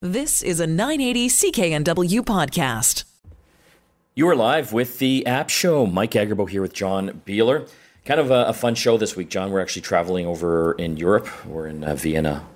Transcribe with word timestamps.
This 0.00 0.44
is 0.44 0.60
a 0.60 0.66
980 0.68 1.28
CKNW 1.28 2.20
podcast. 2.20 3.02
You 4.14 4.28
are 4.28 4.36
live 4.36 4.72
with 4.72 5.00
the 5.00 5.26
App 5.26 5.50
Show. 5.50 5.86
Mike 5.86 6.12
Agerbo 6.12 6.48
here 6.48 6.62
with 6.62 6.72
John 6.72 7.20
Biehler. 7.26 7.68
Kind 8.04 8.20
of 8.20 8.30
a, 8.30 8.44
a, 8.44 8.52
fun 8.52 8.76
show 8.76 8.96
this 8.96 9.16
week, 9.16 9.28
John. 9.28 9.50
We're 9.50 9.60
actually 9.60 9.82
traveling 9.82 10.24
over 10.24 10.74
in 10.74 10.98
Europe. 10.98 11.28
We're 11.44 11.66
in 11.66 11.82
uh, 11.82 11.96
Vienna, 11.96 12.46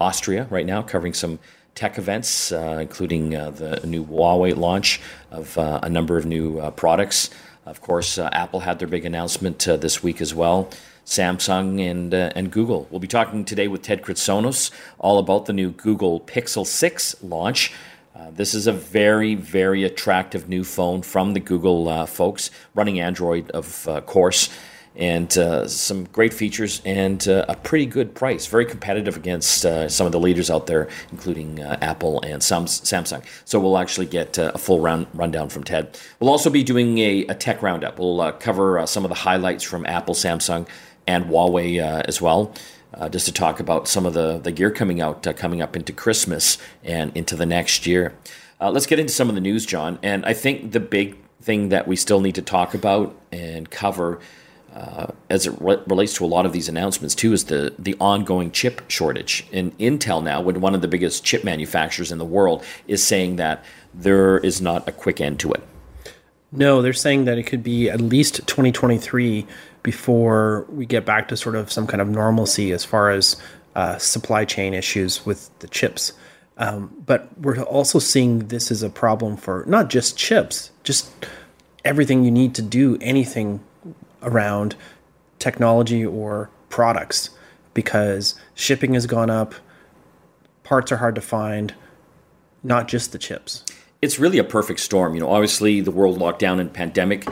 Austria 0.00 0.46
right 0.48 0.64
now, 0.64 0.80
covering 0.80 1.12
some 1.12 1.40
tech 1.74 1.98
events, 1.98 2.52
uh, 2.52 2.78
including 2.80 3.36
uh, 3.36 3.50
the 3.50 3.86
new 3.86 4.06
Huawei 4.06 4.56
launch 4.56 4.98
of 5.30 5.58
uh, 5.58 5.80
a 5.82 5.90
number 5.90 6.16
of 6.16 6.24
new 6.24 6.58
uh, 6.58 6.70
products. 6.70 7.28
Of 7.66 7.82
course, 7.82 8.16
uh, 8.16 8.30
Apple 8.32 8.60
had 8.60 8.78
their 8.78 8.88
big 8.88 9.04
announcement 9.04 9.58
this 9.58 10.02
week 10.02 10.22
as 10.22 10.34
well. 10.34 10.70
Samsung 11.08 11.80
and 11.80 12.12
uh, 12.12 12.30
and 12.36 12.52
Google. 12.52 12.86
We'll 12.90 13.00
be 13.00 13.08
talking 13.08 13.46
today 13.46 13.66
with 13.66 13.80
Ted 13.80 14.02
Kritsonos 14.02 14.70
all 14.98 15.18
about 15.18 15.46
the 15.46 15.54
new 15.54 15.70
Google 15.70 16.20
Pixel 16.20 16.66
6 16.66 17.22
launch. 17.22 17.72
Uh, 18.14 18.30
this 18.32 18.52
is 18.52 18.66
a 18.66 18.72
very, 18.72 19.34
very 19.34 19.84
attractive 19.84 20.50
new 20.50 20.64
phone 20.64 21.00
from 21.00 21.32
the 21.32 21.40
Google 21.40 21.88
uh, 21.88 22.04
folks, 22.04 22.50
running 22.74 23.00
Android, 23.00 23.50
of 23.52 23.88
uh, 23.88 24.02
course, 24.02 24.50
and 24.96 25.38
uh, 25.38 25.66
some 25.66 26.04
great 26.06 26.34
features 26.34 26.82
and 26.84 27.26
uh, 27.26 27.46
a 27.48 27.56
pretty 27.56 27.86
good 27.86 28.14
price. 28.14 28.46
Very 28.46 28.66
competitive 28.66 29.16
against 29.16 29.62
some 29.90 30.04
of 30.06 30.12
the 30.12 30.20
leaders 30.20 30.50
out 30.50 30.66
there, 30.66 30.88
including 31.10 31.62
Apple 31.62 32.20
and 32.20 32.42
some 32.42 32.66
Samsung. 32.66 33.24
So 33.46 33.58
we'll 33.58 33.78
actually 33.78 34.06
get 34.06 34.36
a 34.36 34.58
full 34.58 34.80
round 34.80 35.06
rundown 35.14 35.48
from 35.48 35.64
Ted. 35.64 35.98
We'll 36.20 36.30
also 36.30 36.50
be 36.50 36.64
doing 36.64 36.98
a, 36.98 37.24
a 37.28 37.34
tech 37.34 37.62
roundup. 37.62 37.98
We'll 37.98 38.32
cover 38.32 38.84
some 38.86 39.06
of 39.06 39.08
the 39.08 39.14
highlights 39.14 39.64
from 39.64 39.86
Apple, 39.86 40.14
Samsung, 40.14 40.68
and 41.08 41.24
Huawei 41.24 41.82
uh, 41.82 42.02
as 42.06 42.20
well. 42.20 42.54
Uh, 42.94 43.08
just 43.08 43.26
to 43.26 43.32
talk 43.32 43.60
about 43.60 43.86
some 43.86 44.06
of 44.06 44.14
the, 44.14 44.38
the 44.38 44.50
gear 44.50 44.70
coming 44.70 45.00
out 45.00 45.26
uh, 45.26 45.32
coming 45.32 45.60
up 45.60 45.76
into 45.76 45.92
Christmas 45.92 46.56
and 46.82 47.14
into 47.16 47.36
the 47.36 47.44
next 47.44 47.86
year. 47.86 48.14
Uh, 48.60 48.70
let's 48.70 48.86
get 48.86 48.98
into 48.98 49.12
some 49.12 49.28
of 49.28 49.34
the 49.34 49.40
news, 49.40 49.66
John. 49.66 49.98
And 50.02 50.24
I 50.24 50.32
think 50.32 50.72
the 50.72 50.80
big 50.80 51.16
thing 51.40 51.68
that 51.68 51.86
we 51.86 51.96
still 51.96 52.20
need 52.20 52.34
to 52.36 52.42
talk 52.42 52.74
about 52.74 53.14
and 53.30 53.70
cover 53.70 54.20
uh, 54.74 55.08
as 55.28 55.46
it 55.46 55.54
re- 55.60 55.82
relates 55.86 56.14
to 56.14 56.24
a 56.24 56.26
lot 56.26 56.46
of 56.46 56.52
these 56.52 56.68
announcements 56.68 57.14
too 57.14 57.32
is 57.32 57.44
the 57.44 57.74
the 57.78 57.94
ongoing 58.00 58.50
chip 58.50 58.82
shortage. 58.88 59.46
And 59.52 59.76
Intel 59.78 60.22
now, 60.22 60.40
when 60.40 60.60
one 60.60 60.74
of 60.74 60.80
the 60.80 60.88
biggest 60.88 61.24
chip 61.24 61.44
manufacturers 61.44 62.10
in 62.10 62.18
the 62.18 62.24
world, 62.24 62.64
is 62.86 63.02
saying 63.04 63.36
that 63.36 63.64
there 63.94 64.38
is 64.38 64.60
not 64.60 64.88
a 64.88 64.92
quick 64.92 65.20
end 65.20 65.40
to 65.40 65.52
it. 65.52 65.62
No, 66.50 66.80
they're 66.80 66.94
saying 66.94 67.26
that 67.26 67.36
it 67.36 67.42
could 67.42 67.62
be 67.62 67.90
at 67.90 68.00
least 68.00 68.46
2023 68.46 69.46
before 69.82 70.66
we 70.68 70.86
get 70.86 71.04
back 71.04 71.28
to 71.28 71.36
sort 71.36 71.56
of 71.56 71.70
some 71.70 71.86
kind 71.86 72.00
of 72.00 72.08
normalcy 72.08 72.72
as 72.72 72.84
far 72.84 73.10
as 73.10 73.36
uh, 73.74 73.98
supply 73.98 74.44
chain 74.44 74.74
issues 74.74 75.24
with 75.24 75.56
the 75.60 75.68
chips. 75.68 76.12
Um, 76.56 76.92
but 77.06 77.28
we're 77.38 77.62
also 77.62 77.98
seeing 77.98 78.48
this 78.48 78.70
as 78.70 78.82
a 78.82 78.90
problem 78.90 79.36
for 79.36 79.64
not 79.66 79.88
just 79.88 80.16
chips, 80.16 80.72
just 80.82 81.10
everything 81.84 82.24
you 82.24 82.30
need 82.30 82.54
to 82.56 82.62
do 82.62 82.98
anything 83.00 83.60
around 84.22 84.74
technology 85.38 86.04
or 86.04 86.50
products 86.68 87.30
because 87.74 88.34
shipping 88.54 88.94
has 88.94 89.06
gone 89.06 89.30
up, 89.30 89.54
parts 90.64 90.90
are 90.90 90.96
hard 90.96 91.14
to 91.14 91.20
find, 91.20 91.74
not 92.64 92.88
just 92.88 93.12
the 93.12 93.18
chips. 93.18 93.64
It's 94.02 94.18
really 94.18 94.38
a 94.38 94.44
perfect 94.44 94.80
storm. 94.80 95.14
You 95.14 95.20
know, 95.20 95.30
obviously 95.30 95.80
the 95.80 95.92
world 95.92 96.18
lockdown 96.18 96.58
and 96.60 96.72
pandemic, 96.72 97.28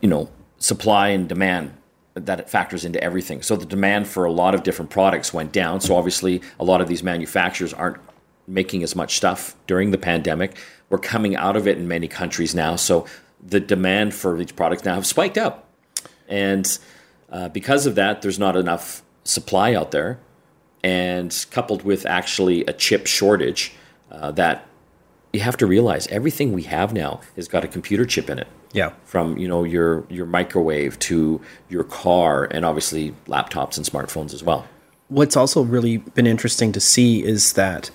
you 0.00 0.08
know, 0.08 0.30
supply 0.66 1.10
and 1.10 1.28
demand 1.28 1.72
that 2.14 2.40
it 2.40 2.50
factors 2.50 2.84
into 2.84 3.00
everything. 3.00 3.40
So 3.40 3.54
the 3.54 3.66
demand 3.66 4.08
for 4.08 4.24
a 4.24 4.32
lot 4.32 4.52
of 4.52 4.64
different 4.64 4.90
products 4.90 5.32
went 5.32 5.52
down. 5.52 5.80
So 5.80 5.94
obviously, 5.94 6.42
a 6.58 6.64
lot 6.64 6.80
of 6.80 6.88
these 6.88 7.04
manufacturers 7.04 7.72
aren't 7.72 7.98
making 8.48 8.82
as 8.82 8.96
much 8.96 9.16
stuff 9.16 9.54
during 9.68 9.92
the 9.92 9.98
pandemic. 9.98 10.56
We're 10.90 10.98
coming 10.98 11.36
out 11.36 11.54
of 11.54 11.68
it 11.68 11.78
in 11.78 11.86
many 11.86 12.08
countries 12.08 12.52
now. 12.52 12.74
So 12.74 13.06
the 13.40 13.60
demand 13.60 14.12
for 14.12 14.36
these 14.36 14.50
products 14.50 14.84
now 14.84 14.94
have 14.94 15.06
spiked 15.06 15.38
up, 15.38 15.68
and 16.26 16.66
uh, 17.30 17.48
because 17.50 17.86
of 17.86 17.94
that, 17.94 18.22
there's 18.22 18.38
not 18.38 18.56
enough 18.56 19.02
supply 19.22 19.72
out 19.72 19.92
there, 19.92 20.18
and 20.82 21.46
coupled 21.52 21.82
with 21.84 22.06
actually 22.06 22.64
a 22.64 22.72
chip 22.72 23.06
shortage, 23.06 23.72
uh, 24.10 24.32
that 24.32 24.66
you 25.32 25.40
have 25.40 25.56
to 25.58 25.66
realize 25.66 26.08
everything 26.08 26.52
we 26.52 26.62
have 26.62 26.92
now 26.92 27.20
has 27.36 27.46
got 27.46 27.62
a 27.62 27.68
computer 27.68 28.04
chip 28.04 28.28
in 28.30 28.38
it. 28.38 28.48
Yeah. 28.72 28.92
From 29.04 29.36
you 29.36 29.48
know 29.48 29.64
your 29.64 30.04
your 30.08 30.26
microwave 30.26 30.98
to 31.00 31.40
your 31.68 31.84
car, 31.84 32.44
and 32.50 32.64
obviously 32.64 33.14
laptops 33.26 33.76
and 33.76 33.86
smartphones 33.86 34.34
as 34.34 34.42
well. 34.42 34.66
What's 35.08 35.36
also 35.36 35.62
really 35.62 35.98
been 35.98 36.26
interesting 36.26 36.72
to 36.72 36.80
see 36.80 37.22
is 37.22 37.52
that 37.52 37.90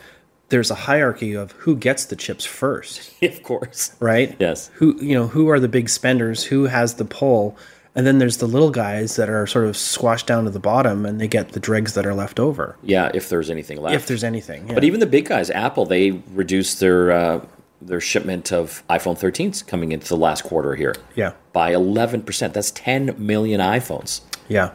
there's 0.50 0.72
a 0.72 0.76
hierarchy 0.76 1.34
of 1.34 1.52
who 1.54 1.76
gets 1.76 2.06
the 2.06 2.16
chips 2.16 2.46
first. 2.46 3.12
of 3.24 3.44
course. 3.44 3.96
Right. 4.00 4.36
Yes. 4.40 4.70
Who 4.76 4.96
you 5.02 5.16
know 5.16 5.28
who 5.28 5.50
are 5.50 5.60
the 5.60 5.68
big 5.68 5.90
spenders? 5.90 6.44
Who 6.44 6.66
has 6.66 6.96
the 6.96 7.06
pull? 7.06 7.58
And 7.94 8.08
then 8.08 8.20
there's 8.20 8.38
the 8.38 8.48
little 8.48 8.72
guys 8.72 9.18
that 9.18 9.30
are 9.30 9.46
sort 9.46 9.66
of 9.66 9.76
squashed 9.76 10.26
down 10.26 10.46
to 10.46 10.50
the 10.50 10.62
bottom, 10.62 11.06
and 11.06 11.20
they 11.20 11.28
get 11.28 11.50
the 11.50 11.60
dregs 11.60 11.94
that 11.96 12.06
are 12.06 12.14
left 12.14 12.40
over. 12.40 12.78
Yeah, 12.84 13.12
if 13.14 13.28
there's 13.28 13.50
anything 13.50 13.81
left. 13.81 13.96
If 13.96 14.08
there's 14.08 14.24
anything. 14.24 14.70
Yeah. 14.70 14.76
But 14.76 14.86
even 14.86 15.02
the 15.02 15.06
big 15.06 15.26
guys, 15.26 15.50
Apple, 15.50 15.86
they 15.86 16.12
reduced 16.12 16.80
their 16.80 17.12
uh, 17.12 17.46
their 17.81 18.00
shipment 18.00 18.52
of 18.52 18.84
iPhone 18.90 19.19
13s 19.19 19.66
coming 19.66 19.92
into 19.92 20.08
the 20.08 20.18
last 20.18 20.44
quarter 20.44 20.75
here. 20.75 20.96
Yeah. 21.16 21.34
By 21.52 21.74
11%. 21.74 22.53
That's 22.53 22.72
10 22.72 23.16
million 23.18 23.59
iPhones. 23.59 24.22
Yeah. 24.47 24.72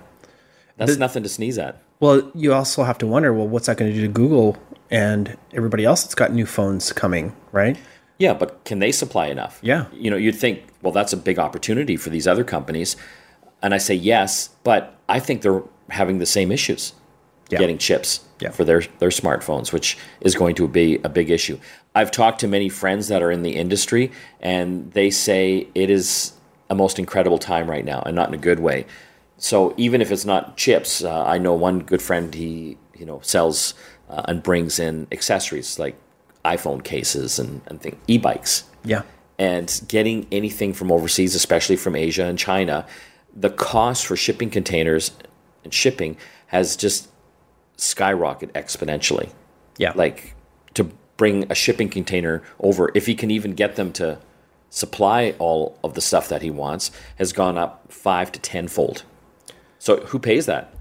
That's 0.77 0.95
the, 0.95 0.99
nothing 0.99 1.23
to 1.23 1.29
sneeze 1.29 1.59
at. 1.59 1.81
Well, 2.01 2.31
you 2.35 2.53
also 2.53 2.85
have 2.85 2.99
to 2.99 3.07
wonder, 3.07 3.33
well, 3.33 3.49
what's 3.49 3.67
that 3.67 3.77
going 3.77 3.91
to 3.91 3.97
do 3.97 4.07
to 4.07 4.13
Google 4.13 4.57
and 4.91 5.37
everybody 5.53 5.85
else 5.85 6.03
that's 6.03 6.15
got 6.15 6.33
new 6.33 6.47
phones 6.47 6.93
coming, 6.93 7.35
right? 7.53 7.79
Yeah, 8.19 8.35
but 8.35 8.65
can 8.65 8.79
they 8.79 8.93
supply 8.93 9.27
enough? 9.27 9.59
Yeah. 9.63 9.87
You 9.93 10.11
know, 10.11 10.17
you'd 10.17 10.37
think, 10.37 10.65
well, 10.83 10.93
that's 10.93 11.13
a 11.13 11.17
big 11.17 11.39
opportunity 11.39 11.97
for 11.97 12.11
these 12.11 12.27
other 12.27 12.45
companies. 12.45 12.97
And 13.63 13.75
I 13.75 13.79
say 13.79 13.95
yes, 13.95 14.51
but 14.65 14.99
I 15.09 15.21
think 15.21 15.43
they're 15.43 15.63
having 15.91 16.19
the 16.19 16.27
same 16.27 16.51
issues 16.53 16.93
yeah. 17.49 17.59
getting 17.59 17.79
chips 17.79 18.21
yeah. 18.41 18.51
for 18.51 18.65
their, 18.65 18.83
their 18.99 19.11
smartphones, 19.11 19.73
which 19.73 19.97
is 20.21 20.35
going 20.35 20.55
to 20.57 20.69
be 20.69 20.99
a 21.05 21.09
big 21.09 21.31
issue. 21.31 21.59
I've 21.97 22.11
talked 22.11 22.41
to 22.41 22.47
many 22.47 22.69
friends 22.69 23.09
that 23.09 23.23
are 23.23 23.31
in 23.31 23.43
the 23.43 23.57
industry, 23.57 24.13
and 24.41 24.93
they 24.93 25.09
say 25.09 25.67
it 25.75 25.89
is 25.89 26.35
a 26.69 26.75
most 26.75 26.99
incredible 26.99 27.39
time 27.39 27.71
right 27.71 27.85
now, 27.85 28.03
and 28.05 28.15
not 28.15 28.29
in 28.29 28.35
a 28.35 28.39
good 28.39 28.61
way. 28.61 28.85
So 29.39 29.73
even 29.79 30.03
if 30.03 30.13
it's 30.13 30.27
not 30.27 30.59
chips, 30.59 31.03
uh, 31.03 31.25
I 31.25 31.39
know 31.39 31.55
one 31.55 31.81
good 31.81 32.03
friend. 32.03 32.35
He 32.35 32.77
you 32.95 33.07
know 33.07 33.21
sells 33.23 33.73
uh, 34.11 34.23
and 34.29 34.43
brings 34.43 34.79
in 34.79 35.07
accessories 35.11 35.79
like 35.79 35.97
iPhone 36.45 36.85
cases 36.85 37.39
and 37.39 37.63
and 37.67 37.81
thing, 37.81 37.99
e-bikes. 38.07 38.65
Yeah. 38.85 39.03
And 39.39 39.83
getting 39.89 40.27
anything 40.31 40.75
from 40.75 40.93
overseas, 40.93 41.35
especially 41.35 41.77
from 41.77 41.97
Asia 41.97 42.25
and 42.25 42.39
China, 42.39 42.87
the 43.35 43.51
cost 43.51 44.07
for 44.07 44.17
shipping 44.17 44.51
containers 44.51 45.13
and 45.65 45.73
shipping 45.73 46.19
has 46.49 46.77
just 46.77 47.09
skyrocketed 47.79 48.53
exponentially. 48.53 49.31
Yeah. 49.79 49.93
Like 49.95 50.36
bring 51.17 51.51
a 51.51 51.55
shipping 51.55 51.89
container 51.89 52.43
over, 52.61 52.91
if 52.95 53.07
he 53.07 53.15
can 53.15 53.31
even 53.31 53.55
get 53.55 53.77
them 53.77 53.93
to 53.95 54.19
supply 54.71 55.35
all 55.39 55.79
of 55.83 55.95
the 55.95 56.01
stuff 56.01 56.29
that 56.29 56.43
he 56.43 56.51
wants, 56.51 56.91
has 57.17 57.33
gone 57.33 57.57
up 57.57 57.91
five 57.91 58.31
to 58.33 58.41
tenfold. 58.41 59.05
So 59.79 59.99
who 60.07 60.19
pays 60.19 60.47
that? 60.47 60.73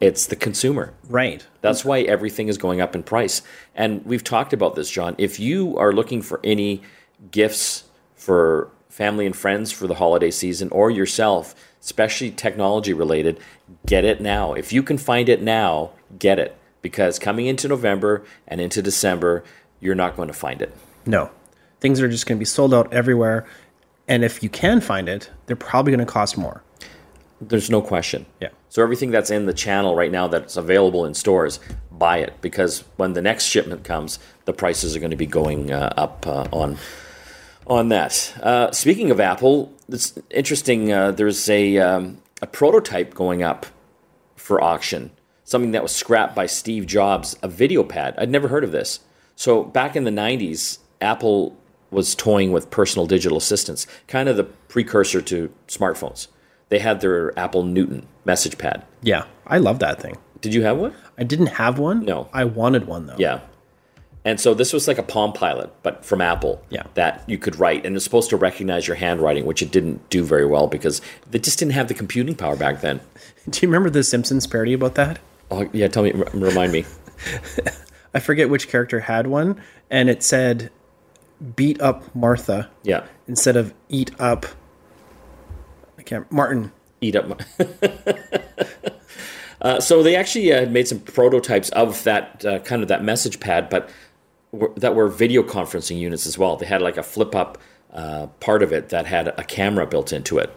It's 0.00 0.26
the 0.26 0.36
consumer. 0.36 0.92
Right. 1.08 1.46
That's 1.60 1.84
why 1.84 2.00
everything 2.00 2.48
is 2.48 2.58
going 2.58 2.80
up 2.80 2.94
in 2.94 3.02
price. 3.02 3.42
And 3.74 4.04
we've 4.04 4.24
talked 4.24 4.52
about 4.52 4.74
this, 4.74 4.90
John. 4.90 5.14
If 5.18 5.40
you 5.40 5.76
are 5.78 5.92
looking 5.92 6.20
for 6.20 6.40
any 6.44 6.82
gifts 7.30 7.84
for 8.14 8.70
family 8.88 9.24
and 9.24 9.36
friends 9.36 9.72
for 9.72 9.86
the 9.86 9.94
holiday 9.94 10.30
season 10.30 10.68
or 10.70 10.90
yourself, 10.90 11.54
especially 11.80 12.30
technology 12.30 12.92
related, 12.92 13.40
get 13.86 14.04
it 14.04 14.20
now. 14.20 14.52
If 14.52 14.72
you 14.72 14.82
can 14.82 14.98
find 14.98 15.28
it 15.28 15.42
now, 15.42 15.90
get 16.18 16.38
it 16.38 16.56
because 16.84 17.18
coming 17.18 17.46
into 17.46 17.66
November 17.66 18.22
and 18.46 18.60
into 18.60 18.82
December, 18.82 19.42
you're 19.80 19.94
not 19.94 20.14
going 20.16 20.28
to 20.28 20.34
find 20.34 20.60
it. 20.60 20.76
No. 21.06 21.30
Things 21.80 21.98
are 22.00 22.08
just 22.08 22.26
going 22.26 22.36
to 22.36 22.38
be 22.38 22.44
sold 22.44 22.74
out 22.74 22.92
everywhere. 22.92 23.46
And 24.06 24.22
if 24.22 24.42
you 24.42 24.50
can 24.50 24.82
find 24.82 25.08
it, 25.08 25.30
they're 25.46 25.56
probably 25.56 25.92
going 25.92 26.06
to 26.06 26.12
cost 26.12 26.36
more. 26.36 26.62
There's 27.40 27.70
no 27.70 27.80
question. 27.80 28.26
Yeah. 28.38 28.50
So 28.68 28.82
everything 28.82 29.10
that's 29.10 29.30
in 29.30 29.46
the 29.46 29.54
channel 29.54 29.96
right 29.96 30.12
now 30.12 30.28
that's 30.28 30.58
available 30.58 31.06
in 31.06 31.14
stores, 31.14 31.58
buy 31.90 32.18
it 32.18 32.34
because 32.42 32.84
when 32.96 33.14
the 33.14 33.22
next 33.22 33.46
shipment 33.46 33.82
comes, 33.82 34.18
the 34.44 34.52
prices 34.52 34.94
are 34.94 35.00
going 35.00 35.10
to 35.10 35.16
be 35.16 35.26
going 35.26 35.72
uh, 35.72 35.94
up 35.96 36.26
uh, 36.26 36.46
on 36.52 36.76
on 37.66 37.88
that. 37.88 38.34
Uh, 38.42 38.70
speaking 38.72 39.10
of 39.10 39.20
Apple, 39.20 39.72
it's 39.88 40.18
interesting. 40.28 40.92
Uh, 40.92 41.12
there's 41.12 41.48
a 41.48 41.78
um, 41.78 42.18
a 42.42 42.46
prototype 42.46 43.14
going 43.14 43.42
up 43.42 43.64
for 44.36 44.62
auction. 44.62 45.10
Something 45.44 45.72
that 45.72 45.82
was 45.82 45.94
scrapped 45.94 46.34
by 46.34 46.46
Steve 46.46 46.86
Jobs, 46.86 47.36
a 47.42 47.48
video 47.48 47.82
pad. 47.82 48.14
I'd 48.16 48.30
never 48.30 48.48
heard 48.48 48.64
of 48.64 48.72
this. 48.72 49.00
So 49.36 49.62
back 49.62 49.94
in 49.94 50.04
the 50.04 50.10
'90s, 50.10 50.78
Apple 51.00 51.56
was 51.90 52.14
toying 52.14 52.50
with 52.50 52.70
personal 52.70 53.06
digital 53.06 53.38
assistants, 53.38 53.86
kind 54.08 54.28
of 54.28 54.36
the 54.36 54.44
precursor 54.44 55.20
to 55.22 55.52
smartphones. 55.68 56.28
They 56.68 56.78
had 56.80 57.00
their 57.00 57.38
Apple 57.38 57.62
Newton 57.62 58.06
message 58.24 58.58
pad. 58.58 58.84
Yeah, 59.02 59.26
I 59.46 59.58
love 59.58 59.78
that 59.78 60.00
thing. 60.00 60.16
Did 60.40 60.54
you 60.54 60.62
have 60.62 60.78
one? 60.78 60.94
I 61.16 61.24
didn't 61.24 61.46
have 61.46 61.78
one. 61.78 62.04
No. 62.04 62.28
I 62.32 62.44
wanted 62.44 62.86
one 62.86 63.06
though. 63.06 63.16
Yeah. 63.18 63.40
And 64.26 64.40
so 64.40 64.54
this 64.54 64.72
was 64.72 64.88
like 64.88 64.96
a 64.96 65.02
Palm 65.02 65.34
Pilot, 65.34 65.70
but 65.82 66.04
from 66.04 66.20
Apple. 66.20 66.62
Yeah. 66.70 66.84
That 66.94 67.22
you 67.26 67.38
could 67.38 67.58
write, 67.58 67.84
and 67.84 67.94
it's 67.94 68.04
supposed 68.04 68.30
to 68.30 68.36
recognize 68.36 68.86
your 68.86 68.96
handwriting, 68.96 69.44
which 69.44 69.62
it 69.62 69.70
didn't 69.70 70.08
do 70.08 70.24
very 70.24 70.46
well 70.46 70.66
because 70.66 71.02
they 71.30 71.38
just 71.38 71.58
didn't 71.58 71.72
have 71.72 71.88
the 71.88 71.94
computing 71.94 72.34
power 72.34 72.56
back 72.56 72.80
then. 72.80 73.00
Do 73.50 73.60
you 73.60 73.68
remember 73.68 73.90
the 73.90 74.02
Simpsons 74.02 74.46
parody 74.46 74.72
about 74.72 74.94
that? 74.94 75.18
Oh 75.54 75.68
yeah, 75.72 75.88
tell 75.88 76.02
me, 76.02 76.12
r- 76.12 76.26
remind 76.34 76.72
me. 76.72 76.84
I 78.14 78.20
forget 78.20 78.48
which 78.50 78.68
character 78.68 79.00
had 79.00 79.26
one, 79.26 79.60
and 79.90 80.08
it 80.10 80.22
said 80.22 80.70
"beat 81.56 81.80
up 81.80 82.14
Martha" 82.14 82.70
Yeah. 82.82 83.04
instead 83.28 83.56
of 83.56 83.72
"eat 83.88 84.10
up." 84.20 84.46
I 85.98 86.02
can't. 86.02 86.30
Martin. 86.32 86.72
eat 87.00 87.16
up. 87.16 87.40
Uh, 89.62 89.80
so 89.80 90.02
they 90.02 90.14
actually 90.14 90.52
uh, 90.52 90.66
made 90.68 90.86
some 90.86 91.00
prototypes 91.00 91.70
of 91.70 92.04
that 92.04 92.44
uh, 92.44 92.58
kind 92.58 92.82
of 92.82 92.88
that 92.88 93.02
message 93.02 93.40
pad, 93.40 93.70
but 93.70 93.88
were, 94.52 94.70
that 94.76 94.94
were 94.94 95.08
video 95.08 95.42
conferencing 95.42 95.98
units 95.98 96.26
as 96.26 96.36
well. 96.36 96.56
They 96.56 96.66
had 96.66 96.82
like 96.82 96.98
a 96.98 97.02
flip 97.02 97.34
up 97.34 97.56
uh, 97.90 98.26
part 98.40 98.62
of 98.62 98.74
it 98.74 98.90
that 98.90 99.06
had 99.06 99.28
a 99.28 99.42
camera 99.44 99.86
built 99.86 100.12
into 100.12 100.36
it, 100.36 100.54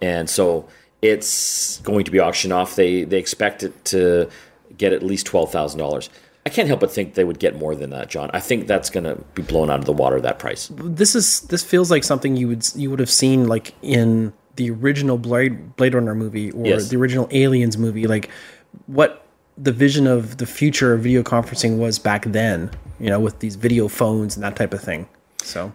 and 0.00 0.30
so 0.30 0.66
it's 1.02 1.78
going 1.80 2.04
to 2.04 2.10
be 2.10 2.20
auctioned 2.20 2.52
off. 2.52 2.76
They 2.76 3.04
they 3.04 3.18
expect 3.18 3.62
it 3.62 3.84
to 3.86 4.28
get 4.76 4.92
at 4.92 5.02
least 5.02 5.26
twelve 5.26 5.50
thousand 5.52 5.78
dollars. 5.78 6.10
I 6.44 6.48
can't 6.48 6.68
help 6.68 6.78
but 6.80 6.92
think 6.92 7.14
they 7.14 7.24
would 7.24 7.40
get 7.40 7.56
more 7.58 7.74
than 7.74 7.90
that, 7.90 8.08
John. 8.08 8.30
I 8.32 8.38
think 8.38 8.68
that's 8.68 8.88
going 8.88 9.02
to 9.02 9.16
be 9.34 9.42
blown 9.42 9.68
out 9.68 9.80
of 9.80 9.84
the 9.84 9.92
water. 9.92 10.20
That 10.20 10.38
price. 10.38 10.70
This 10.74 11.14
is 11.16 11.40
this 11.42 11.62
feels 11.62 11.90
like 11.90 12.04
something 12.04 12.36
you 12.36 12.48
would 12.48 12.64
you 12.76 12.88
would 12.90 13.00
have 13.00 13.10
seen 13.10 13.48
like 13.48 13.74
in 13.82 14.32
the 14.54 14.70
original 14.70 15.18
Blade 15.18 15.76
Blade 15.76 15.94
Runner 15.94 16.14
movie 16.14 16.50
or 16.52 16.66
Yes. 16.66 16.88
the 16.88 16.96
original 16.96 17.28
Aliens 17.30 17.76
movie. 17.76 18.06
Like 18.06 18.30
what 18.86 19.26
the 19.58 19.72
vision 19.72 20.06
of 20.06 20.36
the 20.36 20.46
future 20.46 20.94
of 20.94 21.00
video 21.00 21.22
conferencing 21.22 21.78
was 21.78 21.98
back 21.98 22.24
then. 22.26 22.70
You 23.00 23.10
know, 23.10 23.20
with 23.20 23.40
these 23.40 23.56
video 23.56 23.88
phones 23.88 24.36
and 24.36 24.44
that 24.44 24.56
type 24.56 24.72
of 24.72 24.80
thing. 24.80 25.08
So. 25.42 25.72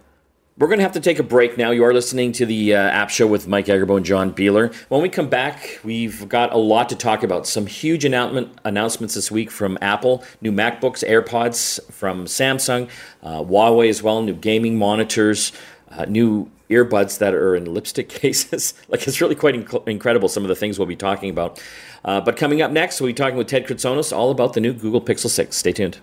We're 0.58 0.68
going 0.68 0.80
to 0.80 0.84
have 0.84 0.92
to 0.94 1.00
take 1.00 1.18
a 1.18 1.24
break 1.24 1.58
now. 1.58 1.72
You 1.72 1.86
are 1.86 1.94
listening 1.94 2.34
to 2.34 2.46
the 2.46 2.76
uh, 2.76 2.78
App 2.78 3.10
Show 3.10 3.26
with 3.26 3.48
Mike 3.48 3.68
Agerbo 3.68 3.96
and 3.98 4.06
John 4.06 4.34
Biehler. 4.34 4.74
When 4.90 5.02
we 5.02 5.08
come 5.08 5.30
back, 5.30 5.80
we've 5.84 6.28
got 6.28 6.52
a 6.54 6.58
lot 6.58 6.90
to 6.90 6.96
talk 6.96 7.24
about. 7.24 7.48
Some 7.48 7.68
huge 7.68 8.04
announcement, 8.04 8.60
announcements 8.66 9.16
this 9.16 9.32
week 9.32 9.50
from 9.50 9.78
Apple, 9.82 10.24
new 10.42 10.52
MacBooks, 10.52 11.08
AirPods 11.08 11.82
from 11.92 12.26
Samsung, 12.26 12.90
uh, 13.24 13.40
Huawei 13.40 13.90
as 13.90 14.04
well, 14.04 14.22
new 14.22 14.36
gaming 14.36 14.78
monitors, 14.78 15.54
uh, 15.90 16.04
new 16.06 16.52
earbuds 16.70 17.18
that 17.20 17.34
are 17.34 17.56
in 17.56 17.74
lipstick 17.74 18.10
cases. 18.10 18.74
like 18.90 19.08
it's 19.08 19.22
really 19.22 19.36
quite 19.36 19.56
inc- 19.56 19.88
incredible 19.88 20.28
some 20.28 20.44
of 20.44 20.50
the 20.50 20.56
things 20.56 20.78
we'll 20.78 20.86
be 20.88 20.98
talking 20.98 21.30
about. 21.30 21.64
Uh, 22.04 22.20
but 22.20 22.36
coming 22.36 22.62
up 22.62 22.72
next, 22.72 23.00
we'll 23.00 23.10
be 23.10 23.14
talking 23.14 23.38
with 23.38 23.48
Ted 23.48 23.66
Kritsonos 23.66 24.16
all 24.16 24.32
about 24.32 24.54
the 24.54 24.60
new 24.60 24.74
Google 24.74 25.02
Pixel 25.02 25.30
6. 25.30 25.56
Stay 25.56 25.72
tuned. 25.72 26.00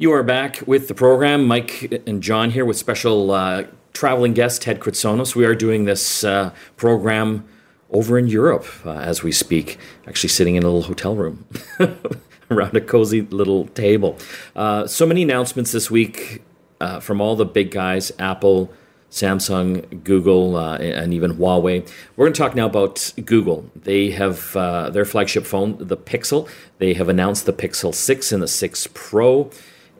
You 0.00 0.12
are 0.12 0.22
back 0.22 0.62
with 0.64 0.86
the 0.86 0.94
program. 0.94 1.44
Mike 1.48 2.04
and 2.06 2.22
John 2.22 2.52
here 2.52 2.64
with 2.64 2.76
special 2.76 3.32
uh, 3.32 3.64
traveling 3.92 4.32
guest 4.32 4.62
Ted 4.62 4.78
Kritsonos. 4.78 5.34
We 5.34 5.44
are 5.44 5.56
doing 5.56 5.86
this 5.86 6.22
uh, 6.22 6.52
program 6.76 7.44
over 7.90 8.16
in 8.16 8.28
Europe 8.28 8.64
uh, 8.86 8.92
as 8.92 9.24
we 9.24 9.32
speak, 9.32 9.76
actually 10.06 10.28
sitting 10.28 10.54
in 10.54 10.62
a 10.62 10.66
little 10.66 10.82
hotel 10.82 11.16
room 11.16 11.44
around 12.48 12.76
a 12.76 12.80
cozy 12.80 13.22
little 13.22 13.66
table. 13.66 14.16
Uh, 14.54 14.86
so 14.86 15.04
many 15.04 15.24
announcements 15.24 15.72
this 15.72 15.90
week 15.90 16.44
uh, 16.80 17.00
from 17.00 17.20
all 17.20 17.34
the 17.34 17.44
big 17.44 17.72
guys 17.72 18.12
Apple, 18.20 18.72
Samsung, 19.10 20.04
Google, 20.04 20.54
uh, 20.54 20.76
and 20.76 21.12
even 21.12 21.34
Huawei. 21.34 21.84
We're 22.14 22.26
going 22.26 22.34
to 22.34 22.38
talk 22.38 22.54
now 22.54 22.66
about 22.66 23.12
Google. 23.24 23.68
They 23.74 24.12
have 24.12 24.52
their 24.92 25.04
flagship 25.04 25.44
phone, 25.44 25.76
the 25.80 25.96
Pixel. 25.96 26.48
They 26.78 26.94
have 26.94 27.08
announced 27.08 27.46
the 27.46 27.52
Pixel 27.52 27.92
6 27.92 28.30
and 28.30 28.40
the 28.40 28.46
6 28.46 28.86
Pro 28.94 29.50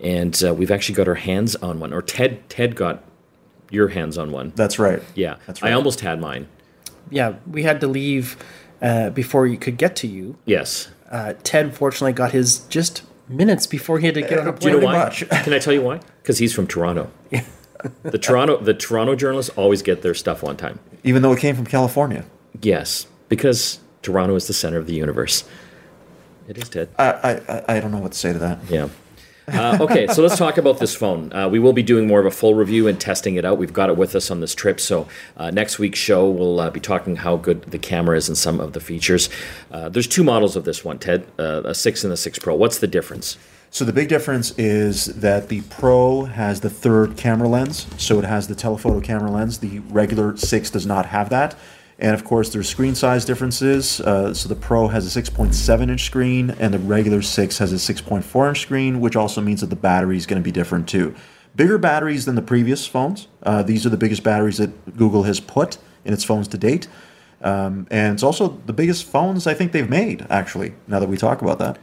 and 0.02 0.40
uh, 0.46 0.54
we've 0.54 0.70
actually 0.70 0.94
got 0.94 1.08
our 1.08 1.14
hands 1.16 1.56
on 1.56 1.80
one. 1.80 1.92
Or 1.92 2.02
Ted, 2.02 2.48
Ted 2.48 2.74
got 2.76 3.02
your 3.70 3.88
hands 3.88 4.16
on 4.18 4.30
one. 4.32 4.52
That's 4.56 4.78
right. 4.78 5.02
Yeah, 5.14 5.36
That's 5.46 5.62
right. 5.62 5.70
I 5.72 5.74
almost 5.74 6.00
had 6.00 6.20
mine. 6.20 6.48
yeah, 7.10 7.34
we 7.50 7.62
had 7.64 7.80
to 7.80 7.86
leave 7.88 8.36
uh, 8.80 9.10
before 9.10 9.46
you 9.46 9.56
could 9.58 9.76
get 9.76 9.96
to 9.96 10.06
you. 10.06 10.36
Yes. 10.44 10.88
Uh, 11.10 11.34
Ted 11.42 11.74
fortunately 11.74 12.12
got 12.12 12.32
his 12.32 12.60
just 12.68 13.02
minutes 13.28 13.66
before 13.66 13.98
he 13.98 14.06
had 14.06 14.14
to 14.14 14.22
get 14.22 14.38
on 14.38 14.46
a 14.48 14.52
plane. 14.52 14.74
Do 14.74 14.78
you 14.78 14.80
know 14.80 14.86
why? 14.86 15.04
much. 15.04 15.28
Can 15.30 15.52
I 15.52 15.58
tell 15.58 15.72
you 15.74 15.82
why? 15.82 16.00
Because 16.22 16.38
he's 16.38 16.54
from 16.54 16.66
Toronto. 16.66 17.10
the 18.02 18.18
Toronto, 18.18 18.58
the 18.58 18.74
Toronto 18.74 19.14
journalists 19.14 19.50
always 19.56 19.82
get 19.82 20.02
their 20.02 20.14
stuff 20.14 20.42
on 20.44 20.56
time. 20.56 20.78
Even 21.04 21.22
though 21.22 21.32
it 21.32 21.38
came 21.40 21.54
from 21.56 21.64
California. 21.66 22.24
Yes, 22.62 23.06
because 23.28 23.80
Toronto 24.02 24.34
is 24.34 24.46
the 24.46 24.52
center 24.54 24.78
of 24.78 24.86
the 24.86 24.94
universe. 24.94 25.44
It 26.48 26.56
is 26.58 26.68
Ted. 26.68 26.88
I, 26.98 27.04
I, 27.12 27.30
I- 27.48 27.64
I 27.76 27.80
don't 27.80 27.92
know 27.92 27.98
what 27.98 28.12
to 28.12 28.18
say 28.18 28.32
to 28.32 28.38
that. 28.38 28.58
Yeah. 28.68 28.88
Uh, 29.48 29.78
okay, 29.80 30.06
so 30.08 30.22
let's 30.22 30.36
talk 30.36 30.58
about 30.58 30.78
this 30.78 30.94
phone. 30.94 31.32
Uh, 31.32 31.48
we 31.48 31.58
will 31.58 31.72
be 31.72 31.82
doing 31.82 32.06
more 32.06 32.20
of 32.20 32.26
a 32.26 32.30
full 32.30 32.54
review 32.54 32.86
and 32.86 33.00
testing 33.00 33.36
it 33.36 33.44
out. 33.44 33.58
We've 33.58 33.72
got 33.72 33.88
it 33.88 33.96
with 33.96 34.14
us 34.14 34.30
on 34.30 34.40
this 34.40 34.54
trip. 34.54 34.78
So, 34.78 35.08
uh, 35.36 35.50
next 35.50 35.78
week's 35.78 35.98
show, 35.98 36.28
we'll 36.28 36.60
uh, 36.60 36.70
be 36.70 36.80
talking 36.80 37.16
how 37.16 37.36
good 37.36 37.62
the 37.62 37.78
camera 37.78 38.16
is 38.16 38.28
and 38.28 38.36
some 38.36 38.60
of 38.60 38.72
the 38.72 38.80
features. 38.80 39.28
Uh, 39.70 39.88
there's 39.88 40.06
two 40.06 40.22
models 40.22 40.56
of 40.56 40.64
this 40.64 40.84
one, 40.84 40.98
Ted 40.98 41.26
uh, 41.38 41.62
a 41.64 41.74
6 41.74 42.04
and 42.04 42.12
a 42.12 42.16
6 42.16 42.38
Pro. 42.38 42.54
What's 42.54 42.78
the 42.78 42.86
difference? 42.86 43.38
So 43.70 43.84
the 43.84 43.92
big 43.92 44.08
difference 44.08 44.58
is 44.58 45.06
that 45.06 45.48
the 45.48 45.60
Pro 45.62 46.24
has 46.24 46.60
the 46.60 46.70
third 46.70 47.16
camera 47.16 47.48
lens, 47.48 47.86
so 47.98 48.18
it 48.18 48.24
has 48.24 48.48
the 48.48 48.54
telephoto 48.54 49.00
camera 49.00 49.30
lens. 49.30 49.58
The 49.58 49.80
regular 49.90 50.36
6 50.36 50.70
does 50.70 50.86
not 50.86 51.06
have 51.06 51.28
that. 51.30 51.54
And 51.98 52.14
of 52.14 52.24
course, 52.24 52.52
there's 52.52 52.68
screen 52.68 52.94
size 52.94 53.24
differences. 53.24 54.00
Uh, 54.00 54.32
so 54.32 54.48
the 54.48 54.54
Pro 54.54 54.88
has 54.88 55.16
a 55.16 55.22
6.7 55.22 55.90
inch 55.90 56.04
screen, 56.04 56.50
and 56.60 56.72
the 56.72 56.78
regular 56.78 57.22
6 57.22 57.58
has 57.58 57.72
a 57.72 57.92
6.4 57.92 58.48
inch 58.48 58.60
screen, 58.60 59.00
which 59.00 59.16
also 59.16 59.40
means 59.40 59.60
that 59.62 59.70
the 59.70 59.76
battery 59.76 60.16
is 60.16 60.26
going 60.26 60.40
to 60.40 60.44
be 60.44 60.52
different 60.52 60.88
too. 60.88 61.14
Bigger 61.56 61.76
batteries 61.76 62.24
than 62.24 62.36
the 62.36 62.42
previous 62.42 62.86
phones. 62.86 63.26
Uh, 63.42 63.64
these 63.64 63.84
are 63.84 63.88
the 63.88 63.96
biggest 63.96 64.22
batteries 64.22 64.58
that 64.58 64.96
Google 64.96 65.24
has 65.24 65.40
put 65.40 65.78
in 66.04 66.12
its 66.14 66.22
phones 66.22 66.46
to 66.48 66.58
date. 66.58 66.86
Um, 67.42 67.88
and 67.90 68.14
it's 68.14 68.22
also 68.22 68.60
the 68.66 68.72
biggest 68.72 69.04
phones 69.04 69.46
I 69.46 69.54
think 69.54 69.72
they've 69.72 69.88
made, 69.88 70.24
actually, 70.30 70.74
now 70.86 71.00
that 71.00 71.08
we 71.08 71.16
talk 71.16 71.42
about 71.42 71.58
that. 71.58 71.78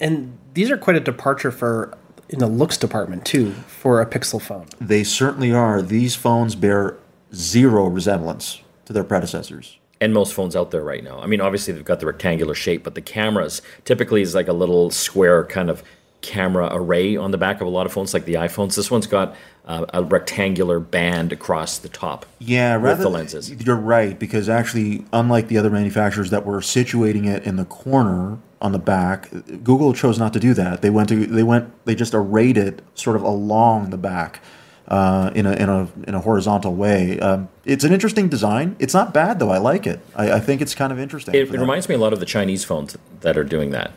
And 0.00 0.36
these 0.54 0.70
are 0.70 0.76
quite 0.76 0.96
a 0.96 1.00
departure 1.00 1.50
for 1.50 1.96
in 2.28 2.38
the 2.38 2.46
looks 2.46 2.76
department 2.76 3.24
too 3.24 3.52
for 3.52 4.00
a 4.00 4.06
Pixel 4.06 4.40
phone. 4.40 4.66
They 4.80 5.04
certainly 5.04 5.52
are. 5.52 5.82
These 5.82 6.16
phones 6.16 6.54
bear 6.54 6.96
zero 7.34 7.86
resemblance 7.86 8.60
to 8.86 8.92
their 8.92 9.04
predecessors. 9.04 9.78
and 10.00 10.12
most 10.12 10.34
phones 10.34 10.54
out 10.56 10.70
there 10.70 10.82
right 10.82 11.04
now. 11.04 11.20
I 11.20 11.26
mean, 11.26 11.40
obviously 11.40 11.72
they've 11.72 11.84
got 11.84 12.00
the 12.00 12.06
rectangular 12.06 12.54
shape, 12.54 12.82
but 12.82 12.94
the 12.94 13.00
cameras 13.00 13.62
typically 13.84 14.22
is 14.22 14.34
like 14.34 14.48
a 14.48 14.52
little 14.52 14.90
square 14.90 15.44
kind 15.44 15.70
of 15.70 15.82
camera 16.20 16.68
array 16.72 17.16
on 17.16 17.30
the 17.30 17.38
back 17.38 17.60
of 17.60 17.66
a 17.66 17.70
lot 17.70 17.86
of 17.86 17.92
phones, 17.92 18.12
like 18.12 18.24
the 18.24 18.34
iPhones. 18.34 18.74
This 18.76 18.90
one's 18.90 19.06
got 19.06 19.36
uh, 19.66 19.86
a 19.94 20.02
rectangular 20.02 20.80
band 20.80 21.32
across 21.32 21.78
the 21.78 21.88
top. 21.88 22.26
Yeah, 22.38 22.76
with 22.76 22.84
rather 22.84 23.02
the 23.04 23.08
lenses. 23.10 23.50
You're 23.52 23.76
right 23.76 24.18
because 24.18 24.48
actually, 24.48 25.04
unlike 25.12 25.48
the 25.48 25.58
other 25.58 25.70
manufacturers 25.70 26.30
that 26.30 26.44
were 26.44 26.60
situating 26.60 27.26
it 27.26 27.44
in 27.44 27.56
the 27.56 27.64
corner 27.66 28.38
on 28.60 28.72
the 28.72 28.78
back, 28.78 29.30
Google 29.62 29.94
chose 29.94 30.18
not 30.18 30.32
to 30.32 30.40
do 30.40 30.54
that. 30.54 30.82
They 30.82 30.90
went 30.90 31.08
to 31.10 31.24
they 31.26 31.42
went 31.42 31.70
they 31.84 31.94
just 31.94 32.14
arrayed 32.14 32.56
it 32.58 32.82
sort 32.94 33.16
of 33.16 33.22
along 33.22 33.90
the 33.90 33.98
back. 33.98 34.42
Uh, 34.86 35.30
in 35.34 35.46
a 35.46 35.52
in 35.52 35.70
a 35.70 35.88
in 36.06 36.14
a 36.14 36.20
horizontal 36.20 36.74
way, 36.74 37.18
um, 37.20 37.48
it's 37.64 37.84
an 37.84 37.92
interesting 37.92 38.28
design. 38.28 38.76
It's 38.78 38.92
not 38.92 39.14
bad 39.14 39.38
though. 39.38 39.48
I 39.50 39.56
like 39.56 39.86
it. 39.86 40.00
I, 40.14 40.32
I 40.32 40.40
think 40.40 40.60
it's 40.60 40.74
kind 40.74 40.92
of 40.92 40.98
interesting. 40.98 41.34
It, 41.34 41.54
it 41.54 41.58
reminds 41.58 41.88
me 41.88 41.94
a 41.94 41.98
lot 41.98 42.12
of 42.12 42.20
the 42.20 42.26
Chinese 42.26 42.64
phones 42.64 42.94
that 43.20 43.38
are 43.38 43.44
doing 43.44 43.70
that. 43.70 43.92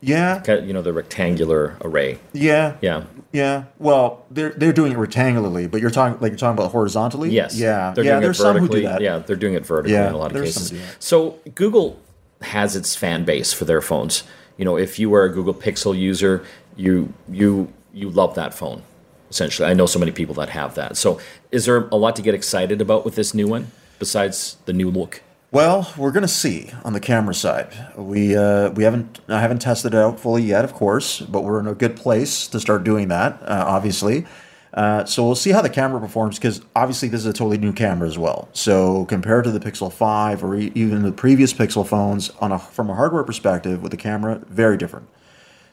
yeah, 0.00 0.40
You 0.46 0.72
know, 0.72 0.82
the 0.82 0.92
rectangular 0.92 1.76
array. 1.82 2.20
yeah, 2.32 2.76
Yeah. 2.80 3.04
Yeah, 3.30 3.64
well, 3.78 4.24
they're 4.30 4.50
they're 4.50 4.72
doing 4.72 4.92
it 4.92 4.98
rectangularly, 4.98 5.70
but 5.70 5.82
you're 5.82 5.90
talking 5.90 6.18
like 6.20 6.30
you're 6.30 6.38
talking 6.38 6.58
about 6.58 6.72
horizontally. 6.72 7.28
Yes. 7.30 7.58
Yeah. 7.58 7.92
They're 7.94 8.04
yeah. 8.04 8.12
doing 8.12 8.22
There's 8.22 8.40
it 8.40 8.42
some 8.42 8.56
who 8.56 8.68
do 8.68 8.82
that. 8.82 9.02
Yeah, 9.02 9.18
they're 9.18 9.36
doing 9.36 9.54
it 9.54 9.66
vertically 9.66 9.92
Yeah, 9.92 10.08
in 10.08 10.14
a 10.14 10.16
lot 10.16 10.34
of 10.34 10.42
cases. 10.42 10.72
So 10.98 11.38
Google 11.54 12.00
has 12.40 12.74
its 12.74 12.96
fan 12.96 13.24
base 13.24 13.52
for 13.52 13.64
their 13.66 13.82
phones. 13.82 14.22
You 14.56 14.64
know, 14.64 14.78
if 14.78 14.98
you 14.98 15.12
are 15.14 15.24
a 15.24 15.32
Google 15.32 15.52
Pixel 15.54 15.98
user, 15.98 16.44
you 16.76 17.12
you 17.28 17.70
you 17.92 18.08
love 18.08 18.34
that 18.36 18.54
phone. 18.54 18.82
Essentially, 19.30 19.68
I 19.68 19.74
know 19.74 19.86
so 19.86 19.98
many 19.98 20.12
people 20.12 20.34
that 20.36 20.48
have 20.50 20.74
that. 20.74 20.96
So, 20.96 21.20
is 21.50 21.66
there 21.66 21.88
a 21.88 21.96
lot 21.96 22.16
to 22.16 22.22
get 22.22 22.34
excited 22.34 22.80
about 22.80 23.04
with 23.04 23.14
this 23.14 23.34
new 23.34 23.48
one 23.48 23.70
besides 23.98 24.56
the 24.64 24.72
new 24.72 24.90
look? 24.90 25.22
Well, 25.50 25.94
we're 25.96 26.12
gonna 26.12 26.28
see 26.28 26.70
on 26.84 26.92
the 26.92 27.00
camera 27.00 27.34
side. 27.34 27.72
We 27.96 28.36
uh, 28.36 28.70
we 28.70 28.84
haven't 28.84 29.20
I 29.28 29.40
haven't 29.40 29.60
tested 29.60 29.94
it 29.94 29.98
out 29.98 30.20
fully 30.20 30.42
yet, 30.42 30.64
of 30.64 30.74
course, 30.74 31.20
but 31.20 31.42
we're 31.42 31.60
in 31.60 31.66
a 31.66 31.74
good 31.74 31.96
place 31.96 32.46
to 32.48 32.60
start 32.60 32.84
doing 32.84 33.08
that. 33.08 33.40
Uh, 33.42 33.64
obviously. 33.66 34.26
Uh, 34.74 35.04
so 35.04 35.24
we'll 35.24 35.34
see 35.34 35.50
how 35.50 35.62
the 35.62 35.70
camera 35.70 35.98
performs 35.98 36.38
because 36.38 36.60
obviously 36.76 37.08
this 37.08 37.20
is 37.20 37.26
a 37.26 37.32
totally 37.32 37.58
new 37.58 37.72
camera 37.72 38.06
as 38.06 38.18
well. 38.18 38.48
So 38.52 39.06
compared 39.06 39.44
to 39.44 39.50
the 39.50 39.60
Pixel 39.60 39.92
5 39.92 40.44
or 40.44 40.56
even 40.56 41.02
the 41.02 41.12
previous 41.12 41.54
Pixel 41.54 41.86
phones, 41.86 42.30
on 42.40 42.52
a, 42.52 42.58
from 42.58 42.90
a 42.90 42.94
hardware 42.94 43.24
perspective, 43.24 43.82
with 43.82 43.90
the 43.90 43.96
camera, 43.96 44.42
very 44.48 44.76
different. 44.76 45.08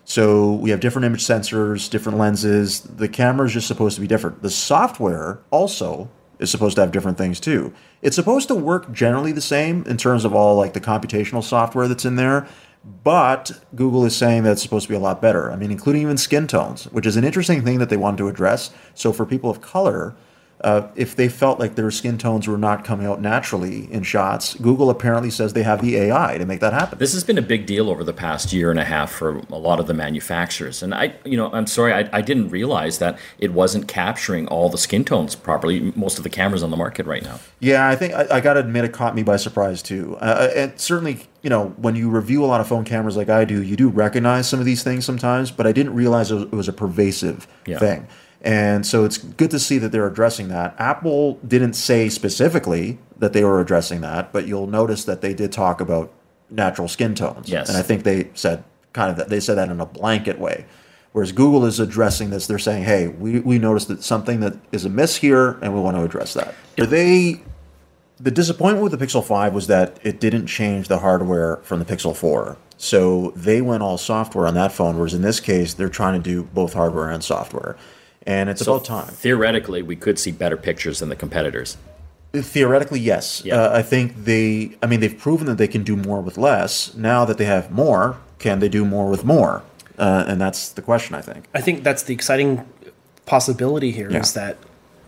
So 0.05 0.53
we 0.53 0.69
have 0.69 0.79
different 0.79 1.05
image 1.05 1.23
sensors, 1.23 1.89
different 1.89 2.19
lenses. 2.19 2.81
The 2.81 3.09
camera 3.09 3.47
is 3.47 3.53
just 3.53 3.67
supposed 3.67 3.95
to 3.95 4.01
be 4.01 4.07
different. 4.07 4.43
The 4.43 4.51
software 4.51 5.39
also 5.49 6.09
is 6.37 6.51
supposed 6.51 6.75
to 6.75 6.81
have 6.81 6.91
different 6.91 7.17
things 7.17 7.39
too. 7.39 7.73
It's 8.01 8.15
supposed 8.15 8.47
to 8.49 8.55
work 8.55 8.91
generally 8.91 9.31
the 9.31 9.41
same 9.41 9.83
in 9.87 9.97
terms 9.97 10.23
of 10.23 10.35
all 10.35 10.55
like 10.55 10.73
the 10.73 10.81
computational 10.81 11.43
software 11.43 11.87
that's 11.87 12.05
in 12.05 12.17
there, 12.17 12.47
But 13.03 13.51
Google 13.73 14.05
is 14.05 14.15
saying 14.15 14.43
that 14.43 14.53
it's 14.53 14.61
supposed 14.61 14.85
to 14.85 14.89
be 14.89 14.95
a 14.95 14.99
lot 14.99 15.21
better. 15.21 15.51
I 15.51 15.55
mean, 15.55 15.71
including 15.71 16.03
even 16.03 16.17
skin 16.17 16.45
tones, 16.45 16.85
which 16.85 17.07
is 17.07 17.17
an 17.17 17.23
interesting 17.23 17.63
thing 17.63 17.79
that 17.79 17.89
they 17.89 17.97
wanted 17.97 18.17
to 18.17 18.27
address. 18.27 18.71
So 18.93 19.11
for 19.11 19.25
people 19.25 19.49
of 19.49 19.61
color, 19.61 20.15
uh, 20.65 20.87
if 20.95 21.15
they 21.15 21.29
felt 21.29 21.59
like 21.59 21.75
their 21.75 21.91
skin 21.91 22.17
tones 22.17 22.47
were 22.47 22.57
not 22.57 22.83
coming 22.83 23.05
out 23.05 23.21
naturally 23.21 23.89
in 23.93 24.01
shots, 24.01 24.55
Google 24.55 24.89
apparently 24.89 25.29
says 25.29 25.53
they 25.53 25.61
have 25.61 25.79
the 25.81 25.95
AI 25.95 26.39
to 26.39 26.45
make 26.45 26.59
that 26.59 26.73
happen. 26.73 26.97
This 26.97 27.13
has 27.13 27.23
been 27.23 27.37
a 27.37 27.41
big 27.43 27.67
deal 27.67 27.87
over 27.89 28.03
the 28.03 28.13
past 28.13 28.51
year 28.51 28.71
and 28.71 28.79
a 28.79 28.83
half 28.83 29.11
for 29.11 29.37
a 29.51 29.57
lot 29.57 29.79
of 29.79 29.85
the 29.85 29.93
manufacturers. 29.93 30.81
And 30.81 30.93
I, 30.95 31.13
you 31.23 31.37
know, 31.37 31.51
I'm 31.53 31.67
sorry, 31.67 31.93
I, 31.93 32.09
I 32.11 32.21
didn't 32.21 32.49
realize 32.49 32.97
that 32.97 33.19
it 33.37 33.53
wasn't 33.53 33.87
capturing 33.87 34.47
all 34.47 34.69
the 34.69 34.79
skin 34.79 35.05
tones 35.05 35.35
properly. 35.35 35.93
Most 35.95 36.17
of 36.17 36.23
the 36.23 36.31
cameras 36.31 36.63
on 36.63 36.71
the 36.71 36.77
market 36.77 37.05
right 37.05 37.23
now. 37.23 37.39
Yeah, 37.59 37.87
I 37.87 37.95
think 37.95 38.13
I, 38.15 38.25
I 38.31 38.41
got 38.41 38.55
to 38.55 38.59
admit 38.61 38.85
it 38.85 38.91
caught 38.91 39.13
me 39.15 39.21
by 39.21 39.37
surprise 39.37 39.83
too. 39.83 40.17
Uh, 40.19 40.49
and 40.55 40.79
certainly, 40.81 41.27
you 41.43 41.49
know, 41.51 41.67
when 41.77 41.95
you 41.95 42.09
review 42.09 42.43
a 42.43 42.47
lot 42.47 42.59
of 42.59 42.67
phone 42.67 42.85
cameras 42.85 43.15
like 43.15 43.29
I 43.29 43.45
do, 43.45 43.61
you 43.61 43.75
do 43.75 43.87
recognize 43.89 44.49
some 44.49 44.59
of 44.59 44.65
these 44.65 44.81
things 44.83 45.05
sometimes. 45.05 45.51
But 45.51 45.67
I 45.67 45.71
didn't 45.71 45.93
realize 45.93 46.31
it 46.31 46.35
was, 46.35 46.43
it 46.43 46.51
was 46.53 46.67
a 46.67 46.73
pervasive 46.73 47.47
Yeah. 47.67 47.77
thing. 47.77 48.07
And 48.45 48.85
so 48.85 49.05
it's 49.05 49.17
good 49.17 49.49
to 49.51 49.59
see 49.59 49.79
that 49.79 49.91
they're 49.91 50.05
addressing 50.05 50.49
that. 50.49 50.75
Apple 50.77 51.39
didn't 51.45 51.73
say 51.73 52.09
specifically 52.09 52.99
that 53.17 53.33
they 53.33 53.43
were 53.43 53.59
addressing 53.59 54.01
that, 54.01 54.31
but 54.31 54.47
you'll 54.47 54.67
notice 54.67 55.03
that 55.05 55.21
they 55.21 55.33
did 55.33 55.51
talk 55.51 55.81
about 55.81 56.13
natural 56.51 56.87
skin 56.87 57.15
tones. 57.15 57.49
Yes. 57.49 57.69
And 57.69 57.77
I 57.77 57.81
think 57.81 58.03
they 58.03 58.29
said 58.35 58.63
kind 58.93 59.09
of 59.09 59.17
that 59.17 59.29
they 59.29 59.39
said 59.39 59.55
that 59.55 59.69
in 59.69 59.81
a 59.81 59.85
blanket 59.85 60.37
way. 60.37 60.65
Whereas 61.11 61.31
Google 61.31 61.65
is 61.65 61.79
addressing 61.79 62.29
this, 62.29 62.45
they're 62.45 62.59
saying, 62.59 62.83
"Hey, 62.83 63.07
we, 63.07 63.39
we 63.39 63.57
noticed 63.57 63.87
that 63.87 64.03
something 64.03 64.41
that 64.41 64.57
is 64.71 64.85
amiss 64.85 65.15
here, 65.15 65.57
and 65.61 65.73
we 65.73 65.79
want 65.79 65.97
to 65.97 66.03
address 66.03 66.33
that." 66.35 66.53
Are 66.77 66.85
they 66.85 67.41
the 68.19 68.31
disappointment 68.31 68.83
with 68.83 68.97
the 68.97 69.03
Pixel 69.03 69.23
5 69.23 69.53
was 69.53 69.67
that 69.67 69.99
it 70.03 70.19
didn't 70.19 70.47
change 70.47 70.87
the 70.87 70.99
hardware 70.99 71.57
from 71.63 71.79
the 71.79 71.85
Pixel 71.85 72.15
4. 72.15 72.57
So 72.77 73.33
they 73.35 73.61
went 73.61 73.83
all 73.83 73.97
software 73.97 74.47
on 74.47 74.53
that 74.53 74.71
phone, 74.71 74.97
whereas 74.97 75.13
in 75.13 75.21
this 75.21 75.39
case, 75.39 75.73
they're 75.73 75.89
trying 75.89 76.21
to 76.21 76.29
do 76.29 76.43
both 76.43 76.73
hardware 76.73 77.09
and 77.09 77.23
software. 77.23 77.75
And 78.25 78.49
it's 78.49 78.61
about 78.61 78.85
time. 78.85 79.07
Theoretically, 79.07 79.81
we 79.83 79.95
could 79.95 80.17
see 80.17 80.31
better 80.31 80.57
pictures 80.57 80.99
than 80.99 81.09
the 81.09 81.15
competitors. 81.15 81.77
Theoretically, 82.33 82.99
yes. 82.99 83.43
Yeah. 83.45 83.55
Uh, 83.61 83.77
I 83.77 83.81
think 83.81 84.25
they, 84.25 84.75
I 84.81 84.87
mean, 84.87 84.99
they've 84.99 85.17
proven 85.17 85.47
that 85.47 85.57
they 85.57 85.67
can 85.67 85.83
do 85.83 85.95
more 85.95 86.21
with 86.21 86.37
less. 86.37 86.93
Now 86.95 87.23
that 87.25 87.37
they 87.37 87.45
have 87.45 87.71
more, 87.71 88.17
can 88.39 88.59
they 88.59 88.67
do 88.69 88.83
more 88.83 89.09
with 89.09 89.23
more? 89.23 89.63
Uh, 89.97 90.25
and 90.27 90.41
that's 90.41 90.69
the 90.69 90.81
question, 90.81 91.15
I 91.15 91.21
think. 91.21 91.45
I 91.53 91.61
think 91.61 91.83
that's 91.83 92.03
the 92.03 92.13
exciting 92.13 92.67
possibility 93.25 93.91
here 93.91 94.07
is 94.09 94.35
Yeah. 94.35 94.41
that 94.47 94.57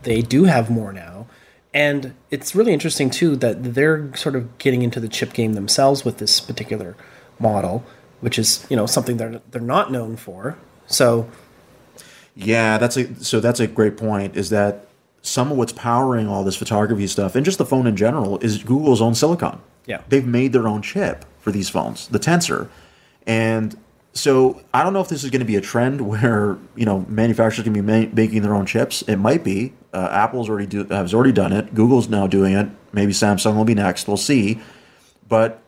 they 0.03 0.21
do 0.21 0.45
have 0.45 0.69
more 0.69 0.93
now. 0.93 1.27
And 1.73 2.13
it's 2.31 2.55
really 2.55 2.71
interesting 2.71 3.09
too 3.09 3.35
that 3.37 3.75
they're 3.75 4.09
sort 4.15 4.35
of 4.35 4.57
getting 4.57 4.81
into 4.83 4.99
the 4.99 5.07
chip 5.09 5.33
game 5.33 5.53
themselves 5.53 6.05
with 6.05 6.17
this 6.17 6.39
particular 6.39 6.95
model, 7.39 7.83
which 8.21 8.39
is, 8.39 8.65
you 8.69 8.77
know, 8.77 8.85
something 8.85 9.17
they're 9.17 9.41
they're 9.51 9.61
not 9.61 9.91
known 9.91 10.15
for. 10.15 10.57
So 10.87 11.29
Yeah, 12.37 12.77
that's 12.77 12.97
a 12.97 13.23
so 13.23 13.39
that's 13.39 13.59
a 13.59 13.67
great 13.67 13.97
point. 13.97 14.37
Is 14.37 14.49
that 14.51 14.87
some 15.21 15.51
of 15.51 15.57
what's 15.57 15.73
powering 15.73 16.27
all 16.27 16.43
this 16.43 16.55
photography 16.55 17.07
stuff 17.07 17.35
and 17.35 17.43
just 17.43 17.57
the 17.57 17.65
phone 17.65 17.87
in 17.87 17.95
general 17.95 18.37
is 18.39 18.63
Google's 18.63 19.01
own 19.01 19.15
silicon. 19.15 19.59
Yeah. 19.85 20.01
they've 20.09 20.25
made 20.25 20.51
their 20.51 20.67
own 20.67 20.81
chip 20.81 21.23
for 21.39 21.49
these 21.51 21.69
phones, 21.69 22.09
the 22.09 22.19
Tensor, 22.19 22.67
and 23.25 23.77
so 24.13 24.61
I 24.73 24.83
don't 24.83 24.91
know 24.91 24.99
if 24.99 25.07
this 25.07 25.23
is 25.23 25.29
going 25.29 25.39
to 25.39 25.45
be 25.45 25.55
a 25.55 25.61
trend 25.61 26.01
where 26.07 26.57
you 26.75 26.85
know 26.85 27.05
manufacturers 27.07 27.63
can 27.63 27.73
be 27.73 27.81
ma- 27.81 28.09
making 28.13 28.41
their 28.43 28.53
own 28.53 28.65
chips. 28.65 29.01
It 29.03 29.15
might 29.17 29.43
be. 29.43 29.73
Uh, 29.93 30.09
Apple's 30.11 30.49
already 30.49 30.67
do, 30.67 30.83
has 30.85 31.13
already 31.13 31.31
done 31.31 31.53
it. 31.53 31.73
Google's 31.73 32.07
now 32.07 32.27
doing 32.27 32.53
it. 32.53 32.69
Maybe 32.93 33.13
Samsung 33.13 33.55
will 33.55 33.65
be 33.65 33.73
next. 33.73 34.07
We'll 34.07 34.17
see. 34.17 34.59
But 35.27 35.61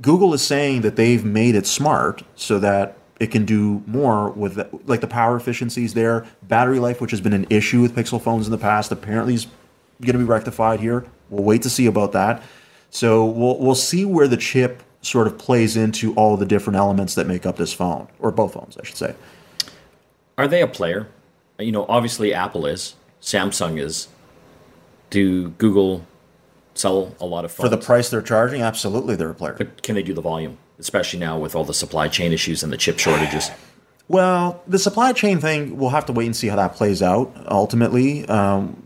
Google 0.00 0.34
is 0.34 0.42
saying 0.42 0.82
that 0.82 0.96
they've 0.96 1.24
made 1.24 1.54
it 1.54 1.66
smart 1.66 2.22
so 2.34 2.58
that 2.58 2.97
it 3.20 3.28
can 3.28 3.44
do 3.44 3.82
more 3.86 4.30
with 4.30 4.54
the, 4.54 4.68
like 4.86 5.00
the 5.00 5.08
power 5.08 5.36
efficiencies 5.36 5.94
there, 5.94 6.26
battery 6.42 6.78
life, 6.78 7.00
which 7.00 7.10
has 7.10 7.20
been 7.20 7.32
an 7.32 7.46
issue 7.50 7.82
with 7.82 7.94
Pixel 7.94 8.20
phones 8.20 8.46
in 8.46 8.52
the 8.52 8.58
past, 8.58 8.92
apparently 8.92 9.34
is 9.34 9.46
going 10.00 10.12
to 10.12 10.18
be 10.18 10.24
rectified 10.24 10.80
here. 10.80 11.04
We'll 11.30 11.44
wait 11.44 11.62
to 11.62 11.70
see 11.70 11.86
about 11.86 12.12
that. 12.12 12.42
So 12.90 13.24
we'll 13.24 13.58
we'll 13.58 13.74
see 13.74 14.04
where 14.04 14.28
the 14.28 14.36
chip 14.36 14.82
sort 15.02 15.26
of 15.26 15.38
plays 15.38 15.76
into 15.76 16.14
all 16.14 16.36
the 16.36 16.46
different 16.46 16.76
elements 16.76 17.14
that 17.14 17.26
make 17.26 17.46
up 17.46 17.56
this 17.56 17.72
phone, 17.72 18.08
or 18.18 18.30
both 18.30 18.54
phones, 18.54 18.76
I 18.78 18.84
should 18.84 18.96
say. 18.96 19.14
Are 20.36 20.48
they 20.48 20.62
a 20.62 20.68
player? 20.68 21.08
You 21.58 21.72
know, 21.72 21.86
obviously 21.88 22.32
Apple 22.32 22.66
is, 22.66 22.94
Samsung 23.20 23.80
is. 23.80 24.08
Do 25.10 25.50
Google 25.50 26.06
sell 26.74 27.14
a 27.20 27.26
lot 27.26 27.44
of 27.44 27.52
phones? 27.52 27.68
For 27.68 27.76
the 27.76 27.82
price 27.82 28.10
they're 28.10 28.22
charging, 28.22 28.62
absolutely 28.62 29.16
they're 29.16 29.30
a 29.30 29.34
player. 29.34 29.54
But 29.58 29.82
can 29.82 29.94
they 29.94 30.02
do 30.02 30.14
the 30.14 30.20
volume, 30.20 30.58
especially 30.78 31.18
now 31.20 31.38
with 31.38 31.54
all 31.54 31.64
the 31.64 31.74
supply 31.74 32.08
chain 32.08 32.32
issues 32.32 32.62
and 32.62 32.72
the 32.72 32.76
chip 32.76 32.98
shortages? 32.98 33.50
Well, 34.08 34.62
the 34.66 34.78
supply 34.78 35.12
chain 35.12 35.38
thing, 35.38 35.76
we'll 35.76 35.90
have 35.90 36.06
to 36.06 36.12
wait 36.12 36.26
and 36.26 36.34
see 36.36 36.48
how 36.48 36.56
that 36.56 36.74
plays 36.74 37.02
out. 37.02 37.30
Ultimately, 37.50 38.26
um, 38.26 38.82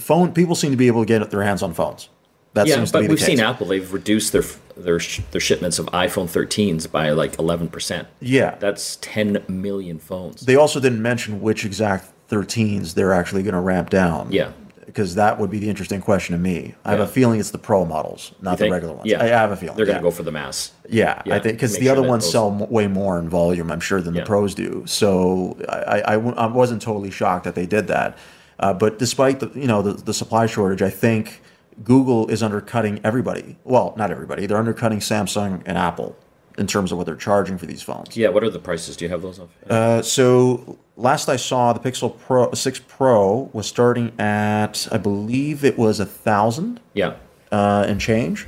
phone 0.00 0.32
people 0.32 0.54
seem 0.54 0.70
to 0.70 0.76
be 0.76 0.86
able 0.86 1.02
to 1.02 1.06
get 1.06 1.30
their 1.30 1.42
hands 1.42 1.62
on 1.62 1.72
phones. 1.72 2.08
That 2.52 2.66
yeah, 2.66 2.76
seems 2.76 2.90
to 2.92 2.98
be 2.98 3.02
but 3.02 3.02
the 3.04 3.10
we've 3.10 3.18
case. 3.18 3.26
seen 3.26 3.40
Apple; 3.40 3.66
they've 3.68 3.92
reduced 3.92 4.32
their 4.32 4.42
their 4.76 4.98
their 5.30 5.40
shipments 5.40 5.78
of 5.78 5.86
iPhone 5.86 6.26
13s 6.26 6.90
by 6.90 7.10
like 7.10 7.38
11 7.38 7.68
percent. 7.68 8.08
Yeah, 8.20 8.54
That's 8.56 8.96
10 8.96 9.44
million 9.48 9.98
phones. 9.98 10.42
they 10.42 10.56
also 10.56 10.80
didn't 10.80 11.02
mention 11.02 11.40
which 11.42 11.64
exact 11.66 12.12
13s 12.30 12.94
they're 12.94 13.12
actually 13.12 13.42
going 13.42 13.54
to 13.54 13.60
ramp 13.60 13.88
down. 13.90 14.32
Yeah. 14.32 14.52
Because 14.96 15.14
that 15.16 15.38
would 15.38 15.50
be 15.50 15.58
the 15.58 15.68
interesting 15.68 16.00
question 16.00 16.34
to 16.34 16.40
me. 16.40 16.74
I 16.82 16.92
have 16.92 17.00
a 17.00 17.06
feeling 17.06 17.38
it's 17.38 17.50
the 17.50 17.58
Pro 17.58 17.84
models, 17.84 18.32
not 18.40 18.56
the 18.56 18.70
regular 18.70 18.94
ones. 18.94 19.06
Yeah, 19.06 19.22
I 19.22 19.26
have 19.26 19.50
a 19.50 19.56
feeling 19.56 19.76
they're 19.76 19.84
going 19.84 19.96
yeah. 19.96 20.00
to 20.00 20.04
go 20.04 20.10
for 20.10 20.22
the 20.22 20.32
mass. 20.32 20.72
Yeah, 20.88 21.20
Yeah, 21.26 21.34
I 21.34 21.38
think 21.38 21.56
because 21.58 21.76
the 21.76 21.84
sure 21.84 21.92
other 21.92 22.02
ones 22.02 22.24
those- 22.24 22.32
sell 22.32 22.50
way 22.50 22.86
more 22.86 23.18
in 23.18 23.28
volume, 23.28 23.70
I'm 23.70 23.80
sure, 23.80 24.00
than 24.00 24.14
Yeah. 24.14 24.22
the 24.22 24.26
pros 24.26 24.54
do. 24.54 24.84
So 24.86 25.58
I 25.68 26.16
wasn't 26.16 26.80
totally 26.80 27.10
shocked 27.10 27.44
that 27.44 27.54
they 27.54 27.66
did 27.66 27.88
that. 27.88 28.16
Uh, 28.58 28.72
but 28.72 28.98
despite 28.98 29.40
the 29.40 29.50
you 29.54 29.66
know 29.66 29.82
the, 29.82 29.92
the 29.92 30.14
supply 30.14 30.46
shortage, 30.46 30.80
I 30.80 30.88
think 30.88 31.42
Google 31.84 32.26
is 32.28 32.42
undercutting 32.42 32.98
everybody. 33.04 33.58
Well, 33.64 33.92
not 33.98 34.10
everybody. 34.10 34.46
They're 34.46 34.56
undercutting 34.56 35.00
Samsung 35.00 35.62
and 35.66 35.76
Apple 35.76 36.16
in 36.58 36.66
terms 36.66 36.90
of 36.92 36.98
what 36.98 37.04
they're 37.06 37.16
charging 37.16 37.58
for 37.58 37.66
these 37.66 37.82
phones. 37.82 38.16
Yeah, 38.16 38.28
what 38.28 38.42
are 38.42 38.50
the 38.50 38.58
prices? 38.58 38.96
Do 38.96 39.04
you 39.04 39.10
have 39.10 39.22
those? 39.22 39.38
Of? 39.38 39.48
Uh, 39.68 40.02
so 40.02 40.78
last 40.96 41.28
I 41.28 41.36
saw, 41.36 41.72
the 41.72 41.80
Pixel 41.80 42.18
Pro 42.18 42.52
6 42.52 42.80
Pro 42.88 43.50
was 43.52 43.66
starting 43.66 44.18
at 44.20 44.88
I 44.90 44.98
believe 44.98 45.64
it 45.64 45.76
was 45.78 46.00
a 46.00 46.06
thousand 46.06 46.80
yeah, 46.94 47.14
uh, 47.52 47.84
and 47.88 48.00
change, 48.00 48.46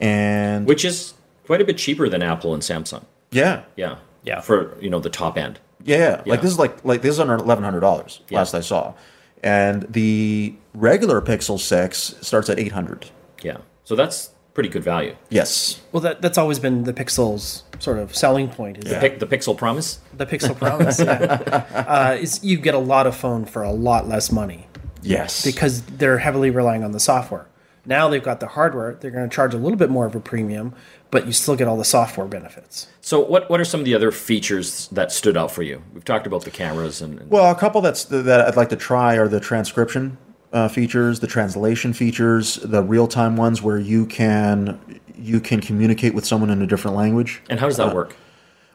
and 0.00 0.66
which 0.66 0.84
is 0.84 1.14
quite 1.46 1.60
a 1.60 1.64
bit 1.64 1.78
cheaper 1.78 2.08
than 2.08 2.22
Apple 2.22 2.54
and 2.54 2.62
Samsung. 2.62 3.04
yeah, 3.30 3.62
Yeah, 3.76 3.96
Yeah. 4.24 4.40
for 4.40 4.76
you 4.80 4.90
know 4.90 5.00
the 5.00 5.10
top 5.10 5.36
end. 5.38 5.58
Yeah, 5.84 6.22
Yeah. 6.24 6.32
like 6.32 6.42
this 6.42 6.50
is 6.50 6.58
like 6.58 6.84
like 6.84 7.02
this 7.02 7.12
is 7.12 7.20
under 7.20 7.34
eleven 7.34 7.62
hundred 7.64 7.80
dollars. 7.80 8.20
Yeah. 8.28 8.38
Last 8.38 8.54
I 8.54 8.60
saw, 8.60 8.94
and 9.42 9.82
the 9.90 10.54
regular 10.72 11.20
Pixel 11.20 11.58
Six 11.60 12.14
starts 12.22 12.48
at 12.48 12.58
eight 12.58 12.72
hundred. 12.72 13.06
Yeah, 13.42 13.58
so 13.84 13.94
that's 13.94 14.30
pretty 14.54 14.68
good 14.68 14.82
value. 14.84 15.14
Yes. 15.28 15.80
well 15.92 16.00
that 16.00 16.22
that's 16.22 16.38
always 16.38 16.58
been 16.58 16.84
the 16.84 16.92
Pixel's 16.92 17.64
sort 17.80 17.98
of 17.98 18.14
selling 18.16 18.48
point 18.48 18.78
is 18.78 18.92
Pic- 18.98 19.18
the 19.18 19.26
Pixel 19.26 19.56
Promise. 19.56 19.98
the 20.16 20.26
Pixel 20.26 20.56
Promise. 20.56 21.00
yeah. 21.00 21.66
uh, 21.88 22.16
is 22.18 22.42
you 22.42 22.56
get 22.56 22.74
a 22.74 22.78
lot 22.78 23.06
of 23.06 23.16
phone 23.16 23.44
for 23.44 23.62
a 23.62 23.72
lot 23.72 24.08
less 24.08 24.30
money 24.32 24.66
Yes. 25.02 25.44
because 25.44 25.82
they're 25.82 26.18
heavily 26.18 26.50
relying 26.50 26.82
on 26.82 26.92
the 26.92 27.00
software. 27.00 27.46
Now 27.86 28.08
they've 28.08 28.22
got 28.22 28.40
the 28.40 28.46
hardware; 28.46 28.94
they're 28.94 29.10
going 29.10 29.28
to 29.28 29.34
charge 29.34 29.52
a 29.52 29.58
little 29.58 29.76
bit 29.76 29.90
more 29.90 30.06
of 30.06 30.14
a 30.14 30.20
premium, 30.20 30.74
but 31.10 31.26
you 31.26 31.32
still 31.34 31.54
get 31.54 31.68
all 31.68 31.76
the 31.76 31.84
software 31.84 32.26
benefits. 32.26 32.86
So, 33.02 33.20
what 33.20 33.50
what 33.50 33.60
are 33.60 33.64
some 33.66 33.80
of 33.80 33.84
the 33.84 33.94
other 33.94 34.10
features 34.10 34.88
that 34.88 35.12
stood 35.12 35.36
out 35.36 35.50
for 35.50 35.62
you? 35.62 35.82
We've 35.92 36.02
talked 36.04 36.26
about 36.26 36.44
the 36.44 36.50
cameras 36.50 37.02
and, 37.02 37.20
and 37.20 37.30
well, 37.30 37.50
a 37.50 37.54
couple 37.54 37.82
that's 37.82 38.04
that 38.06 38.40
I'd 38.40 38.56
like 38.56 38.70
to 38.70 38.76
try 38.76 39.18
are 39.18 39.28
the 39.28 39.38
transcription 39.38 40.16
uh, 40.54 40.68
features, 40.68 41.20
the 41.20 41.26
translation 41.26 41.92
features, 41.92 42.56
the 42.56 42.82
real 42.82 43.06
time 43.06 43.36
ones 43.36 43.60
where 43.60 43.78
you 43.78 44.06
can 44.06 44.78
you 45.18 45.40
can 45.40 45.60
communicate 45.60 46.14
with 46.14 46.24
someone 46.24 46.50
in 46.50 46.62
a 46.62 46.66
different 46.66 46.96
language. 46.96 47.42
and 47.50 47.60
how 47.60 47.66
does 47.66 47.76
that 47.76 47.94
work 47.94 48.16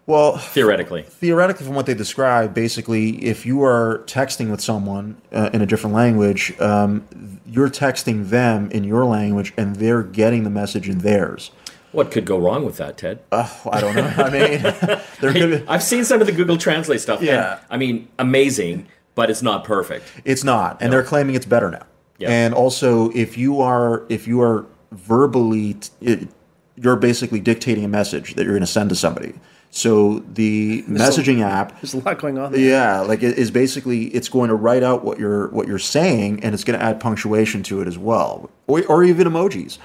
Well, 0.05 0.37
theoretically? 0.37 1.03
theoretically, 1.03 1.65
from 1.65 1.75
what 1.75 1.85
they 1.85 1.93
describe, 1.93 2.53
basically, 2.53 3.23
if 3.25 3.45
you 3.45 3.61
are 3.63 4.03
texting 4.07 4.49
with 4.51 4.61
someone 4.61 5.17
uh, 5.31 5.49
in 5.53 5.61
a 5.61 5.65
different 5.65 5.95
language, 5.95 6.53
um, 6.59 7.03
you're 7.45 7.69
texting 7.69 8.29
them 8.29 8.69
in 8.71 8.83
your 8.83 9.05
language, 9.05 9.53
and 9.57 9.75
they're 9.77 10.03
getting 10.03 10.43
the 10.43 10.49
message 10.49 10.87
in 10.89 10.99
theirs. 10.99 11.51
What 11.91 12.09
could 12.11 12.25
go 12.25 12.37
wrong 12.37 12.65
with 12.65 12.77
that, 12.77 12.97
Ted? 12.97 13.19
I 13.31 13.79
don't 13.81 13.95
know. 13.95 14.13
I 14.17 14.29
mean, 14.29 14.61
there 15.21 15.33
could 15.33 15.49
be, 15.61 15.67
I've 15.73 15.83
seen 15.83 16.03
some 16.05 16.21
of 16.21 16.27
the 16.27 16.33
Google 16.33 16.57
Translate 16.57 17.01
stuff. 17.01 17.19
and, 17.19 17.27
Yeah. 17.27 17.59
I 17.69 17.77
mean, 17.77 18.07
amazing, 18.19 18.87
but 19.19 19.29
it's 19.29 19.41
not 19.41 19.65
perfect. 19.65 20.05
it's 20.23 20.45
not, 20.45 20.81
and 20.81 20.93
they're 20.93 21.03
claiming 21.03 21.35
it's 21.35 21.45
better 21.45 21.69
now. 21.69 21.85
Yeah. 22.19 22.29
And 22.29 22.53
also, 22.53 23.09
if 23.09 23.37
you 23.37 23.59
are 23.59 24.05
if 24.07 24.29
you 24.29 24.41
are 24.41 24.65
verbally, 24.93 25.73
t- 25.73 25.89
it, 25.99 26.29
you're 26.77 26.95
basically 26.95 27.41
dictating 27.41 27.83
a 27.83 27.89
message 27.89 28.35
that 28.35 28.45
you're 28.45 28.53
going 28.53 28.61
to 28.61 28.67
send 28.67 28.89
to 28.91 28.95
somebody. 28.95 29.33
So 29.71 30.19
the 30.19 30.83
messaging 30.83 31.41
app 31.41 31.81
There's 31.81 31.93
a 31.95 31.97
lot 31.99 32.17
going 32.17 32.37
on. 32.37 32.53
There. 32.53 32.61
Yeah, 32.61 33.01
like 33.01 33.21
it 33.21 33.37
is 33.37 33.51
basically 33.51 34.05
it's 34.05 34.29
going 34.29 34.47
to 34.47 34.55
write 34.55 34.83
out 34.83 35.03
what 35.03 35.19
you're 35.19 35.49
what 35.49 35.67
you're 35.67 35.79
saying, 35.79 36.41
and 36.41 36.53
it's 36.53 36.63
going 36.63 36.79
to 36.79 36.85
add 36.85 37.01
punctuation 37.01 37.61
to 37.63 37.81
it 37.81 37.89
as 37.89 37.97
well, 37.97 38.49
or, 38.67 38.85
or 38.85 39.03
even 39.03 39.27
emojis. 39.27 39.79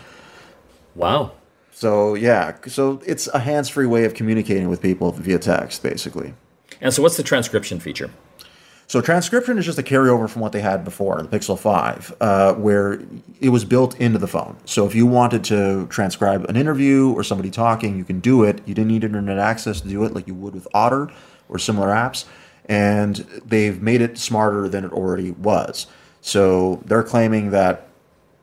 Wow. 0.95 1.33
So 1.73 2.15
yeah, 2.15 2.55
so 2.69 3.03
it's 3.05 3.27
a 3.35 3.41
hands-free 3.41 3.87
way 3.87 4.05
of 4.05 4.15
communicating 4.15 4.69
with 4.69 4.81
people 4.81 5.11
via 5.11 5.41
text, 5.41 5.83
basically. 5.83 6.35
And 6.81 6.95
so, 6.95 7.03
what's 7.03 7.17
the 7.17 7.25
transcription 7.25 7.81
feature? 7.81 8.11
So 8.87 9.01
transcription 9.01 9.57
is 9.59 9.65
just 9.65 9.79
a 9.79 9.83
carryover 9.83 10.29
from 10.29 10.43
what 10.43 10.53
they 10.53 10.61
had 10.61 10.85
before, 10.85 11.21
the 11.23 11.29
Pixel 11.39 11.59
5, 11.59 12.15
uh, 12.21 12.55
where 12.55 13.01
it 13.41 13.49
was 13.49 13.65
built 13.65 13.99
into 13.99 14.19
the 14.19 14.27
phone. 14.29 14.57
So 14.67 14.87
if 14.87 14.95
you 14.95 15.07
wanted 15.07 15.43
to 15.45 15.87
transcribe 15.89 16.45
an 16.51 16.57
interview 16.57 17.11
or 17.13 17.25
somebody 17.25 17.51
talking, 17.51 17.97
you 17.97 18.05
can 18.05 18.21
do 18.21 18.45
it. 18.45 18.61
You 18.67 18.75
didn't 18.75 18.89
need 18.89 19.03
internet 19.03 19.39
access 19.39 19.81
to 19.81 19.89
do 19.89 20.05
it 20.05 20.15
like 20.15 20.27
you 20.29 20.35
would 20.35 20.55
with 20.55 20.69
Otter 20.75 21.11
or 21.49 21.59
similar 21.59 21.89
apps. 21.89 22.27
And 22.67 23.17
they've 23.45 23.81
made 23.81 24.01
it 24.01 24.19
smarter 24.19 24.69
than 24.69 24.85
it 24.85 24.93
already 24.93 25.31
was. 25.33 25.87
So 26.21 26.83
they're 26.85 27.03
claiming 27.03 27.51
that, 27.51 27.89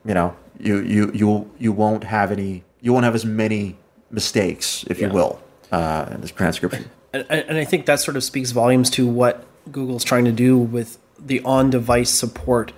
you 0.06 0.14
know, 0.14 0.36
you 0.60 0.80
you 0.80 1.12
you 1.14 1.52
you 1.58 1.72
won't 1.72 2.04
have 2.04 2.32
any, 2.32 2.64
you 2.82 2.94
won't 2.94 3.06
have 3.06 3.16
as 3.16 3.26
many 3.26 3.78
mistakes, 4.12 4.86
if 4.88 5.00
Yeah. 5.00 5.08
you 5.08 5.14
will, 5.14 5.40
uh, 5.72 6.06
in 6.12 6.22
this 6.22 6.32
transcription. 6.32 6.86
and, 7.14 7.26
and 7.32 7.58
I 7.58 7.66
think 7.66 7.86
that 7.88 8.00
sort 8.00 8.16
of 8.18 8.24
speaks 8.24 8.52
volumes 8.52 8.90
to 8.92 9.08
what 9.08 9.44
Google's 9.70 10.04
trying 10.04 10.26
to 10.26 10.32
do 10.32 10.58
with 10.58 10.98
the 11.20 11.42
on-device 11.42 12.10
support. 12.10 12.72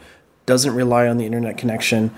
Doesn't 0.46 0.74
rely 0.74 1.08
on 1.08 1.18
the 1.18 1.25
internet 1.25 1.58
connection 1.58 2.13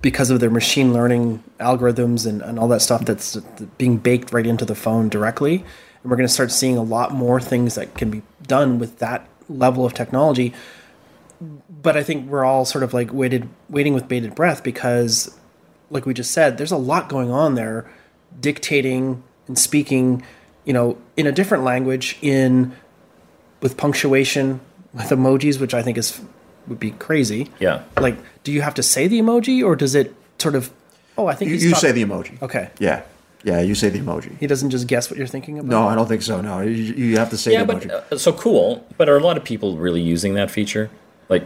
because 0.00 0.30
of 0.30 0.40
their 0.40 0.50
machine 0.50 0.92
learning 0.92 1.42
algorithms 1.60 2.26
and, 2.26 2.40
and 2.42 2.58
all 2.58 2.68
that 2.68 2.82
stuff 2.82 3.04
that's 3.04 3.36
being 3.78 3.98
baked 3.98 4.32
right 4.32 4.46
into 4.46 4.64
the 4.64 4.74
phone 4.74 5.08
directly. 5.08 5.56
And 6.02 6.10
we're 6.10 6.16
going 6.16 6.26
to 6.26 6.32
start 6.32 6.52
seeing 6.52 6.76
a 6.76 6.82
lot 6.82 7.12
more 7.12 7.40
things 7.40 7.74
that 7.74 7.94
can 7.94 8.10
be 8.10 8.22
done 8.42 8.78
with 8.78 8.98
that 8.98 9.28
level 9.48 9.84
of 9.84 9.94
technology. 9.94 10.54
But 11.40 11.96
I 11.96 12.02
think 12.02 12.28
we're 12.28 12.44
all 12.44 12.64
sort 12.64 12.84
of 12.84 12.94
like 12.94 13.12
waited, 13.12 13.48
waiting 13.68 13.94
with 13.94 14.08
bated 14.08 14.34
breath 14.34 14.62
because, 14.62 15.36
like 15.90 16.06
we 16.06 16.14
just 16.14 16.32
said, 16.32 16.58
there's 16.58 16.72
a 16.72 16.76
lot 16.76 17.08
going 17.08 17.30
on 17.30 17.54
there, 17.54 17.90
dictating 18.40 19.22
and 19.46 19.58
speaking, 19.58 20.22
you 20.64 20.72
know, 20.72 20.98
in 21.16 21.26
a 21.26 21.32
different 21.32 21.64
language, 21.64 22.18
in 22.20 22.74
with 23.60 23.76
punctuation, 23.76 24.60
with 24.92 25.06
emojis, 25.10 25.60
which 25.60 25.74
I 25.74 25.82
think 25.82 25.98
is 25.98 26.20
would 26.66 26.78
be 26.80 26.90
crazy. 26.92 27.48
Yeah. 27.60 27.82
Like, 27.98 28.16
do 28.44 28.52
you 28.52 28.60
have 28.62 28.74
to 28.74 28.82
say 28.82 29.08
the 29.08 29.20
emoji, 29.20 29.64
or 29.64 29.74
does 29.76 29.94
it 29.94 30.14
sort 30.38 30.54
of? 30.54 30.70
Oh, 31.16 31.26
I 31.26 31.34
think 31.34 31.48
You, 31.48 31.54
he's 31.54 31.64
you 31.64 31.70
talk- 31.70 31.80
say 31.80 31.92
the 31.92 32.04
emoji. 32.04 32.40
Okay. 32.42 32.70
Yeah. 32.78 33.02
Yeah, 33.44 33.60
you 33.60 33.74
say 33.76 33.88
the 33.88 34.00
emoji. 34.00 34.36
He 34.38 34.46
doesn't 34.48 34.70
just 34.70 34.86
guess 34.88 35.10
what 35.10 35.16
you're 35.16 35.26
thinking 35.28 35.58
about. 35.58 35.70
No, 35.70 35.86
I 35.88 35.94
don't 35.94 36.08
think 36.08 36.22
so. 36.22 36.40
No, 36.40 36.60
you, 36.60 36.70
you 36.72 37.16
have 37.18 37.30
to 37.30 37.38
say 37.38 37.52
Yeah, 37.52 37.64
the 37.64 37.72
but 37.72 37.82
emoji. 37.82 38.12
uh, 38.12 38.18
so 38.18 38.32
cool. 38.32 38.84
But 38.96 39.08
are 39.08 39.16
a 39.16 39.20
lot 39.20 39.36
of 39.36 39.44
people 39.44 39.76
really 39.78 40.00
using 40.02 40.34
that 40.34 40.50
feature? 40.50 40.90
Like, 41.28 41.44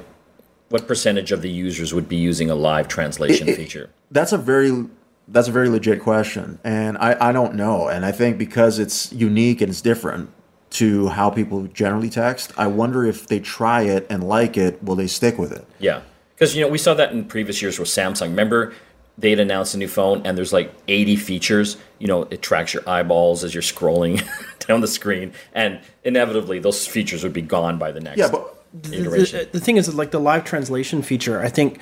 what 0.71 0.89
percentage 0.89 1.33
of 1.33 1.43
the 1.43 1.51
users 1.51 1.93
would 1.93 2.09
be 2.09 2.17
using 2.17 2.49
a 2.51 2.55
live 2.55 2.89
translation 2.89 3.47
It- 3.49 3.53
it- 3.53 3.57
feature? 3.57 3.91
that's 4.11 4.33
a 4.33 4.39
very 4.39 4.87
that's 5.29 5.49
a 5.49 5.53
very 5.53 5.69
legit 5.69 6.01
question, 6.03 6.59
and 6.65 6.99
I, 6.99 7.29
I 7.29 7.33
don't 7.33 7.55
know. 7.55 7.89
And 7.89 8.05
I 8.05 8.11
think 8.11 8.39
because 8.39 8.79
it's 8.81 9.13
unique 9.13 9.61
and 9.61 9.71
it's 9.71 9.81
different 9.81 10.31
to 10.73 11.09
how 11.09 11.31
people 11.31 11.65
generally 11.69 12.09
text, 12.09 12.53
I 12.57 12.67
wonder 12.67 13.05
if 13.05 13.27
they 13.27 13.41
try 13.41 13.83
it 13.83 14.07
and 14.09 14.25
like 14.25 14.57
it, 14.57 14.83
will 14.83 14.97
they 14.97 15.07
stick 15.07 15.39
with 15.39 15.53
it? 15.53 15.67
Yeah, 15.79 16.03
because 16.35 16.57
you 16.57 16.63
know 16.63 16.69
we 16.69 16.79
saw 16.79 16.95
that 16.95 17.13
in 17.13 17.25
previous 17.27 17.61
years 17.61 17.79
with 17.79 17.89
Samsung. 17.89 18.29
Remember, 18.29 18.73
they'd 19.19 19.39
announced 19.39 19.75
a 19.75 19.79
new 19.79 19.89
phone, 19.89 20.23
and 20.25 20.37
there's 20.37 20.53
like 20.53 20.73
80 20.89 21.17
features. 21.17 21.77
You 21.99 22.07
know, 22.07 22.23
it 22.25 22.43
tracks 22.43 22.73
your 22.73 22.89
eyeballs 22.89 23.45
as 23.45 23.55
you're 23.55 23.63
scrolling 23.63 24.27
down 24.67 24.81
the 24.81 24.89
screen, 24.89 25.33
and 25.53 25.81
inevitably 26.05 26.59
those 26.59 26.87
features 26.87 27.23
would 27.23 27.35
be 27.35 27.43
gone 27.43 27.79
by 27.79 27.93
the 27.93 28.01
next. 28.01 28.19
Yeah, 28.19 28.31
but 28.31 28.65
the, 28.73 29.01
iteration. 29.01 29.39
the, 29.41 29.59
the 29.59 29.61
thing 29.61 29.77
is, 29.77 29.93
like 29.95 30.11
the 30.11 30.21
live 30.21 30.45
translation 30.45 31.03
feature, 31.03 31.41
I 31.43 31.49
think 31.49 31.81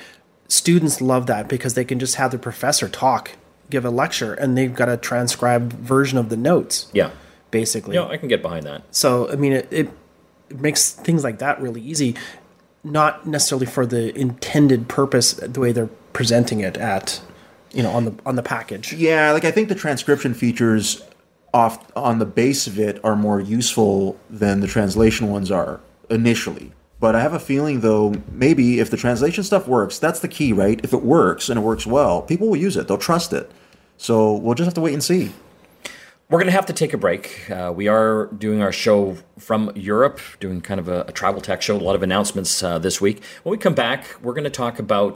students 0.49 0.99
love 0.99 1.27
that 1.27 1.47
because 1.47 1.75
they 1.75 1.85
can 1.85 1.97
just 1.97 2.15
have 2.15 2.31
the 2.31 2.39
professor 2.39 2.89
talk, 2.89 3.31
give 3.69 3.85
a 3.85 3.89
lecture, 3.89 4.33
and 4.33 4.57
they've 4.57 4.73
got 4.73 4.89
a 4.89 4.97
transcribed 4.97 5.71
version 5.73 6.17
of 6.17 6.27
the 6.27 6.37
notes, 6.37 6.91
yeah, 6.93 7.11
basically. 7.51 7.95
you 7.95 8.01
know, 8.01 8.09
I 8.09 8.17
can 8.17 8.27
get 8.27 8.41
behind 8.41 8.65
that. 8.65 8.83
So 8.91 9.29
I 9.31 9.35
mean, 9.35 9.53
it, 9.53 9.67
it 9.71 9.89
it 10.49 10.59
makes 10.59 10.91
things 10.91 11.23
like 11.23 11.39
that 11.39 11.61
really 11.61 11.81
easy, 11.81 12.15
not 12.83 13.27
necessarily 13.27 13.65
for 13.65 13.85
the 13.85 14.17
intended 14.17 14.87
purpose 14.87 15.33
the 15.33 15.59
way 15.59 15.71
they're 15.71 15.89
presenting 16.13 16.59
it 16.59 16.77
at, 16.77 17.21
you 17.71 17.83
know, 17.83 17.91
on 17.91 18.05
the 18.05 18.13
on 18.25 18.35
the 18.35 18.43
package. 18.43 18.93
yeah, 18.93 19.31
like 19.31 19.45
I 19.45 19.51
think 19.51 19.69
the 19.69 19.75
transcription 19.75 20.33
features 20.33 21.01
off 21.53 21.91
on 21.95 22.19
the 22.19 22.25
base 22.25 22.65
of 22.67 22.79
it 22.79 23.03
are 23.03 23.15
more 23.15 23.39
useful 23.39 24.17
than 24.29 24.61
the 24.61 24.67
translation 24.67 25.29
ones 25.29 25.51
are 25.51 25.81
initially. 26.09 26.71
But 26.99 27.15
I 27.15 27.21
have 27.21 27.33
a 27.33 27.39
feeling 27.39 27.81
though, 27.81 28.13
maybe 28.31 28.79
if 28.79 28.89
the 28.91 28.97
translation 28.97 29.43
stuff 29.43 29.67
works, 29.67 29.97
that's 29.99 30.19
the 30.19 30.27
key, 30.27 30.53
right? 30.53 30.79
If 30.83 30.93
it 30.93 31.01
works 31.01 31.49
and 31.49 31.57
it 31.59 31.61
works 31.63 31.85
well, 31.87 32.21
people 32.21 32.47
will 32.47 32.57
use 32.57 32.77
it. 32.77 32.87
They'll 32.87 32.97
trust 32.97 33.33
it. 33.33 33.51
So 33.97 34.33
we'll 34.35 34.55
just 34.55 34.65
have 34.65 34.75
to 34.75 34.81
wait 34.81 34.93
and 34.93 35.03
see. 35.03 35.31
We're 36.31 36.37
going 36.37 36.47
to 36.47 36.53
have 36.53 36.67
to 36.67 36.73
take 36.73 36.93
a 36.93 36.97
break. 36.97 37.51
Uh, 37.51 37.73
we 37.75 37.89
are 37.89 38.27
doing 38.27 38.61
our 38.61 38.71
show 38.71 39.17
from 39.37 39.69
Europe, 39.75 40.21
doing 40.39 40.61
kind 40.61 40.79
of 40.79 40.87
a, 40.87 41.01
a 41.09 41.11
travel 41.11 41.41
tech 41.41 41.61
show. 41.61 41.75
A 41.75 41.77
lot 41.77 41.93
of 41.93 42.03
announcements 42.03 42.63
uh, 42.63 42.79
this 42.79 43.01
week. 43.01 43.21
When 43.43 43.51
we 43.51 43.57
come 43.57 43.73
back, 43.73 44.15
we're 44.21 44.33
going 44.33 44.45
to 44.45 44.49
talk 44.49 44.79
about 44.79 45.15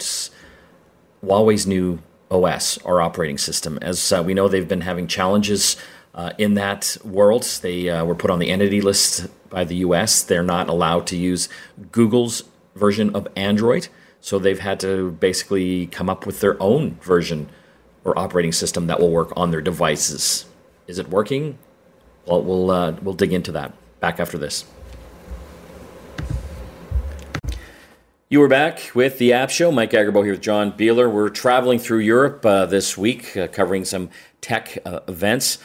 Huawei's 1.23 1.65
new 1.65 1.99
OS, 2.29 2.79
our 2.79 3.01
operating 3.01 3.37
system. 3.37 3.79
As 3.81 4.11
uh, 4.11 4.23
we 4.25 4.33
know, 4.33 4.49
they've 4.49 4.67
been 4.67 4.81
having 4.81 5.07
challenges 5.07 5.77
uh, 6.15 6.33
in 6.37 6.55
that 6.55 6.97
world. 7.05 7.43
They 7.61 7.89
uh, 7.89 8.03
were 8.03 8.15
put 8.15 8.29
on 8.29 8.39
the 8.39 8.49
entity 8.49 8.81
list 8.81 9.27
by 9.49 9.63
the 9.63 9.77
US. 9.77 10.21
They're 10.21 10.43
not 10.43 10.67
allowed 10.67 11.07
to 11.07 11.15
use 11.15 11.47
Google's 11.93 12.43
version 12.75 13.15
of 13.15 13.25
Android. 13.37 13.87
So 14.19 14.37
they've 14.37 14.59
had 14.59 14.81
to 14.81 15.11
basically 15.11 15.87
come 15.87 16.09
up 16.09 16.25
with 16.25 16.41
their 16.41 16.61
own 16.61 16.95
version 16.95 17.47
or 18.03 18.19
operating 18.19 18.51
system 18.51 18.87
that 18.87 18.99
will 18.99 19.11
work 19.11 19.31
on 19.37 19.51
their 19.51 19.61
devices. 19.61 20.45
Is 20.87 20.99
it 20.99 21.09
working? 21.09 21.57
Well, 22.25 22.41
we'll 22.41 22.71
uh, 22.71 22.91
we'll 23.01 23.13
dig 23.13 23.33
into 23.33 23.51
that. 23.53 23.73
Back 23.99 24.19
after 24.19 24.37
this. 24.37 24.65
You 28.27 28.39
were 28.39 28.47
back 28.47 28.91
with 28.93 29.17
the 29.17 29.33
App 29.33 29.49
Show. 29.49 29.71
Mike 29.71 29.91
Agerbo 29.91 30.23
here 30.23 30.33
with 30.33 30.41
John 30.41 30.71
Biehler. 30.71 31.11
We're 31.11 31.29
traveling 31.29 31.79
through 31.79 31.99
Europe 31.99 32.45
uh, 32.45 32.65
this 32.65 32.97
week, 32.97 33.37
uh, 33.37 33.47
covering 33.47 33.85
some 33.85 34.09
tech 34.41 34.77
uh, 34.85 35.01
events. 35.07 35.59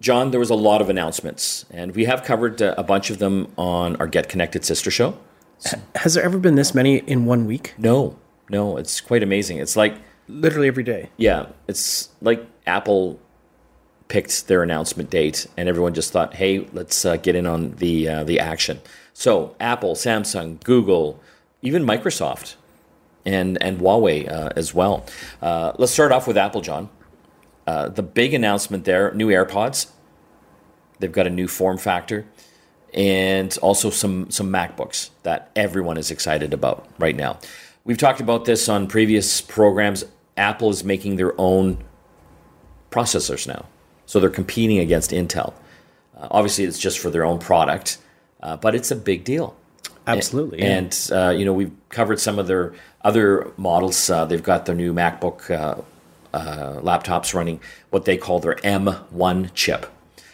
John, 0.00 0.32
there 0.32 0.40
was 0.40 0.50
a 0.50 0.56
lot 0.56 0.80
of 0.80 0.90
announcements, 0.90 1.64
and 1.70 1.94
we 1.94 2.06
have 2.06 2.24
covered 2.24 2.60
uh, 2.60 2.74
a 2.76 2.82
bunch 2.82 3.10
of 3.10 3.18
them 3.18 3.52
on 3.56 3.94
our 3.96 4.08
Get 4.08 4.28
Connected 4.28 4.64
sister 4.64 4.90
show. 4.90 5.16
Has 5.94 6.14
there 6.14 6.24
ever 6.24 6.38
been 6.38 6.56
this 6.56 6.74
many 6.74 6.96
in 6.98 7.24
one 7.24 7.46
week? 7.46 7.72
No, 7.78 8.18
no, 8.50 8.76
it's 8.76 9.00
quite 9.00 9.22
amazing. 9.22 9.58
It's 9.58 9.76
like 9.76 9.94
Literally 10.28 10.68
every 10.68 10.84
day. 10.84 11.10
Yeah, 11.16 11.46
it's 11.68 12.08
like 12.20 12.46
Apple 12.66 13.20
picked 14.12 14.46
their 14.46 14.62
announcement 14.62 15.08
date, 15.08 15.46
and 15.56 15.70
everyone 15.70 15.94
just 15.94 16.12
thought, 16.12 16.34
"Hey, 16.34 16.68
let's 16.74 17.06
uh, 17.06 17.16
get 17.16 17.34
in 17.34 17.46
on 17.46 17.72
the 17.76 18.06
uh, 18.06 18.24
the 18.24 18.38
action." 18.38 18.82
So 19.14 19.56
Apple, 19.58 19.94
Samsung, 19.94 20.62
Google, 20.62 21.18
even 21.62 21.82
Microsoft, 21.82 22.56
and 23.24 23.60
and 23.62 23.80
Huawei 23.80 24.30
uh, 24.30 24.50
as 24.54 24.74
well. 24.74 25.06
Uh, 25.40 25.72
let's 25.78 25.92
start 25.92 26.12
off 26.12 26.26
with 26.26 26.36
Apple, 26.36 26.60
John. 26.60 26.90
Uh, 27.66 27.88
the 27.88 28.02
big 28.02 28.34
announcement 28.34 28.84
there: 28.84 29.14
new 29.14 29.28
AirPods. 29.28 29.90
They've 30.98 31.10
got 31.10 31.26
a 31.26 31.30
new 31.30 31.48
form 31.48 31.78
factor, 31.78 32.26
and 32.92 33.56
also 33.62 33.88
some 33.88 34.30
some 34.30 34.52
MacBooks 34.52 35.08
that 35.22 35.50
everyone 35.56 35.96
is 35.96 36.10
excited 36.10 36.52
about 36.52 36.86
right 36.98 37.16
now. 37.16 37.38
We've 37.84 37.96
talked 37.96 38.20
about 38.20 38.44
this 38.44 38.68
on 38.68 38.88
previous 38.88 39.40
programs. 39.40 40.04
Apple 40.36 40.68
is 40.68 40.84
making 40.84 41.16
their 41.16 41.32
own 41.40 41.82
processors 42.90 43.46
now, 43.48 43.64
so 44.06 44.20
they're 44.20 44.30
competing 44.30 44.78
against 44.78 45.10
Intel. 45.10 45.54
Uh, 46.16 46.28
obviously, 46.30 46.64
it's 46.64 46.78
just 46.78 46.98
for 46.98 47.10
their 47.10 47.24
own 47.24 47.38
product, 47.38 47.98
uh, 48.42 48.56
but 48.56 48.74
it's 48.74 48.90
a 48.90 48.96
big 48.96 49.24
deal. 49.24 49.56
Absolutely. 50.06 50.58
yeah. 50.58 50.78
And 50.78 51.10
uh, 51.12 51.30
you 51.30 51.44
know, 51.44 51.52
we've 51.52 51.72
covered 51.88 52.20
some 52.20 52.38
of 52.38 52.46
their 52.46 52.74
other 53.02 53.52
models. 53.56 54.10
Uh, 54.10 54.24
they've 54.24 54.42
got 54.42 54.66
their 54.66 54.74
new 54.74 54.92
MacBook 54.92 55.50
uh, 55.50 55.80
uh, 56.34 56.80
laptops 56.80 57.34
running 57.34 57.60
what 57.90 58.04
they 58.04 58.16
call 58.16 58.40
their 58.40 58.56
M1 58.56 59.50
chip. 59.54 59.86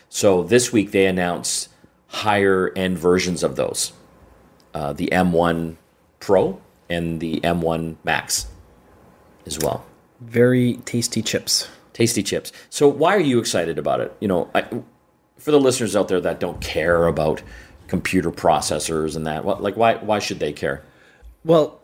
So 0.08 0.42
this 0.42 0.72
week 0.72 0.92
they 0.92 1.06
announced 1.06 1.68
higher 2.08 2.72
end 2.74 2.98
versions 2.98 3.42
of 3.42 3.56
those, 3.56 3.92
uh, 4.74 4.92
the 4.92 5.08
M1 5.12 5.76
Pro 6.20 6.60
and 6.88 7.20
the 7.20 7.40
M1 7.40 7.96
Max, 8.04 8.46
as 9.46 9.58
well. 9.58 9.84
Very 10.20 10.74
tasty 10.84 11.22
chips. 11.22 11.68
Tasty 11.98 12.22
chips. 12.22 12.52
So 12.70 12.86
why 12.86 13.16
are 13.16 13.20
you 13.20 13.40
excited 13.40 13.76
about 13.76 14.00
it? 14.00 14.16
You 14.20 14.28
know, 14.28 14.48
I, 14.54 14.62
for 15.36 15.50
the 15.50 15.58
listeners 15.58 15.96
out 15.96 16.06
there 16.06 16.20
that 16.20 16.38
don't 16.38 16.60
care 16.60 17.08
about 17.08 17.42
computer 17.88 18.30
processors 18.30 19.16
and 19.16 19.26
that, 19.26 19.44
what, 19.44 19.64
like 19.64 19.76
why 19.76 19.96
why 19.96 20.20
should 20.20 20.38
they 20.38 20.52
care? 20.52 20.84
Well, 21.44 21.80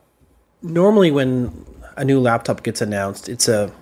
normally 0.62 1.10
when 1.10 1.66
a 1.96 2.04
new 2.04 2.20
laptop 2.20 2.62
gets 2.62 2.80
announced, 2.80 3.28
it's 3.28 3.48
a 3.48 3.72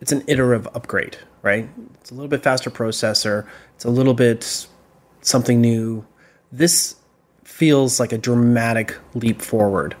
it's 0.00 0.10
an 0.10 0.24
iterative 0.26 0.66
upgrade, 0.74 1.18
right? 1.42 1.68
It's 2.00 2.10
a 2.10 2.14
little 2.14 2.28
bit 2.28 2.42
faster 2.42 2.70
processor. 2.70 3.46
It's 3.74 3.84
a 3.84 3.90
little 3.90 4.14
bit 4.14 4.66
something 5.20 5.60
new. 5.60 6.06
This 6.50 6.96
feels 7.42 8.00
like 8.00 8.12
a 8.12 8.16
dramatic 8.16 8.96
leap 9.12 9.42
forward 9.42 9.96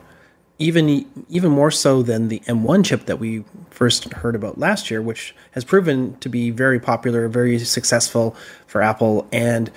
even 0.58 1.06
even 1.28 1.50
more 1.50 1.70
so 1.70 2.02
than 2.02 2.28
the 2.28 2.40
M1 2.40 2.84
chip 2.84 3.06
that 3.06 3.18
we 3.18 3.44
first 3.70 4.12
heard 4.12 4.34
about 4.34 4.58
last 4.58 4.90
year, 4.90 5.02
which 5.02 5.34
has 5.52 5.64
proven 5.64 6.16
to 6.18 6.28
be 6.28 6.50
very 6.50 6.78
popular, 6.78 7.28
very 7.28 7.58
successful 7.58 8.36
for 8.66 8.80
Apple, 8.80 9.26
and 9.32 9.70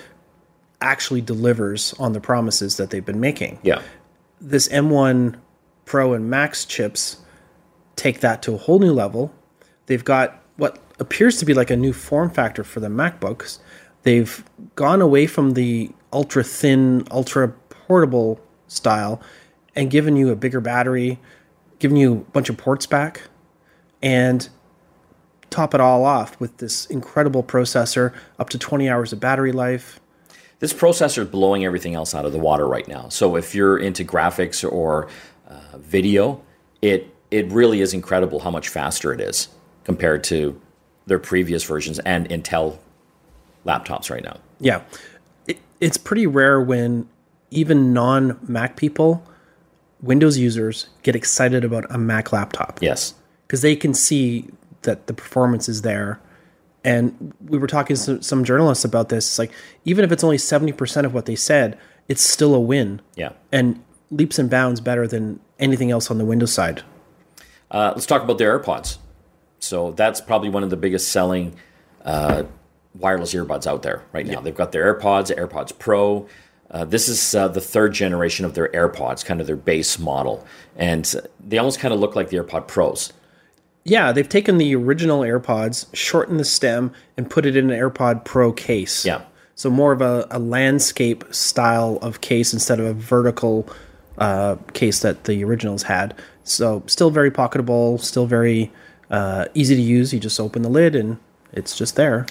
actually 0.80 1.20
delivers 1.20 1.94
on 1.94 2.12
the 2.12 2.20
promises 2.20 2.76
that 2.76 2.90
they've 2.90 3.04
been 3.04 3.20
making. 3.20 3.58
Yeah. 3.62 3.82
This 4.40 4.68
M1 4.68 5.36
Pro 5.84 6.12
and 6.12 6.30
Max 6.30 6.64
chips 6.64 7.16
take 7.96 8.20
that 8.20 8.42
to 8.42 8.54
a 8.54 8.56
whole 8.56 8.78
new 8.78 8.92
level. 8.92 9.34
They've 9.86 10.04
got 10.04 10.40
what 10.56 10.78
appears 11.00 11.38
to 11.38 11.44
be 11.44 11.54
like 11.54 11.70
a 11.70 11.76
new 11.76 11.92
form 11.92 12.30
factor 12.30 12.62
for 12.62 12.78
the 12.78 12.88
MacBooks. 12.88 13.58
They've 14.04 14.44
gone 14.76 15.00
away 15.00 15.26
from 15.26 15.54
the 15.54 15.90
ultra 16.12 16.44
thin, 16.44 17.04
ultra 17.10 17.48
portable 17.48 18.40
style 18.68 19.20
and 19.78 19.92
given 19.92 20.16
you 20.16 20.30
a 20.30 20.36
bigger 20.36 20.60
battery, 20.60 21.20
given 21.78 21.96
you 21.96 22.12
a 22.12 22.16
bunch 22.32 22.48
of 22.48 22.56
ports 22.56 22.84
back, 22.84 23.22
and 24.02 24.48
top 25.50 25.72
it 25.72 25.80
all 25.80 26.04
off 26.04 26.38
with 26.40 26.56
this 26.56 26.86
incredible 26.86 27.44
processor, 27.44 28.12
up 28.40 28.50
to 28.50 28.58
20 28.58 28.88
hours 28.88 29.12
of 29.12 29.20
battery 29.20 29.52
life. 29.52 30.00
This 30.58 30.72
processor 30.72 31.22
is 31.22 31.28
blowing 31.28 31.64
everything 31.64 31.94
else 31.94 32.12
out 32.12 32.24
of 32.24 32.32
the 32.32 32.40
water 32.40 32.66
right 32.66 32.88
now. 32.88 33.08
So 33.08 33.36
if 33.36 33.54
you're 33.54 33.78
into 33.78 34.04
graphics 34.04 34.68
or 34.68 35.08
uh, 35.48 35.78
video, 35.78 36.42
it 36.82 37.14
it 37.30 37.48
really 37.52 37.80
is 37.80 37.94
incredible 37.94 38.40
how 38.40 38.50
much 38.50 38.68
faster 38.68 39.12
it 39.12 39.20
is 39.20 39.48
compared 39.84 40.24
to 40.24 40.60
their 41.06 41.18
previous 41.20 41.62
versions 41.62 42.00
and 42.00 42.28
Intel 42.30 42.78
laptops 43.64 44.10
right 44.10 44.24
now. 44.24 44.38
Yeah. 44.58 44.82
It, 45.46 45.58
it's 45.78 45.98
pretty 45.98 46.26
rare 46.26 46.60
when 46.60 47.08
even 47.50 47.92
non 47.92 48.38
Mac 48.42 48.76
people, 48.76 49.22
Windows 50.00 50.38
users, 50.38 50.88
get 51.02 51.16
excited 51.16 51.64
about 51.64 51.86
a 51.90 51.98
Mac 51.98 52.32
laptop. 52.32 52.78
Yes. 52.80 53.14
Because 53.46 53.62
they 53.62 53.74
can 53.76 53.94
see 53.94 54.48
that 54.82 55.06
the 55.06 55.14
performance 55.14 55.68
is 55.68 55.82
there. 55.82 56.20
And 56.84 57.34
we 57.46 57.58
were 57.58 57.66
talking 57.66 57.96
to 57.96 58.22
some 58.22 58.44
journalists 58.44 58.84
about 58.84 59.08
this. 59.08 59.26
It's 59.26 59.38
like, 59.38 59.52
even 59.84 60.04
if 60.04 60.12
it's 60.12 60.22
only 60.22 60.36
70% 60.36 61.04
of 61.04 61.12
what 61.12 61.26
they 61.26 61.34
said, 61.34 61.78
it's 62.08 62.22
still 62.22 62.54
a 62.54 62.60
win. 62.60 63.00
Yeah. 63.16 63.32
And 63.50 63.82
leaps 64.10 64.38
and 64.38 64.48
bounds 64.48 64.80
better 64.80 65.06
than 65.06 65.40
anything 65.58 65.90
else 65.90 66.10
on 66.10 66.18
the 66.18 66.24
Windows 66.24 66.52
side. 66.52 66.82
Uh, 67.70 67.92
let's 67.94 68.06
talk 68.06 68.22
about 68.22 68.38
their 68.38 68.58
AirPods. 68.58 68.98
So 69.58 69.92
that's 69.92 70.20
probably 70.20 70.48
one 70.48 70.62
of 70.62 70.70
the 70.70 70.76
biggest 70.76 71.08
selling 71.08 71.56
uh, 72.04 72.44
wireless 72.94 73.34
earbuds 73.34 73.66
out 73.66 73.82
there 73.82 74.04
right 74.12 74.26
now. 74.26 74.40
They've 74.40 74.54
got 74.54 74.72
their 74.72 74.94
AirPods, 74.94 75.34
AirPods 75.36 75.76
Pro. 75.78 76.28
Uh, 76.70 76.84
this 76.84 77.08
is 77.08 77.34
uh, 77.34 77.48
the 77.48 77.60
third 77.60 77.94
generation 77.94 78.44
of 78.44 78.54
their 78.54 78.68
AirPods, 78.68 79.24
kind 79.24 79.40
of 79.40 79.46
their 79.46 79.56
base 79.56 79.98
model, 79.98 80.46
and 80.76 81.14
they 81.40 81.58
almost 81.58 81.80
kind 81.80 81.94
of 81.94 82.00
look 82.00 82.14
like 82.14 82.28
the 82.28 82.36
AirPod 82.36 82.68
Pros. 82.68 83.12
Yeah, 83.84 84.12
they've 84.12 84.28
taken 84.28 84.58
the 84.58 84.74
original 84.76 85.20
AirPods, 85.20 85.86
shortened 85.94 86.38
the 86.38 86.44
stem, 86.44 86.92
and 87.16 87.30
put 87.30 87.46
it 87.46 87.56
in 87.56 87.70
an 87.70 87.78
AirPod 87.78 88.24
Pro 88.24 88.52
case. 88.52 89.04
Yeah. 89.04 89.22
So 89.54 89.70
more 89.70 89.92
of 89.92 90.02
a, 90.02 90.26
a 90.30 90.38
landscape 90.38 91.24
style 91.30 91.98
of 92.02 92.20
case 92.20 92.52
instead 92.52 92.78
of 92.78 92.86
a 92.86 92.92
vertical 92.92 93.68
uh, 94.18 94.56
case 94.72 95.00
that 95.00 95.24
the 95.24 95.42
originals 95.42 95.82
had. 95.82 96.14
So 96.44 96.82
still 96.86 97.10
very 97.10 97.30
pocketable, 97.30 98.00
still 98.00 98.26
very 98.26 98.70
uh, 99.10 99.46
easy 99.54 99.74
to 99.74 99.82
use. 99.82 100.12
You 100.12 100.20
just 100.20 100.38
open 100.38 100.62
the 100.62 100.68
lid 100.68 100.94
and 100.94 101.18
it's 101.52 101.76
just 101.76 101.96
there. 101.96 102.26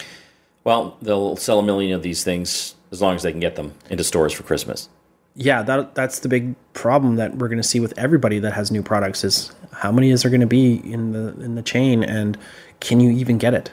Well, 0.63 0.97
they'll 1.01 1.35
sell 1.35 1.59
a 1.59 1.63
million 1.63 1.93
of 1.93 2.01
these 2.01 2.23
things 2.23 2.75
as 2.91 3.01
long 3.01 3.15
as 3.15 3.23
they 3.23 3.31
can 3.31 3.39
get 3.39 3.55
them 3.55 3.73
into 3.89 4.03
stores 4.03 4.33
for 4.33 4.43
Christmas. 4.43 4.89
Yeah, 5.35 5.61
that 5.63 5.93
that's 5.93 6.19
the 6.19 6.29
big 6.29 6.55
problem 6.73 7.17
that 7.17 7.35
we're 7.35 7.47
going 7.47 7.61
to 7.61 7.67
see 7.67 7.79
with 7.79 7.93
everybody 7.97 8.39
that 8.39 8.53
has 8.53 8.71
new 8.71 8.81
products 8.81 9.23
is 9.23 9.51
how 9.71 9.91
many 9.91 10.09
is 10.09 10.23
there 10.23 10.31
going 10.31 10.41
to 10.41 10.47
be 10.47 10.75
in 10.91 11.11
the 11.11 11.39
in 11.39 11.55
the 11.55 11.61
chain 11.61 12.03
and 12.03 12.37
can 12.79 12.99
you 12.99 13.11
even 13.11 13.37
get 13.37 13.53
it? 13.53 13.69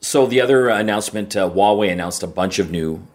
So 0.00 0.26
the 0.26 0.40
other 0.40 0.68
announcement, 0.68 1.36
uh, 1.36 1.50
Huawei 1.50 1.92
announced 1.92 2.22
a 2.22 2.26
bunch 2.26 2.58
of 2.58 2.70
new 2.70 3.06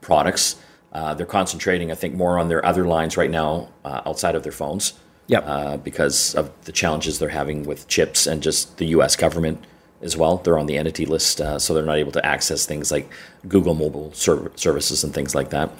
products. 0.00 0.56
Uh, 0.92 1.14
they're 1.14 1.26
concentrating, 1.26 1.90
I 1.90 1.94
think, 1.94 2.14
more 2.14 2.38
on 2.38 2.48
their 2.48 2.64
other 2.64 2.86
lines 2.86 3.16
right 3.16 3.30
now 3.30 3.68
uh, 3.84 4.02
outside 4.06 4.34
of 4.34 4.42
their 4.42 4.52
phones. 4.52 4.94
Yep. 5.26 5.44
Uh, 5.46 5.76
because 5.76 6.34
of 6.34 6.50
the 6.64 6.72
challenges 6.72 7.18
they're 7.18 7.28
having 7.28 7.64
with 7.64 7.86
chips 7.86 8.26
and 8.26 8.42
just 8.42 8.78
the 8.78 8.86
U.S. 8.86 9.14
government 9.14 9.64
as 10.02 10.16
well. 10.16 10.38
They're 10.38 10.58
on 10.58 10.66
the 10.66 10.76
entity 10.78 11.06
list, 11.06 11.40
uh, 11.40 11.58
so 11.58 11.74
they're 11.74 11.84
not 11.84 11.98
able 11.98 12.12
to 12.12 12.24
access 12.24 12.66
things 12.66 12.90
like 12.90 13.10
Google 13.48 13.74
mobile 13.74 14.12
serv- 14.14 14.52
services 14.56 15.04
and 15.04 15.12
things 15.14 15.34
like 15.34 15.50
that. 15.50 15.70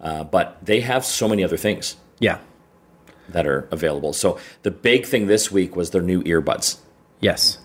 Uh, 0.00 0.24
but 0.24 0.56
they 0.64 0.80
have 0.80 1.04
so 1.04 1.28
many 1.28 1.42
other 1.44 1.56
things 1.56 1.96
Yeah. 2.20 2.38
that 3.28 3.46
are 3.46 3.68
available. 3.70 4.12
So 4.12 4.38
the 4.62 4.70
big 4.70 5.06
thing 5.06 5.26
this 5.26 5.50
week 5.52 5.76
was 5.76 5.90
their 5.90 6.02
new 6.02 6.22
earbuds. 6.22 6.78
Yes. 7.20 7.58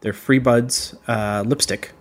They're 0.00 0.12
FreeBuds 0.12 0.96
uh, 1.08 1.42
lipstick. 1.46 1.92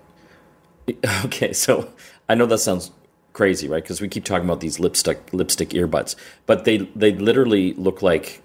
Okay, 1.25 1.53
so 1.53 1.89
I 2.27 2.35
know 2.35 2.45
that 2.47 2.57
sounds 2.59 2.91
crazy, 3.33 3.67
right? 3.67 3.83
Because 3.83 4.01
we 4.01 4.07
keep 4.07 4.23
talking 4.25 4.45
about 4.45 4.59
these 4.59 4.79
lipstick 4.79 5.31
lipstick 5.31 5.69
earbuds, 5.69 6.15
but 6.47 6.65
they 6.65 6.77
they 6.95 7.13
literally 7.13 7.73
look 7.73 8.01
like 8.01 8.41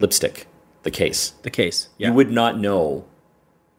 lipstick. 0.00 0.46
The 0.82 0.90
case. 0.90 1.30
The 1.42 1.50
case. 1.50 1.88
Yeah. 1.98 2.08
You 2.08 2.14
would 2.14 2.30
not 2.32 2.58
know 2.58 3.04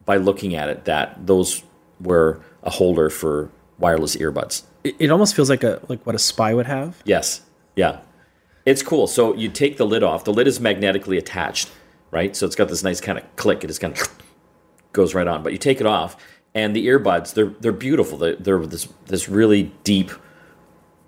by 0.06 0.16
looking 0.16 0.54
at 0.54 0.70
it 0.70 0.86
that 0.86 1.26
those 1.26 1.62
were 2.00 2.40
a 2.62 2.70
holder 2.70 3.10
for 3.10 3.50
wireless 3.78 4.16
earbuds. 4.16 4.62
it, 4.84 4.96
it 4.98 5.10
almost 5.10 5.34
feels 5.36 5.50
like 5.50 5.62
a 5.64 5.80
like 5.88 6.04
what 6.06 6.14
a 6.14 6.18
spy 6.18 6.54
would 6.54 6.66
have. 6.66 7.02
Yes. 7.04 7.42
Yeah. 7.74 8.00
It's 8.64 8.82
cool. 8.82 9.06
So 9.06 9.34
you 9.34 9.48
take 9.48 9.76
the 9.76 9.86
lid 9.86 10.02
off. 10.02 10.24
The 10.24 10.32
lid 10.32 10.46
is 10.48 10.58
magnetically 10.60 11.18
attached, 11.18 11.70
right? 12.10 12.34
So 12.34 12.46
it's 12.46 12.56
got 12.56 12.68
this 12.68 12.82
nice 12.82 13.00
kind 13.00 13.18
of 13.18 13.36
click. 13.36 13.62
It 13.62 13.68
just 13.68 13.80
kind 13.80 13.96
of 13.96 14.08
goes 14.92 15.14
right 15.14 15.26
on. 15.26 15.42
But 15.42 15.52
you 15.52 15.58
take 15.58 15.80
it 15.80 15.86
off, 15.86 16.16
and 16.54 16.74
the 16.74 16.86
earbuds 16.86 17.34
they're 17.34 17.52
they're 17.60 17.72
beautiful. 17.72 18.18
They're, 18.18 18.36
they're 18.36 18.66
this 18.66 18.88
this 19.06 19.28
really 19.28 19.72
deep 19.84 20.10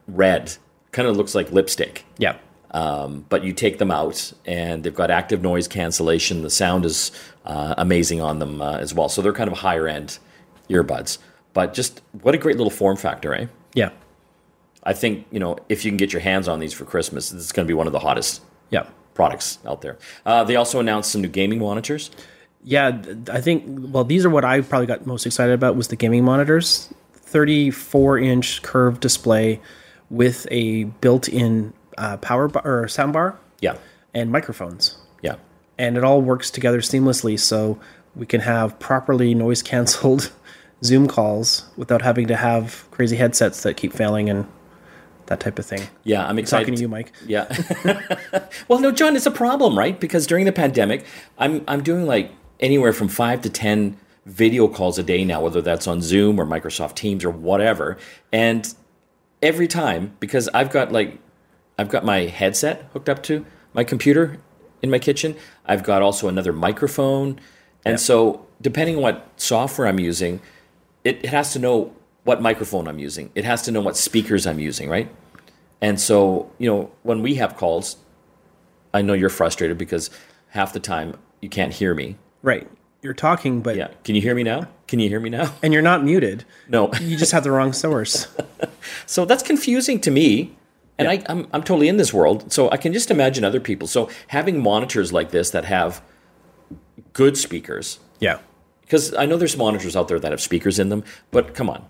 red. 0.07 0.57
Kind 0.93 1.09
of 1.09 1.17
looks 1.17 1.35
like 1.35 1.51
lipstick. 1.53 2.05
Yeah. 2.19 2.37
Um, 2.71 3.25
but 3.29 3.45
you 3.45 3.53
take 3.55 3.79
them 3.79 3.91
out, 3.91 4.33
and 4.45 4.85
they've 4.85 4.95
got 4.95 5.11
active 5.11 5.41
noise 5.43 5.67
cancellation. 5.69 6.43
The 6.43 6.51
sound 6.51 6.85
is 6.85 7.11
uh, 7.47 7.75
amazing 7.79 8.21
on 8.21 8.39
them 8.41 8.61
uh, 8.61 8.77
as 8.79 8.93
well. 8.93 9.09
So 9.09 9.23
they're 9.23 9.33
kind 9.33 9.51
of 9.51 9.59
higher 9.59 9.89
end 9.89 10.19
earbuds. 10.69 11.19
But 11.55 11.73
just 11.73 12.03
what 12.23 12.35
a 12.35 12.39
great 12.39 12.57
little 12.57 12.71
form 12.71 12.97
factor, 12.97 13.35
eh? 13.35 13.47
Yeah. 13.75 13.91
I 14.85 14.93
think 14.93 15.27
you 15.31 15.41
know 15.41 15.57
if 15.69 15.85
you 15.85 15.91
can 15.91 15.97
get 15.97 16.13
your 16.13 16.21
hands 16.21 16.47
on 16.47 16.61
these 16.61 16.73
for 16.75 16.85
Christmas, 16.85 17.31
this 17.31 17.43
is 17.43 17.53
going 17.53 17.67
to 17.67 17.71
be 17.71 17.75
one 17.75 17.87
of 17.87 17.93
the 17.93 17.99
hottest 18.01 18.43
Yeah. 18.71 18.87
products 19.15 19.59
out 19.67 19.81
there. 19.81 19.97
Uh, 20.27 20.45
they 20.45 20.57
also 20.57 20.79
announced 20.79 21.11
some 21.11 21.23
new 21.23 21.29
gaming 21.29 21.59
monitors. 21.59 22.11
Yeah, 22.63 23.01
I 23.31 23.41
think 23.41 23.65
well 23.93 24.05
these 24.05 24.25
are 24.27 24.31
what 24.31 24.45
I 24.45 24.61
probably 24.61 24.87
got 24.87 25.07
most 25.07 25.25
excited 25.27 25.53
about 25.55 25.75
was 25.75 25.89
the 25.89 25.97
gaming 25.97 26.25
monitors. 26.25 26.93
34 27.15 28.19
inch 28.19 28.63
curved 28.63 29.01
display 29.01 29.61
with 30.11 30.47
a 30.51 30.85
built-in 30.85 31.73
uh, 31.99 32.17
power 32.19 32.49
bar 32.49 32.63
or 32.65 32.89
sound 32.89 33.13
bar 33.13 33.39
Yeah, 33.61 33.77
and 34.15 34.31
microphones. 34.31 34.97
yeah, 35.23 35.37
And 35.79 35.97
it 35.97 36.05
all 36.05 36.21
works 36.23 36.51
together 36.51 36.81
seamlessly 36.81 37.39
so 37.39 37.79
we 38.17 38.27
can 38.27 38.41
have 38.43 38.79
properly 38.79 39.35
noise 39.35 39.63
canceled 39.63 40.33
Zoom 40.85 41.09
calls 41.09 41.69
without 41.77 42.03
having 42.03 42.27
to 42.29 42.37
have 42.37 42.87
crazy 42.91 43.17
headsets 43.17 43.63
that 43.65 43.77
keep 43.77 43.93
failing 43.93 44.31
and 44.31 44.47
that 45.27 45.41
type 45.41 45.59
of 45.59 45.67
thing. 45.67 45.83
yeah. 46.05 46.27
I'm 46.27 46.39
excited. 46.39 46.65
Talking 46.65 46.77
to 46.77 46.81
you, 46.81 46.89
Mike. 46.89 47.13
Yeah. 47.27 47.45
well, 48.69 48.79
no, 48.79 48.91
John, 48.93 49.15
it's 49.17 49.27
a 49.27 49.31
problem, 49.31 49.77
right? 49.77 49.99
Because 50.01 50.27
during 50.27 50.47
the 50.47 50.53
pandemic, 50.53 51.05
I'm 51.37 51.63
I'm 51.69 51.83
doing 51.83 52.07
like 52.07 52.31
anywhere 52.61 52.93
from 52.95 53.09
five 53.09 53.43
to 53.43 53.51
ten 53.51 53.99
video 54.25 54.69
calls 54.69 54.99
a 54.99 55.03
day 55.03 55.25
now, 55.25 55.43
whether 55.43 55.61
that's 55.61 55.87
on 55.87 56.01
Zoom 56.01 56.39
or 56.41 56.47
Microsoft 56.47 56.95
Teams 56.95 57.25
or 57.27 57.31
whatever. 57.31 57.99
And 58.33 58.73
every 59.43 59.69
time, 59.69 60.17
because 60.21 60.49
I've 60.55 60.71
got 60.71 60.93
like 60.93 61.19
I've 61.79 61.89
got 61.89 62.05
my 62.05 62.23
headset 62.27 62.89
hooked 62.93 63.09
up 63.09 63.23
to 63.25 63.47
my 63.73 63.85
computer 63.85 64.39
in 64.83 64.91
my 64.91 64.99
kitchen. 64.99 65.37
I've 65.65 65.83
got 65.85 66.03
also 66.03 66.29
another 66.29 66.53
microphone. 66.53 67.39
And 67.85 68.01
so 68.01 68.47
depending 68.61 68.97
on 68.97 69.03
what 69.03 69.31
software 69.37 69.87
I'm 69.87 70.01
using, 70.01 70.41
it, 71.05 71.25
it 71.25 71.29
has 71.31 71.53
to 71.53 71.59
know 71.59 71.95
what 72.25 72.43
microphone 72.43 72.89
I'm 72.89 72.99
using. 72.99 73.31
It 73.35 73.45
has 73.45 73.63
to 73.63 73.71
know 73.73 73.81
what 73.81 73.97
speakers 73.97 74.47
I'm 74.47 74.59
using, 74.59 74.89
right? 74.89 75.09
And 75.81 76.01
so, 76.01 76.51
you 76.59 76.69
know, 76.69 76.91
when 77.05 77.23
we 77.23 77.37
have 77.37 77.57
calls, 77.57 77.97
I 78.93 79.03
know 79.03 79.13
you're 79.15 79.31
frustrated 79.31 79.79
because 79.79 80.11
half 80.49 80.73
the 80.73 80.81
time 80.81 81.17
you 81.41 81.49
can't 81.49 81.73
hear 81.73 81.95
me. 81.95 82.17
Right. 82.43 82.69
You're 83.01 83.15
talking 83.15 83.61
but 83.63 83.77
Yeah. 83.77 83.89
Can 84.03 84.17
you 84.17 84.21
hear 84.21 84.35
me 84.35 84.43
now? 84.43 84.67
Can 84.89 84.99
you 84.99 85.09
hear 85.09 85.21
me 85.21 85.31
now? 85.31 85.55
and 85.63 85.73
you're 85.73 85.83
not 85.83 86.03
muted. 86.05 86.45
No. 86.69 86.93
You 87.01 87.17
just 87.17 87.31
have 87.33 87.45
the 87.45 87.51
wrong 87.53 87.73
source. 87.73 88.27
So 89.07 89.25
that's 89.27 89.43
confusing 89.43 90.01
to 90.01 90.11
me. 90.11 90.57
And 90.99 91.09
I, 91.09 91.23
I'm, 91.29 91.47
I'm 91.53 91.63
totally 91.63 91.89
in 91.89 91.97
this 91.97 92.13
world. 92.13 92.53
So 92.53 92.71
I 92.71 92.77
can 92.77 92.93
just 92.93 93.11
imagine 93.11 93.45
other 93.45 93.61
people. 93.61 93.87
So 93.87 94.11
having 94.29 94.61
monitors 94.63 95.13
like 95.13 95.31
this 95.31 95.51
that 95.51 95.65
have 95.65 96.03
good 97.13 97.37
speakers, 97.37 97.99
yeah. 98.19 98.39
because 98.83 99.15
I 99.15 99.25
know 99.27 99.37
there's 99.37 99.57
monitors 99.57 99.95
out 99.95 100.09
there 100.09 100.19
that 100.19 100.31
have 100.33 100.41
speakers 100.41 100.79
in 100.79 100.89
them, 100.89 101.05
but 101.31 101.55
come 101.55 101.71
on. 101.71 101.85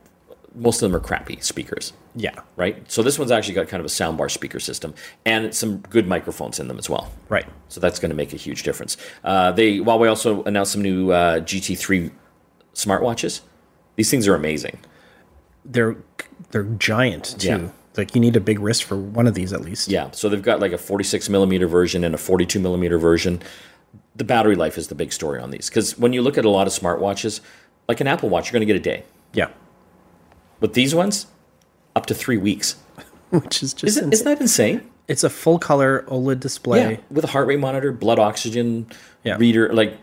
most 0.54 0.82
of 0.82 0.90
them 0.90 0.96
are 0.96 1.02
crappy 1.02 1.38
speakers, 1.40 1.92
Yeah. 2.16 2.34
right? 2.56 2.90
So 2.90 3.02
this 3.02 3.18
one's 3.18 3.30
actually 3.30 3.54
got 3.54 3.68
kind 3.68 3.80
of 3.80 3.86
a 3.86 3.88
soundbar 3.88 4.30
speaker 4.30 4.60
system 4.60 4.94
and 5.24 5.54
some 5.54 5.78
good 5.78 6.06
microphones 6.06 6.58
in 6.60 6.68
them 6.68 6.78
as 6.78 6.90
well. 6.90 7.10
Right. 7.28 7.46
So 7.68 7.80
that's 7.80 7.98
going 7.98 8.10
to 8.10 8.16
make 8.16 8.32
a 8.32 8.36
huge 8.36 8.62
difference. 8.62 8.96
Uh, 9.24 9.52
they 9.52 9.78
Huawei 9.78 10.08
also 10.08 10.42
announced 10.44 10.72
some 10.72 10.82
new 10.82 11.12
uh, 11.12 11.40
GT3 11.40 12.10
smartwatches. 12.74 13.40
These 13.96 14.10
things 14.10 14.26
are 14.28 14.34
amazing. 14.34 14.78
They're 15.64 15.96
they're 16.50 16.64
giant 16.64 17.38
too. 17.38 17.48
Yeah. 17.48 17.68
Like 17.98 18.14
you 18.14 18.20
need 18.20 18.36
a 18.36 18.40
big 18.40 18.60
wrist 18.60 18.84
for 18.84 18.96
one 18.96 19.26
of 19.26 19.34
these 19.34 19.52
at 19.52 19.60
least. 19.60 19.88
Yeah, 19.88 20.10
so 20.12 20.28
they've 20.28 20.40
got 20.42 20.60
like 20.60 20.72
a 20.72 20.78
46 20.78 21.28
millimeter 21.28 21.66
version 21.66 22.04
and 22.04 22.14
a 22.14 22.18
42 22.18 22.60
millimeter 22.60 22.96
version. 22.96 23.42
The 24.16 24.24
battery 24.24 24.54
life 24.56 24.78
is 24.78 24.88
the 24.88 24.94
big 24.94 25.12
story 25.12 25.40
on 25.40 25.50
these 25.50 25.68
because 25.68 25.98
when 25.98 26.12
you 26.12 26.22
look 26.22 26.38
at 26.38 26.44
a 26.44 26.50
lot 26.50 26.66
of 26.66 26.72
smartwatches, 26.72 27.40
like 27.88 28.00
an 28.00 28.06
Apple 28.06 28.28
Watch, 28.28 28.46
you're 28.46 28.52
going 28.58 28.66
to 28.66 28.72
get 28.72 28.76
a 28.76 28.82
day. 28.82 29.04
Yeah. 29.32 29.48
But 30.60 30.74
these 30.74 30.94
ones, 30.94 31.26
up 31.96 32.06
to 32.06 32.14
three 32.14 32.36
weeks. 32.36 32.76
Which 33.30 33.62
is 33.62 33.74
just 33.74 33.84
isn't, 33.98 34.12
isn't 34.12 34.24
that 34.24 34.40
insane? 34.40 34.88
it's 35.08 35.24
a 35.24 35.30
full 35.30 35.58
color 35.58 36.04
OLED 36.08 36.38
display. 36.40 36.92
Yeah, 36.92 36.96
with 37.10 37.24
a 37.24 37.28
heart 37.28 37.46
rate 37.46 37.58
monitor, 37.58 37.92
blood 37.92 38.18
oxygen 38.18 38.86
Yeah. 39.24 39.36
reader, 39.38 39.72
like 39.72 39.96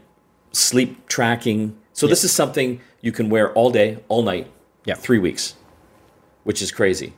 sleep 0.51 1.08
tracking. 1.08 1.77
So 1.93 2.08
this 2.08 2.23
is 2.23 2.31
something 2.31 2.81
you 3.01 3.12
can 3.12 3.29
wear 3.29 3.53
all 3.53 3.69
day, 3.69 3.99
all 4.08 4.23
night, 4.23 4.51
Yeah. 4.84 4.95
three 4.95 5.19
weeks, 5.19 5.55
which 6.43 6.62
is 6.62 6.71
crazy. 6.71 7.13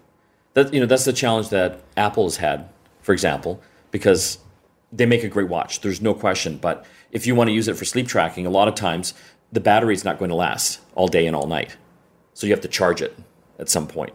That 0.57 0.73
you 0.73 0.79
know 0.79 0.87
that's 0.87 1.05
the 1.05 1.13
challenge 1.13 1.49
that 1.49 1.81
Apple 1.95 2.23
has 2.23 2.37
had, 2.37 2.67
for 3.03 3.13
example, 3.13 3.61
because 3.91 4.39
they 4.91 5.05
make 5.05 5.23
a 5.23 5.27
great 5.27 5.49
watch. 5.49 5.81
There's 5.81 6.01
no 6.01 6.15
question. 6.15 6.57
But 6.57 6.83
if 7.11 7.27
you 7.27 7.35
want 7.35 7.49
to 7.49 7.53
use 7.53 7.67
it 7.67 7.77
for 7.77 7.85
sleep 7.85 8.07
tracking, 8.07 8.47
a 8.47 8.49
lot 8.49 8.67
of 8.67 8.73
times 8.73 9.13
the 9.51 9.59
battery 9.59 9.93
is 9.93 10.03
not 10.03 10.17
going 10.17 10.29
to 10.29 10.35
last 10.35 10.79
all 10.95 11.07
day 11.07 11.27
and 11.27 11.35
all 11.35 11.45
night. 11.45 11.77
So 12.33 12.47
you 12.47 12.53
have 12.53 12.61
to 12.61 12.67
charge 12.67 13.03
it 13.03 13.15
at 13.59 13.69
some 13.69 13.85
point. 13.87 14.13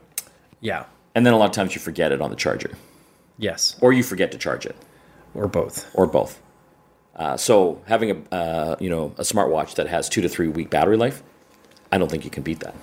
Yeah. 0.61 0.87
And 1.15 1.25
then 1.25 1.33
a 1.33 1.37
lot 1.39 1.45
of 1.47 1.53
times 1.53 1.77
you 1.77 1.81
forget 1.81 2.11
it 2.11 2.21
on 2.21 2.31
the 2.31 2.37
charger, 2.37 2.73
Yes. 3.39 3.77
or 3.81 3.93
you 3.93 4.03
forget 4.03 4.33
to 4.33 4.39
charge 4.39 4.67
it. 4.67 4.75
Or 5.35 5.47
both. 5.47 5.89
or 5.95 6.09
both. 6.09 6.43
Uh, 7.15 7.37
so 7.37 7.81
having 7.87 8.11
a 8.11 8.35
uh, 8.35 8.77
you 8.81 8.91
know 8.91 9.15
a 9.17 9.23
smartwatch 9.23 9.77
that 9.77 9.87
has 9.87 10.09
two 10.09 10.23
to 10.23 10.29
three 10.29 10.49
week 10.49 10.71
battery 10.71 10.97
life, 10.97 11.23
I 11.93 11.99
don't 11.99 12.11
think 12.11 12.25
you 12.25 12.31
can 12.33 12.43
beat 12.43 12.59
that. 12.61 12.75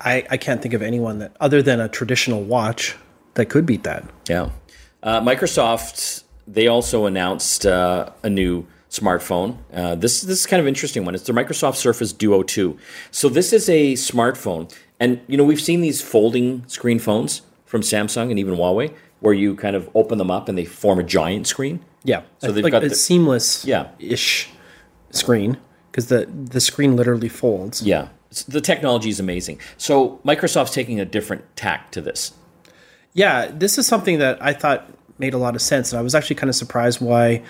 I, 0.00 0.24
I 0.30 0.36
can't 0.36 0.60
think 0.62 0.74
of 0.74 0.82
anyone 0.82 1.18
that 1.20 1.36
other 1.40 1.62
than 1.62 1.80
a 1.80 1.88
traditional 1.88 2.42
watch 2.42 2.96
that 3.34 3.46
could 3.46 3.66
beat 3.66 3.82
that. 3.84 4.04
Yeah. 4.28 4.50
Uh, 5.02 5.20
Microsoft 5.20 6.22
they 6.46 6.66
also 6.68 7.06
announced 7.06 7.64
uh, 7.64 8.10
a 8.22 8.28
new 8.30 8.66
smartphone. 8.90 9.58
Uh, 9.72 9.94
this 9.94 10.20
this 10.22 10.40
is 10.40 10.46
kind 10.46 10.60
of 10.60 10.66
interesting 10.66 11.04
one. 11.04 11.14
It's 11.14 11.24
the 11.24 11.32
Microsoft 11.32 11.76
Surface 11.76 12.12
Duo 12.12 12.42
2. 12.42 12.78
So 13.10 13.28
this 13.28 13.52
is 13.52 13.68
a 13.68 13.94
smartphone, 13.94 14.72
and 15.00 15.20
you 15.26 15.36
know 15.36 15.44
we've 15.44 15.60
seen 15.60 15.80
these 15.80 16.00
folding 16.02 16.66
screen 16.68 16.98
phones 16.98 17.42
from 17.64 17.80
Samsung 17.80 18.30
and 18.30 18.38
even 18.38 18.54
Huawei, 18.54 18.94
where 19.20 19.34
you 19.34 19.56
kind 19.56 19.74
of 19.74 19.88
open 19.94 20.18
them 20.18 20.30
up 20.30 20.48
and 20.48 20.56
they 20.56 20.64
form 20.64 20.98
a 20.98 21.02
giant 21.02 21.46
screen. 21.46 21.84
Yeah. 22.04 22.22
So 22.38 22.52
they've 22.52 22.62
like 22.62 22.72
got 22.72 22.84
a 22.84 22.88
the- 22.90 22.94
seamless 22.94 23.64
Yeah. 23.64 23.88
ish 23.98 24.50
screen 25.10 25.56
because 25.90 26.08
the 26.08 26.26
the 26.26 26.60
screen 26.60 26.94
literally 26.96 27.28
folds. 27.30 27.82
Yeah, 27.82 28.08
the 28.42 28.60
technology 28.60 29.08
is 29.08 29.20
amazing. 29.20 29.60
So 29.76 30.20
Microsoft's 30.24 30.72
taking 30.72 31.00
a 31.00 31.04
different 31.04 31.44
tack 31.56 31.90
to 31.92 32.00
this. 32.00 32.32
Yeah, 33.12 33.46
this 33.52 33.78
is 33.78 33.86
something 33.86 34.18
that 34.18 34.42
I 34.42 34.52
thought 34.52 34.90
made 35.18 35.34
a 35.34 35.38
lot 35.38 35.54
of 35.54 35.62
sense, 35.62 35.92
and 35.92 35.98
I 35.98 36.02
was 36.02 36.14
actually 36.14 36.36
kind 36.36 36.50
of 36.50 36.56
surprised 36.56 37.00
why 37.00 37.42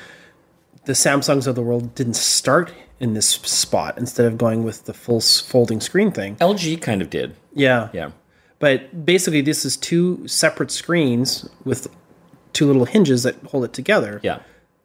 the 0.85 0.93
Samsungs 0.93 1.47
of 1.47 1.55
the 1.55 1.63
world 1.63 1.95
didn't 1.95 2.15
start 2.17 2.73
in 3.01 3.15
this 3.15 3.29
spot 3.29 3.97
instead 3.97 4.27
of 4.27 4.37
going 4.37 4.63
with 4.65 4.85
the 4.85 4.93
full 4.95 5.21
folding 5.21 5.81
screen 5.81 6.13
thing. 6.13 6.37
LG 6.37 6.81
kind 6.83 7.01
of 7.03 7.11
did. 7.11 7.35
Yeah, 7.55 7.89
Yeah. 7.93 8.11
But 8.61 9.05
basically, 9.05 9.41
this 9.43 9.65
is 9.65 9.77
two 9.77 10.27
separate 10.29 10.71
screens 10.71 11.49
with 11.65 11.89
two 12.53 12.67
little 12.67 12.85
hinges 12.85 13.23
that 13.25 13.35
hold 13.47 13.65
it 13.65 13.73
together. 13.73 14.21
Yeah. 14.23 14.41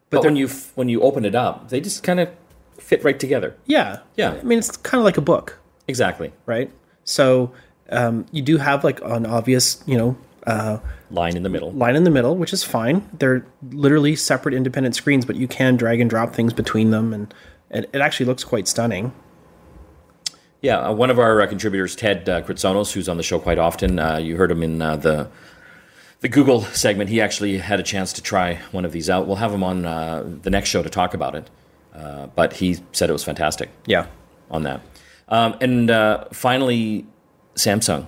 But, 0.09 0.23
when 0.23 0.35
you 0.35 0.47
f- 0.47 0.71
when 0.75 0.89
you 0.89 1.01
open 1.01 1.23
it 1.23 1.35
up, 1.35 1.69
they 1.69 1.79
just 1.79 2.01
kind 2.03 2.19
of 2.19 2.29
fit 2.77 3.03
right 3.03 3.19
together. 3.19 3.55
Yeah. 3.67 3.99
Yeah. 4.17 4.31
I 4.31 4.43
mean, 4.43 4.57
it's 4.59 4.75
kind 4.75 4.99
of 4.99 5.05
like 5.05 5.17
a 5.17 5.21
book, 5.21 5.58
Exactly. 5.89 6.31
right? 6.45 6.71
So 7.03 7.51
um, 7.89 8.25
you 8.31 8.41
do 8.41 8.57
have 8.57 8.83
like 8.83 9.01
an 9.01 9.25
obvious, 9.25 9.83
you 9.85 9.97
know, 9.97 10.17
uh, 10.47 10.77
Line 11.11 11.35
in 11.35 11.43
the 11.43 11.49
middle. 11.49 11.71
line 11.71 11.95
in 11.95 12.03
the 12.03 12.11
middle, 12.11 12.35
which 12.37 12.53
is 12.53 12.63
fine. 12.63 13.07
They're 13.17 13.43
literally 13.71 14.15
separate 14.15 14.53
independent 14.53 14.95
screens, 14.95 15.25
but 15.25 15.35
you 15.35 15.47
can 15.47 15.75
drag 15.75 15.99
and 15.99 16.09
drop 16.09 16.35
things 16.35 16.53
between 16.53 16.91
them, 16.91 17.13
and 17.13 17.33
it, 17.71 17.89
it 17.91 17.99
actually 18.01 18.27
looks 18.27 18.43
quite 18.43 18.67
stunning. 18.67 19.11
Yeah. 20.61 20.79
Uh, 20.79 20.93
one 20.93 21.09
of 21.09 21.17
our 21.19 21.41
uh, 21.41 21.47
contributors, 21.47 21.95
Ted 21.95 22.29
uh, 22.29 22.41
Kritsonos, 22.43 22.91
who's 22.93 23.09
on 23.09 23.17
the 23.17 23.23
show 23.23 23.39
quite 23.39 23.57
often, 23.57 23.97
uh, 23.99 24.17
you 24.17 24.35
heard 24.37 24.51
him 24.51 24.61
in 24.63 24.81
uh, 24.81 24.95
the 24.97 25.29
the 26.21 26.29
Google 26.29 26.61
segment. 26.63 27.09
He 27.09 27.21
actually 27.21 27.57
had 27.59 27.79
a 27.79 27.83
chance 27.83 28.11
to 28.13 28.21
try 28.21 28.55
one 28.71 28.85
of 28.85 28.91
these 28.91 29.09
out. 29.09 29.25
We'll 29.25 29.37
have 29.37 29.53
him 29.53 29.63
on 29.63 29.85
uh, 29.85 30.23
the 30.43 30.49
next 30.49 30.69
show 30.69 30.83
to 30.83 30.89
talk 30.89 31.13
about 31.13 31.33
it. 31.35 31.49
Uh, 31.95 32.27
but 32.27 32.53
he 32.53 32.77
said 32.91 33.09
it 33.09 33.13
was 33.13 33.23
fantastic. 33.23 33.69
Yeah. 33.85 34.07
on 34.51 34.63
that. 34.63 34.81
Um, 35.29 35.55
and 35.61 35.89
uh, 35.89 36.25
finally, 36.33 37.05
Samsung. 37.55 38.07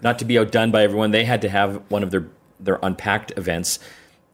Not 0.00 0.18
to 0.20 0.24
be 0.24 0.38
outdone 0.38 0.70
by 0.70 0.84
everyone, 0.84 1.10
they 1.10 1.24
had 1.24 1.42
to 1.42 1.48
have 1.48 1.82
one 1.90 2.02
of 2.02 2.10
their 2.10 2.26
their 2.60 2.78
unpacked 2.82 3.32
events. 3.36 3.78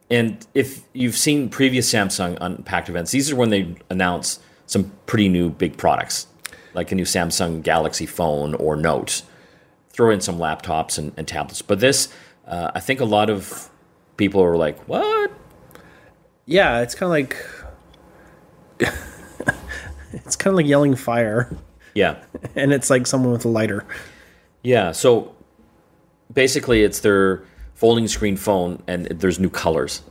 And 0.09 0.45
if 0.53 0.83
you've 0.93 1.17
seen 1.17 1.49
previous 1.49 1.91
Samsung 1.91 2.37
unpacked 2.41 2.89
events, 2.89 3.11
these 3.11 3.31
are 3.31 3.35
when 3.35 3.49
they 3.49 3.75
announce 3.89 4.39
some 4.67 4.91
pretty 5.05 5.29
new 5.29 5.49
big 5.49 5.77
products, 5.77 6.27
like 6.73 6.91
a 6.91 6.95
new 6.95 7.03
Samsung 7.03 7.63
Galaxy 7.63 8.05
phone 8.05 8.53
or 8.55 8.75
Note. 8.75 9.23
Throw 9.89 10.11
in 10.11 10.21
some 10.21 10.37
laptops 10.37 10.97
and, 10.97 11.13
and 11.17 11.27
tablets. 11.27 11.61
But 11.61 11.79
this, 11.79 12.09
uh, 12.45 12.71
I 12.75 12.79
think 12.79 12.99
a 12.99 13.05
lot 13.05 13.29
of 13.29 13.69
people 14.17 14.43
are 14.43 14.57
like, 14.57 14.77
"What? 14.87 15.31
Yeah, 16.45 16.81
it's 16.81 16.93
kind 16.93 17.07
of 17.07 17.11
like 17.11 18.91
it's 20.25 20.35
kind 20.35 20.53
of 20.53 20.57
like 20.57 20.65
yelling 20.67 20.95
fire, 20.95 21.55
Yeah, 21.93 22.23
and 22.55 22.73
it's 22.73 22.89
like 22.89 23.07
someone 23.07 23.31
with 23.31 23.45
a 23.45 23.49
lighter. 23.49 23.85
Yeah, 24.63 24.91
so 24.91 25.35
basically 26.33 26.83
it's 26.83 26.99
their 27.01 27.43
folding 27.75 28.07
screen 28.07 28.37
phone 28.37 28.81
and 28.87 29.05
there's 29.07 29.39
new 29.39 29.49
colors 29.49 30.01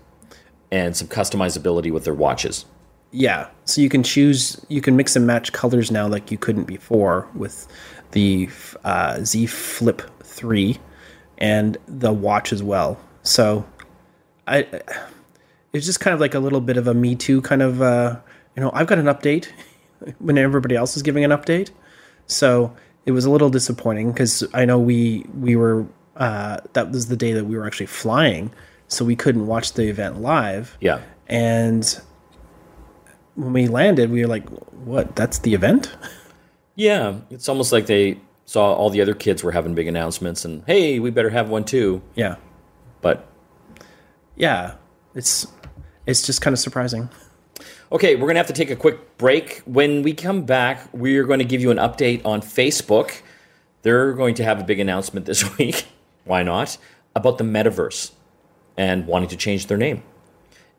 and 0.71 0.97
some 0.97 1.09
customizability 1.09 1.91
with 1.91 2.05
their 2.05 2.15
watches. 2.15 2.67
Yeah, 3.11 3.49
so 3.65 3.81
you 3.81 3.89
can 3.89 4.03
choose, 4.03 4.65
you 4.69 4.81
can 4.81 4.97
mix 4.97 5.17
and 5.17 5.27
match 5.27 5.53
colors 5.53 5.91
now 5.91 6.07
like 6.09 6.31
you 6.31 6.39
couldn't 6.39 6.65
before 6.65 7.29
with 7.35 7.67
the 8.11 8.49
uh, 8.85 9.21
Z 9.23 9.47
Flip 9.47 10.03
Three 10.23 10.79
and 11.39 11.77
the 11.87 12.13
watch 12.13 12.53
as 12.53 12.63
well. 12.63 12.99
So, 13.23 13.65
I 14.47 14.67
it's 15.73 15.87
just 15.87 16.01
kind 16.01 16.15
of 16.15 16.21
like 16.21 16.35
a 16.35 16.39
little 16.39 16.61
bit 16.61 16.77
of 16.77 16.87
a 16.87 16.95
Me 16.95 17.15
Too 17.15 17.41
kind 17.43 17.63
of, 17.63 17.83
uh, 17.83 18.17
you 18.57 18.63
know, 18.63 18.71
I've 18.73 18.87
got 18.87 18.99
an 18.99 19.07
update 19.07 19.49
when 20.19 20.39
everybody 20.39 20.77
else 20.77 20.95
was 20.95 21.03
giving 21.03 21.25
an 21.25 21.31
update. 21.31 21.71
So 22.27 22.75
it 23.07 23.13
was 23.13 23.25
a 23.25 23.31
little 23.31 23.51
disappointing 23.51 24.13
because 24.13 24.45
I 24.55 24.65
know 24.65 24.79
we 24.79 25.25
we 25.39 25.57
were 25.57 25.87
uh, 26.17 26.59
that 26.73 26.91
was 26.91 27.09
the 27.09 27.17
day 27.17 27.33
that 27.33 27.45
we 27.45 27.57
were 27.57 27.67
actually 27.67 27.87
flying, 27.87 28.53
so 28.89 29.05
we 29.05 29.17
couldn't 29.17 29.47
watch 29.47 29.73
the 29.73 29.89
event 29.89 30.21
live. 30.21 30.77
Yeah. 30.81 31.01
And 31.27 32.01
when 33.35 33.53
we 33.53 33.67
landed, 33.69 34.11
we 34.11 34.23
were 34.23 34.29
like, 34.29 34.49
"What? 34.73 35.17
That's 35.17 35.39
the 35.41 35.55
event?" 35.55 35.95
Yeah, 36.77 37.21
it's 37.31 37.49
almost 37.49 37.71
like 37.73 37.87
they 37.87 38.19
saw 38.47 38.73
all 38.75 38.91
the 38.91 39.01
other 39.01 39.15
kids 39.15 39.43
were 39.45 39.53
having 39.53 39.75
big 39.75 39.87
announcements 39.87 40.45
and 40.45 40.63
hey, 40.67 40.99
we 40.99 41.11
better 41.11 41.31
have 41.31 41.49
one 41.49 41.65
too. 41.65 42.03
Yeah, 42.15 42.37
But 43.01 43.27
yeah. 44.37 44.75
It's 45.15 45.47
it's 46.07 46.27
just 46.27 46.41
kind 46.43 46.53
of 46.53 46.59
surprising. 46.59 47.09
Okay, 47.95 48.17
we're 48.17 48.23
going 48.23 48.35
to 48.35 48.41
have 48.41 48.49
to 48.49 48.53
take 48.53 48.73
a 48.73 48.77
quick 48.77 49.19
break. 49.19 49.59
When 49.67 50.03
we 50.03 50.15
come 50.15 50.43
back, 50.43 50.93
we're 50.93 51.23
going 51.23 51.39
to 51.39 51.45
give 51.45 51.61
you 51.61 51.71
an 51.71 51.77
update 51.77 52.27
on 52.27 52.41
Facebook. 52.41 53.23
They're 53.83 54.15
going 54.15 54.35
to 54.35 54.43
have 54.43 54.61
a 54.61 54.65
big 54.65 54.81
announcement 54.81 55.27
this 55.27 55.57
week. 55.59 55.87
Why 56.25 56.43
not? 56.43 56.77
About 57.15 57.39
the 57.39 57.45
metaverse 57.45 58.11
and 58.77 59.07
wanting 59.07 59.29
to 59.29 59.37
change 59.37 59.69
their 59.69 59.79
name. 59.79 60.03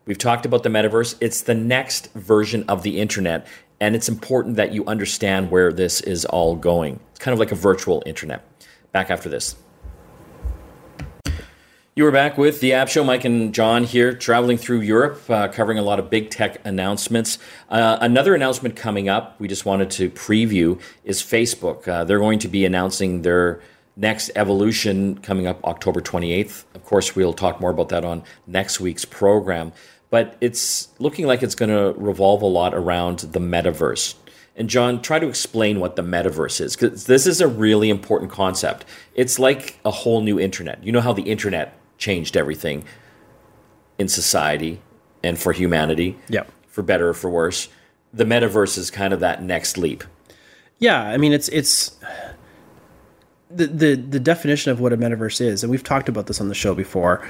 We've 0.04 0.18
talked 0.18 0.44
about 0.44 0.62
the 0.62 0.68
metaverse. 0.68 1.16
It's 1.18 1.40
the 1.40 1.54
next 1.54 2.12
version 2.12 2.66
of 2.68 2.82
the 2.82 3.00
internet, 3.00 3.46
and 3.80 3.96
it's 3.96 4.10
important 4.10 4.56
that 4.56 4.72
you 4.72 4.84
understand 4.84 5.50
where 5.50 5.72
this 5.72 6.02
is 6.02 6.26
all 6.26 6.54
going. 6.54 7.00
It's 7.12 7.18
kind 7.18 7.32
of 7.32 7.38
like 7.38 7.50
a 7.50 7.54
virtual 7.54 8.02
internet. 8.04 8.44
Back 8.92 9.10
after 9.10 9.30
this. 9.30 9.56
You 11.98 12.04
are 12.06 12.12
back 12.12 12.36
with 12.36 12.60
the 12.60 12.74
App 12.74 12.88
Show. 12.90 13.02
Mike 13.04 13.24
and 13.24 13.54
John 13.54 13.84
here, 13.84 14.12
traveling 14.12 14.58
through 14.58 14.82
Europe, 14.82 15.18
uh, 15.30 15.48
covering 15.48 15.78
a 15.78 15.82
lot 15.82 15.98
of 15.98 16.10
big 16.10 16.28
tech 16.28 16.60
announcements. 16.62 17.38
Uh, 17.70 17.96
another 18.02 18.34
announcement 18.34 18.76
coming 18.76 19.08
up, 19.08 19.40
we 19.40 19.48
just 19.48 19.64
wanted 19.64 19.90
to 19.92 20.10
preview, 20.10 20.78
is 21.04 21.22
Facebook. 21.22 21.88
Uh, 21.88 22.04
they're 22.04 22.18
going 22.18 22.38
to 22.40 22.48
be 22.48 22.66
announcing 22.66 23.22
their 23.22 23.62
next 23.96 24.30
evolution 24.36 25.16
coming 25.20 25.46
up 25.46 25.64
October 25.64 26.02
28th. 26.02 26.64
Of 26.74 26.84
course, 26.84 27.16
we'll 27.16 27.32
talk 27.32 27.62
more 27.62 27.70
about 27.70 27.88
that 27.88 28.04
on 28.04 28.24
next 28.46 28.78
week's 28.78 29.06
program. 29.06 29.72
But 30.10 30.36
it's 30.42 30.88
looking 30.98 31.26
like 31.26 31.42
it's 31.42 31.54
going 31.54 31.70
to 31.70 31.98
revolve 31.98 32.42
a 32.42 32.46
lot 32.46 32.74
around 32.74 33.20
the 33.20 33.40
metaverse. 33.40 34.16
And 34.54 34.68
John, 34.68 35.00
try 35.00 35.18
to 35.18 35.28
explain 35.28 35.80
what 35.80 35.96
the 35.96 36.02
metaverse 36.02 36.60
is, 36.60 36.76
because 36.76 37.06
this 37.06 37.26
is 37.26 37.40
a 37.40 37.48
really 37.48 37.88
important 37.88 38.30
concept. 38.30 38.84
It's 39.14 39.38
like 39.38 39.78
a 39.82 39.90
whole 39.90 40.20
new 40.20 40.38
internet. 40.38 40.84
You 40.84 40.92
know 40.92 41.00
how 41.00 41.14
the 41.14 41.22
internet 41.22 41.74
changed 41.98 42.36
everything 42.36 42.84
in 43.98 44.08
society 44.08 44.80
and 45.22 45.38
for 45.38 45.52
humanity, 45.52 46.18
Yeah. 46.28 46.44
for 46.68 46.82
better 46.82 47.08
or 47.10 47.14
for 47.14 47.30
worse. 47.30 47.68
The 48.12 48.24
metaverse 48.24 48.78
is 48.78 48.90
kind 48.90 49.12
of 49.12 49.20
that 49.20 49.42
next 49.42 49.76
leap. 49.78 50.04
Yeah, 50.78 51.02
I 51.02 51.16
mean 51.16 51.32
it's 51.32 51.48
it's 51.48 51.96
the 53.50 53.66
the 53.66 53.94
the 53.94 54.20
definition 54.20 54.72
of 54.72 54.80
what 54.80 54.92
a 54.92 54.96
metaverse 54.96 55.40
is, 55.40 55.62
and 55.62 55.70
we've 55.70 55.82
talked 55.84 56.08
about 56.08 56.26
this 56.26 56.40
on 56.40 56.48
the 56.48 56.54
show 56.54 56.74
before. 56.74 57.26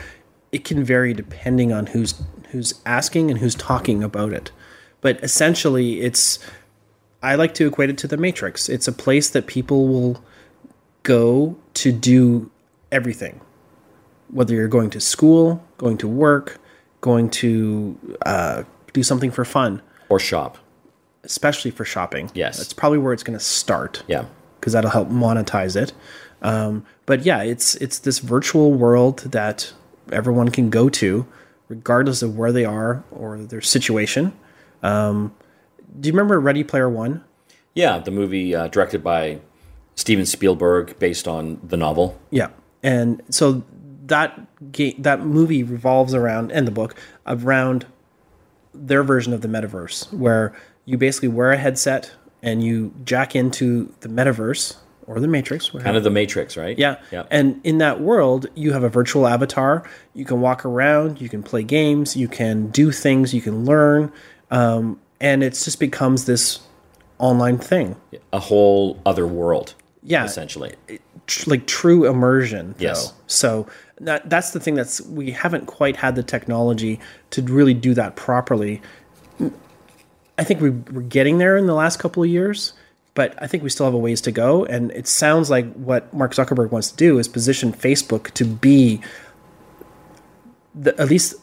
It 0.52 0.64
can 0.64 0.82
vary 0.84 1.12
depending 1.14 1.72
on 1.72 1.86
who's 1.86 2.20
who's 2.50 2.74
asking 2.86 3.30
and 3.30 3.38
who's 3.40 3.54
talking 3.54 4.02
about 4.02 4.32
it. 4.32 4.50
But 5.00 5.22
essentially 5.22 6.00
it's 6.00 6.38
I 7.22 7.34
like 7.34 7.54
to 7.54 7.66
equate 7.66 7.90
it 7.90 7.98
to 7.98 8.08
the 8.08 8.16
matrix. 8.16 8.68
It's 8.68 8.88
a 8.88 8.92
place 8.92 9.30
that 9.30 9.46
people 9.46 9.86
will 9.88 10.22
go 11.02 11.56
to 11.74 11.92
do 11.92 12.50
everything. 12.90 13.40
Whether 14.30 14.54
you're 14.54 14.68
going 14.68 14.90
to 14.90 15.00
school, 15.00 15.62
going 15.78 15.98
to 15.98 16.08
work, 16.08 16.58
going 17.00 17.30
to 17.30 17.98
uh, 18.24 18.62
do 18.92 19.02
something 19.02 19.30
for 19.30 19.44
fun, 19.44 19.82
Or 20.08 20.18
shop. 20.18 20.58
especially 21.24 21.70
for 21.70 21.84
shopping. 21.84 22.30
Yes. 22.34 22.58
That's 22.58 22.72
probably 22.72 22.98
where 22.98 23.12
it's 23.12 23.22
going 23.22 23.38
to 23.38 23.44
start 23.44 24.02
Yeah. 24.08 24.24
because 24.58 24.72
that'll 24.72 24.90
help 24.90 25.08
monetize 25.08 25.76
it. 25.80 25.92
Um, 26.42 26.84
but 27.06 27.24
yeah, 27.24 27.42
it's 27.42 27.74
it's 27.76 27.98
this 28.00 28.18
virtual 28.18 28.72
world 28.72 29.20
that 29.32 29.72
everyone 30.12 30.50
can 30.50 30.68
go 30.70 30.88
to, 30.90 31.26
regardless 31.68 32.22
of 32.22 32.36
where 32.36 32.52
they 32.52 32.64
are 32.64 33.02
or 33.10 33.38
their 33.38 33.62
situation. 33.62 34.32
Um, 34.82 35.34
do 35.98 36.08
you 36.08 36.12
remember 36.12 36.38
Ready 36.38 36.62
Player 36.62 36.88
One? 36.90 37.24
Yeah, 37.74 37.98
the 37.98 38.10
movie 38.10 38.54
uh, 38.54 38.68
directed 38.68 39.02
by 39.02 39.40
Steven 39.94 40.26
Spielberg 40.26 40.98
based 40.98 41.26
on 41.26 41.58
the 41.66 41.76
novel. 41.76 42.18
Yeah, 42.30 42.48
and 42.82 43.22
so 43.30 43.62
that 44.06 44.72
game, 44.72 44.94
that 44.98 45.20
movie 45.20 45.62
revolves 45.62 46.14
around, 46.14 46.52
and 46.52 46.66
the 46.66 46.72
book 46.72 46.94
around 47.26 47.86
their 48.74 49.02
version 49.02 49.32
of 49.32 49.40
the 49.40 49.48
metaverse, 49.48 50.12
where 50.12 50.54
you 50.84 50.98
basically 50.98 51.28
wear 51.28 51.52
a 51.52 51.56
headset 51.56 52.12
and 52.42 52.62
you 52.62 52.94
jack 53.04 53.34
into 53.34 53.92
the 54.00 54.08
metaverse 54.08 54.76
or 55.06 55.20
the 55.20 55.28
Matrix, 55.28 55.72
whatever. 55.72 55.84
Kind 55.84 55.96
of 55.96 56.04
the 56.04 56.10
Matrix, 56.10 56.56
right? 56.56 56.78
Yeah. 56.78 57.00
Yeah. 57.12 57.24
And 57.30 57.60
in 57.64 57.78
that 57.78 58.00
world, 58.00 58.46
you 58.54 58.72
have 58.72 58.82
a 58.82 58.88
virtual 58.88 59.26
avatar. 59.26 59.88
You 60.14 60.24
can 60.24 60.40
walk 60.40 60.64
around, 60.64 61.20
you 61.20 61.28
can 61.28 61.42
play 61.42 61.62
games, 61.62 62.16
you 62.16 62.28
can 62.28 62.68
do 62.68 62.90
things, 62.90 63.32
you 63.32 63.40
can 63.40 63.64
learn. 63.64 64.12
Um, 64.50 65.00
and 65.20 65.42
it 65.42 65.50
just 65.50 65.80
becomes 65.80 66.24
this 66.24 66.60
online 67.18 67.58
thing. 67.58 67.96
a 68.32 68.40
whole 68.40 69.00
other 69.06 69.26
world. 69.26 69.74
Yeah. 70.02 70.24
Essentially. 70.24 70.74
Tr- 71.26 71.50
like 71.50 71.66
true 71.66 72.06
immersion. 72.06 72.74
Though. 72.78 72.84
Yes. 72.84 73.12
So 73.26 73.66
that, 74.00 74.28
that's 74.28 74.50
the 74.50 74.60
thing 74.60 74.74
that's, 74.74 75.00
we 75.02 75.30
haven't 75.30 75.66
quite 75.66 75.96
had 75.96 76.14
the 76.14 76.22
technology 76.22 77.00
to 77.30 77.42
really 77.42 77.74
do 77.74 77.94
that 77.94 78.16
properly. 78.16 78.80
I 80.38 80.44
think 80.44 80.60
we, 80.60 80.70
we're 80.70 81.02
getting 81.02 81.38
there 81.38 81.56
in 81.56 81.66
the 81.66 81.74
last 81.74 81.98
couple 81.98 82.22
of 82.22 82.28
years, 82.28 82.74
but 83.14 83.34
I 83.42 83.46
think 83.46 83.62
we 83.62 83.70
still 83.70 83.86
have 83.86 83.94
a 83.94 83.98
ways 83.98 84.20
to 84.22 84.30
go. 84.32 84.64
And 84.66 84.90
it 84.92 85.08
sounds 85.08 85.48
like 85.48 85.72
what 85.74 86.12
Mark 86.12 86.34
Zuckerberg 86.34 86.70
wants 86.70 86.90
to 86.90 86.96
do 86.96 87.18
is 87.18 87.26
position 87.26 87.72
Facebook 87.72 88.30
to 88.32 88.44
be 88.44 89.00
the, 90.74 90.98
at 91.00 91.08
least 91.08 91.34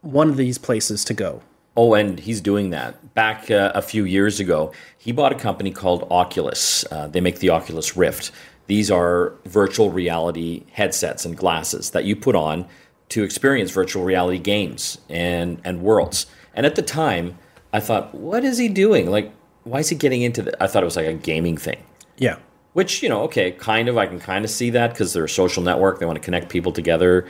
one 0.00 0.30
of 0.30 0.36
these 0.36 0.56
places 0.56 1.04
to 1.04 1.14
go. 1.14 1.42
Oh, 1.76 1.94
and 1.94 2.18
he's 2.18 2.40
doing 2.40 2.70
that. 2.70 3.14
Back 3.14 3.50
uh, 3.50 3.70
a 3.74 3.82
few 3.82 4.04
years 4.04 4.40
ago, 4.40 4.72
he 4.96 5.12
bought 5.12 5.30
a 5.30 5.36
company 5.36 5.70
called 5.70 6.08
Oculus. 6.10 6.84
Uh, 6.90 7.06
they 7.06 7.20
make 7.20 7.38
the 7.38 7.50
Oculus 7.50 7.96
Rift. 7.96 8.32
These 8.68 8.90
are 8.90 9.34
virtual 9.44 9.90
reality 9.90 10.64
headsets 10.72 11.24
and 11.24 11.36
glasses 11.36 11.90
that 11.90 12.04
you 12.04 12.14
put 12.14 12.36
on 12.36 12.66
to 13.08 13.22
experience 13.22 13.70
virtual 13.70 14.04
reality 14.04 14.38
games 14.38 14.98
and, 15.08 15.60
and 15.64 15.82
worlds. 15.82 16.26
And 16.54 16.66
at 16.66 16.74
the 16.74 16.82
time, 16.82 17.38
I 17.72 17.80
thought, 17.80 18.14
what 18.14 18.44
is 18.44 18.58
he 18.58 18.68
doing? 18.68 19.10
Like, 19.10 19.32
why 19.64 19.80
is 19.80 19.88
he 19.88 19.96
getting 19.96 20.22
into 20.22 20.42
that? 20.42 20.62
I 20.62 20.66
thought 20.66 20.82
it 20.82 20.86
was 20.86 20.96
like 20.96 21.06
a 21.06 21.14
gaming 21.14 21.56
thing. 21.56 21.82
Yeah. 22.18 22.36
Which, 22.74 23.02
you 23.02 23.08
know, 23.08 23.22
okay, 23.22 23.52
kind 23.52 23.88
of, 23.88 23.96
I 23.96 24.06
can 24.06 24.20
kind 24.20 24.44
of 24.44 24.50
see 24.50 24.70
that 24.70 24.92
because 24.92 25.12
they're 25.14 25.24
a 25.24 25.28
social 25.28 25.62
network. 25.62 25.98
They 25.98 26.06
want 26.06 26.16
to 26.16 26.24
connect 26.24 26.50
people 26.50 26.72
together. 26.72 27.26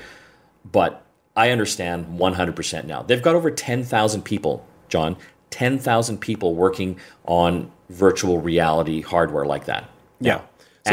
But 0.70 1.04
I 1.36 1.50
understand 1.50 2.18
100% 2.18 2.84
now. 2.84 3.02
They've 3.02 3.22
got 3.22 3.36
over 3.36 3.50
10,000 3.50 4.22
people, 4.22 4.66
John, 4.88 5.16
10,000 5.50 6.18
people 6.18 6.56
working 6.56 6.98
on 7.26 7.70
virtual 7.90 8.40
reality 8.40 9.00
hardware 9.02 9.46
like 9.46 9.66
that. 9.66 9.88
Yeah. 10.20 10.40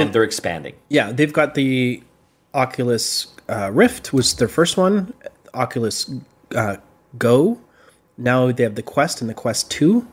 And 0.02 0.14
they're 0.14 0.24
expanding. 0.24 0.76
Yeah. 0.90 1.12
They've 1.12 1.34
got 1.34 1.56
the 1.56 2.02
Oculus 2.54 3.28
uh, 3.50 3.70
Rift 3.72 4.14
was 4.14 4.34
their 4.36 4.48
first 4.48 4.78
one. 4.78 5.14
Oculus 5.54 6.10
uh, 6.56 6.78
Go. 7.18 7.60
Now 8.18 8.52
they 8.52 8.64
have 8.64 8.76
the 8.76 8.82
Quest 8.82 9.22
and 9.22 9.30
the 9.30 9.34
Quest 9.34 9.70
Two, 9.70 10.08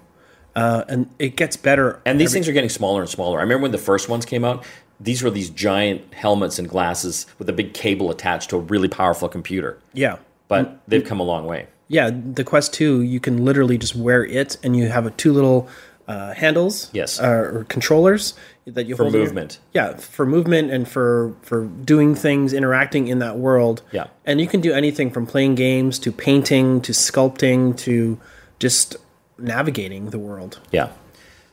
uh, 0.56 0.84
and 0.88 1.08
it 1.18 1.36
gets 1.36 1.56
better. 1.56 2.00
And 2.04 2.20
these 2.20 2.32
things 2.32 2.48
are 2.48 2.52
getting 2.52 2.70
smaller 2.70 3.00
and 3.00 3.08
smaller. 3.08 3.38
I 3.38 3.42
remember 3.42 3.62
when 3.62 3.72
the 3.72 3.78
first 3.78 4.08
ones 4.08 4.24
came 4.24 4.44
out, 4.44 4.64
these 5.00 5.22
were 5.22 5.30
these 5.30 5.50
giant 5.50 6.12
helmets 6.12 6.58
and 6.58 6.68
glasses 6.68 7.26
with 7.38 7.48
a 7.48 7.52
big 7.52 7.74
cable 7.74 8.10
attached 8.10 8.50
to 8.50 8.56
a 8.56 8.60
really 8.60 8.88
powerful 8.88 9.28
computer. 9.28 9.78
Yeah. 9.92 10.18
But 10.48 10.80
they've 10.86 11.04
come 11.04 11.20
a 11.20 11.24
long 11.24 11.46
way. 11.46 11.68
Yeah, 11.88 12.10
the 12.10 12.44
Quest 12.44 12.72
2, 12.74 13.02
you 13.02 13.20
can 13.20 13.44
literally 13.44 13.76
just 13.76 13.94
wear 13.94 14.24
it 14.24 14.56
and 14.62 14.74
you 14.76 14.88
have 14.88 15.04
a 15.04 15.10
two 15.10 15.32
little 15.32 15.68
uh, 16.08 16.34
handles 16.34 16.90
Yes. 16.92 17.20
uh, 17.20 17.26
or 17.28 17.66
controllers 17.68 18.34
that 18.66 18.86
you 18.86 18.96
For 18.96 19.04
hold 19.04 19.14
in 19.14 19.20
your- 19.20 19.26
movement. 19.28 19.58
yeah, 19.72 19.96
for 19.96 20.26
movement 20.26 20.70
and 20.70 20.86
for 20.88 21.34
for 21.42 21.64
doing 21.66 22.14
things, 22.14 22.52
interacting 22.52 23.08
in 23.08 23.18
that 23.20 23.38
world. 23.38 23.82
Yeah. 23.92 24.06
And 24.24 24.40
you 24.40 24.46
can 24.46 24.60
do 24.60 24.72
anything 24.72 25.10
from 25.10 25.26
playing 25.26 25.54
games 25.56 25.98
to 26.00 26.12
painting 26.12 26.80
to 26.82 26.92
sculpting 26.92 27.76
to 27.78 28.18
just 28.58 28.96
navigating 29.38 30.10
the 30.10 30.18
world. 30.18 30.60
Yeah. 30.70 30.88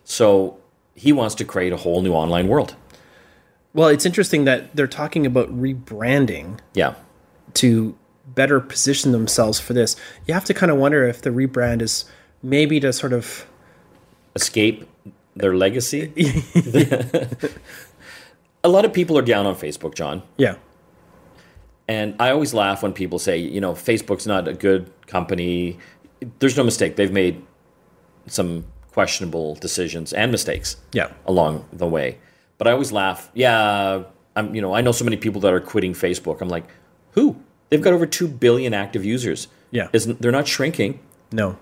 So 0.04 0.58
he 0.96 1.12
wants 1.12 1.36
to 1.36 1.46
create 1.46 1.74
a 1.74 1.78
whole 1.78 2.02
new 2.02 2.14
online 2.14 2.48
world. 2.48 2.76
Well, 3.74 3.88
it's 3.90 4.06
interesting 4.06 4.46
that 4.46 4.76
they're 4.76 4.88
talking 4.88 5.26
about 5.26 5.50
rebranding 5.50 6.60
Yeah. 6.74 6.96
to 7.56 7.96
better 8.28 8.60
position 8.60 9.12
themselves 9.12 9.60
for 9.60 9.74
this. 9.74 9.96
You 10.28 10.34
have 10.34 10.46
to 10.46 10.54
kind 10.54 10.72
of 10.72 10.78
wonder 10.78 11.04
if 11.08 11.22
the 11.22 11.30
rebrand 11.30 11.82
is 11.82 12.06
maybe 12.44 12.80
to 12.80 12.92
sort 12.94 13.14
of 13.14 13.46
escape 14.40 14.88
their 15.36 15.54
legacy. 15.56 16.12
a 18.64 18.70
lot 18.70 18.86
of 18.86 18.94
people 18.94 19.18
are 19.18 19.22
down 19.34 19.46
on 19.46 19.56
Facebook, 19.56 19.96
John. 19.96 20.24
yeah. 20.38 20.56
And 21.88 22.14
I 22.20 22.30
always 22.30 22.54
laugh 22.54 22.84
when 22.84 22.94
people 22.94 23.18
say, 23.18 23.38
you 23.40 23.60
know, 23.60 23.74
Facebook's 23.74 24.28
not 24.28 24.48
a 24.48 24.54
good 24.54 24.92
company. 25.08 25.80
There's 26.38 26.56
no 26.56 26.64
mistake. 26.64 26.98
They've 26.98 27.12
made 27.12 27.42
some 28.28 28.66
questionable 28.92 29.56
decisions 29.56 30.14
and 30.14 30.32
mistakes 30.32 30.78
Yeah. 30.94 31.10
along 31.26 31.66
the 31.74 31.88
way. 31.88 32.20
But 32.60 32.68
I 32.68 32.74
always 32.74 32.92
laugh. 32.92 33.32
Yeah, 33.34 34.04
I'm, 34.36 34.54
you 34.54 34.62
know, 34.62 34.76
I 34.76 34.82
know 34.82 34.92
so 34.92 35.04
many 35.04 35.18
people 35.18 35.42
that 35.42 35.52
are 35.52 35.60
quitting 35.60 35.94
Facebook. 35.94 36.42
I'm 36.42 36.50
like, 36.50 36.66
who? 37.14 37.38
They've 37.70 37.82
got 37.82 37.94
over 37.94 38.06
2 38.06 38.28
billion 38.28 38.76
active 38.76 39.04
users. 39.04 39.48
Yeah. 39.72 39.88
Isn't 39.92 40.22
they're 40.22 40.32
not 40.32 40.48
shrinking 40.48 41.00
No. 41.32 41.58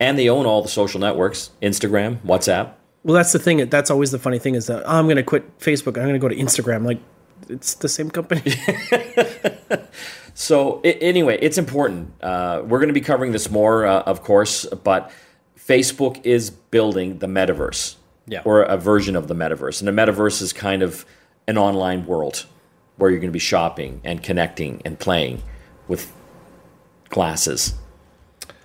And 0.00 0.18
they 0.18 0.28
own 0.28 0.46
all 0.46 0.62
the 0.62 0.68
social 0.68 1.00
networks, 1.00 1.50
Instagram, 1.62 2.18
WhatsApp. 2.22 2.72
Well, 3.04 3.14
that's 3.14 3.32
the 3.32 3.38
thing. 3.38 3.68
That's 3.68 3.90
always 3.90 4.10
the 4.10 4.18
funny 4.18 4.38
thing 4.38 4.54
is 4.54 4.66
that 4.66 4.82
oh, 4.84 4.98
I'm 4.98 5.06
going 5.06 5.16
to 5.16 5.22
quit 5.22 5.58
Facebook. 5.58 5.96
I'm 5.96 6.04
going 6.04 6.12
to 6.14 6.18
go 6.18 6.28
to 6.28 6.36
Instagram. 6.36 6.84
Like, 6.84 7.00
it's 7.48 7.74
the 7.74 7.88
same 7.88 8.10
company. 8.10 8.42
So 10.40 10.80
anyway, 10.82 11.36
it's 11.42 11.58
important. 11.58 12.12
Uh, 12.22 12.62
we're 12.64 12.78
going 12.78 12.90
to 12.90 12.94
be 12.94 13.00
covering 13.00 13.32
this 13.32 13.50
more, 13.50 13.84
uh, 13.84 14.02
of 14.02 14.22
course, 14.22 14.66
but 14.66 15.10
Facebook 15.58 16.24
is 16.24 16.48
building 16.48 17.18
the 17.18 17.26
metaverse, 17.26 17.96
Yeah. 18.28 18.42
or 18.44 18.62
a 18.62 18.76
version 18.76 19.16
of 19.16 19.26
the 19.26 19.34
metaverse, 19.34 19.80
and 19.80 19.88
the 19.88 19.92
metaverse 20.02 20.40
is 20.40 20.52
kind 20.52 20.82
of 20.84 21.04
an 21.48 21.58
online 21.58 22.06
world 22.06 22.46
where 22.98 23.10
you're 23.10 23.18
going 23.18 23.30
to 23.30 23.32
be 23.32 23.40
shopping 23.40 24.00
and 24.04 24.22
connecting 24.22 24.80
and 24.84 24.96
playing 25.00 25.42
with 25.88 26.12
glasses. 27.08 27.74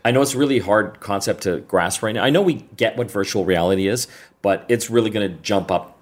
I 0.06 0.12
know 0.12 0.22
it's 0.22 0.34
a 0.34 0.38
really 0.38 0.60
hard 0.60 1.00
concept 1.00 1.44
to 1.44 1.60
grasp 1.62 2.04
right 2.04 2.14
now. 2.14 2.24
I 2.24 2.30
know 2.30 2.42
we 2.42 2.66
get 2.76 2.98
what 2.98 3.10
virtual 3.10 3.46
reality 3.46 3.88
is, 3.88 4.08
but 4.42 4.66
it's 4.68 4.90
really 4.90 5.10
going 5.10 5.32
to 5.32 5.38
jump 5.42 5.72
up 5.72 5.98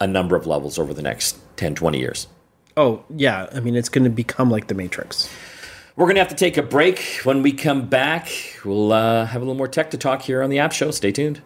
a 0.00 0.06
number 0.06 0.36
of 0.36 0.46
levels 0.46 0.78
over 0.78 0.94
the 0.94 1.02
next 1.02 1.38
10, 1.56 1.74
20 1.74 1.98
years. 1.98 2.28
oh, 2.76 3.02
yeah. 3.16 3.48
I 3.52 3.58
mean, 3.58 3.74
it's 3.74 3.88
going 3.88 4.04
to 4.04 4.10
become 4.10 4.50
like 4.50 4.68
the 4.68 4.74
Matrix. 4.74 5.28
We're 5.96 6.06
going 6.06 6.14
to 6.14 6.20
have 6.20 6.28
to 6.28 6.36
take 6.36 6.56
a 6.56 6.62
break. 6.62 7.20
When 7.24 7.42
we 7.42 7.50
come 7.50 7.88
back, 7.88 8.30
we'll 8.64 8.92
uh, 8.92 9.26
have 9.26 9.42
a 9.42 9.44
little 9.44 9.56
more 9.56 9.66
tech 9.66 9.90
to 9.90 9.98
talk 9.98 10.22
here 10.22 10.42
on 10.44 10.50
the 10.50 10.60
App 10.60 10.70
Show. 10.70 10.92
Stay 10.92 11.10
tuned. 11.10 11.42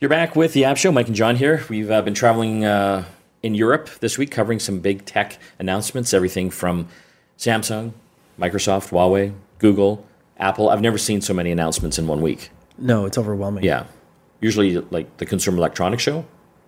You're 0.00 0.08
back 0.08 0.34
with 0.34 0.54
the 0.54 0.64
App 0.64 0.78
Show. 0.78 0.90
Mike 0.92 1.08
and 1.08 1.14
John 1.14 1.36
here. 1.36 1.62
We've 1.68 1.90
uh, 1.90 2.00
been 2.00 2.14
traveling 2.14 2.64
uh, 2.64 3.04
in 3.42 3.54
Europe 3.54 3.90
this 4.00 4.16
week, 4.16 4.30
covering 4.30 4.60
some 4.60 4.80
big 4.80 5.04
tech 5.04 5.38
announcements, 5.58 6.14
everything 6.14 6.48
from 6.48 6.88
Samsung, 7.36 7.92
Microsoft, 8.38 8.88
Huawei, 8.88 9.34
Google, 9.58 10.06
Apple. 10.40 10.68
I've 10.70 10.80
never 10.80 10.98
seen 10.98 11.20
so 11.20 11.32
many 11.34 11.50
announcements 11.52 11.98
in 11.98 12.06
one 12.06 12.20
week. 12.20 12.50
No, 12.78 13.04
it's 13.04 13.18
overwhelming. 13.18 13.62
Yeah. 13.64 13.84
usually 14.40 14.76
like 14.90 15.16
the 15.18 15.26
Consumer 15.26 15.58
Electronics 15.58 16.02
Show. 16.02 16.24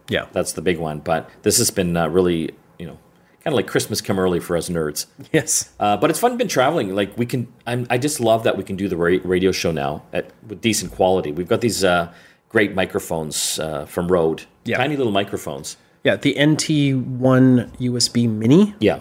Yeah. 0.09 0.27
That's 0.33 0.53
the 0.53 0.63
big 0.63 0.79
one. 0.79 1.01
But 1.01 1.29
this 1.43 1.59
has 1.59 1.71
been 1.71 1.97
uh, 1.97 2.09
really, 2.09 2.51
you 2.79 2.87
know, 2.87 2.99
kind 3.43 3.53
of 3.53 3.55
like 3.55 3.67
Christmas 3.67 4.01
come 4.01 4.19
early 4.19 4.41
for 4.41 4.57
us 4.57 4.69
nerds. 4.69 5.07
Yes. 5.33 5.73
Uh, 5.81 5.97
but 5.97 6.11
it's 6.11 6.19
fun 6.19 6.37
been 6.37 6.49
traveling. 6.49 6.95
Like 6.95 7.17
we 7.17 7.25
can, 7.27 7.49
I'm, 7.67 7.87
I 7.89 7.99
just 7.99 8.21
love 8.21 8.45
that 8.45 8.57
we 8.59 8.63
can 8.65 8.77
do 8.77 8.89
the 8.89 8.97
ra- 8.97 9.19
radio 9.25 9.53
show 9.53 9.73
now 9.73 10.03
at 10.13 10.31
with 10.47 10.61
decent 10.61 10.93
quality. 10.93 11.33
We've 11.33 11.49
got 11.49 11.61
these 11.63 11.83
uh, 11.83 12.13
great 12.51 12.75
microphones 12.75 13.59
uh, 13.59 13.87
from 13.87 14.09
Rode, 14.09 14.45
Yeah. 14.65 14.77
tiny 14.77 14.97
little 14.97 15.13
microphones. 15.13 15.77
Yeah. 16.05 16.17
The 16.17 16.35
NT1 16.35 17.79
USB 17.79 18.29
Mini. 18.29 18.75
Yeah, 18.81 19.01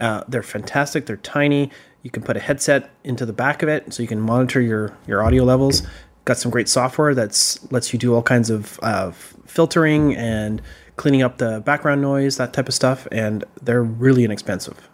Uh, 0.00 0.24
they're 0.28 0.42
fantastic. 0.42 1.06
They're 1.06 1.16
tiny. 1.18 1.70
You 2.02 2.10
can 2.10 2.22
put 2.22 2.36
a 2.36 2.40
headset 2.40 2.90
into 3.04 3.26
the 3.26 3.32
back 3.32 3.62
of 3.62 3.68
it, 3.68 3.92
so 3.92 4.02
you 4.02 4.08
can 4.08 4.20
monitor 4.20 4.60
your 4.60 4.96
your 5.06 5.22
audio 5.22 5.44
levels. 5.44 5.82
Got 6.24 6.38
some 6.38 6.50
great 6.50 6.68
software 6.68 7.14
that's 7.14 7.70
lets 7.72 7.92
you 7.92 7.98
do 7.98 8.14
all 8.14 8.22
kinds 8.22 8.50
of 8.50 8.78
uh, 8.82 9.10
filtering 9.10 10.14
and 10.16 10.62
cleaning 10.96 11.22
up 11.22 11.38
the 11.38 11.60
background 11.60 12.02
noise, 12.02 12.36
that 12.36 12.52
type 12.52 12.68
of 12.68 12.74
stuff. 12.74 13.08
And 13.10 13.44
they're 13.62 13.82
really 13.82 14.24
inexpensive. 14.24 14.88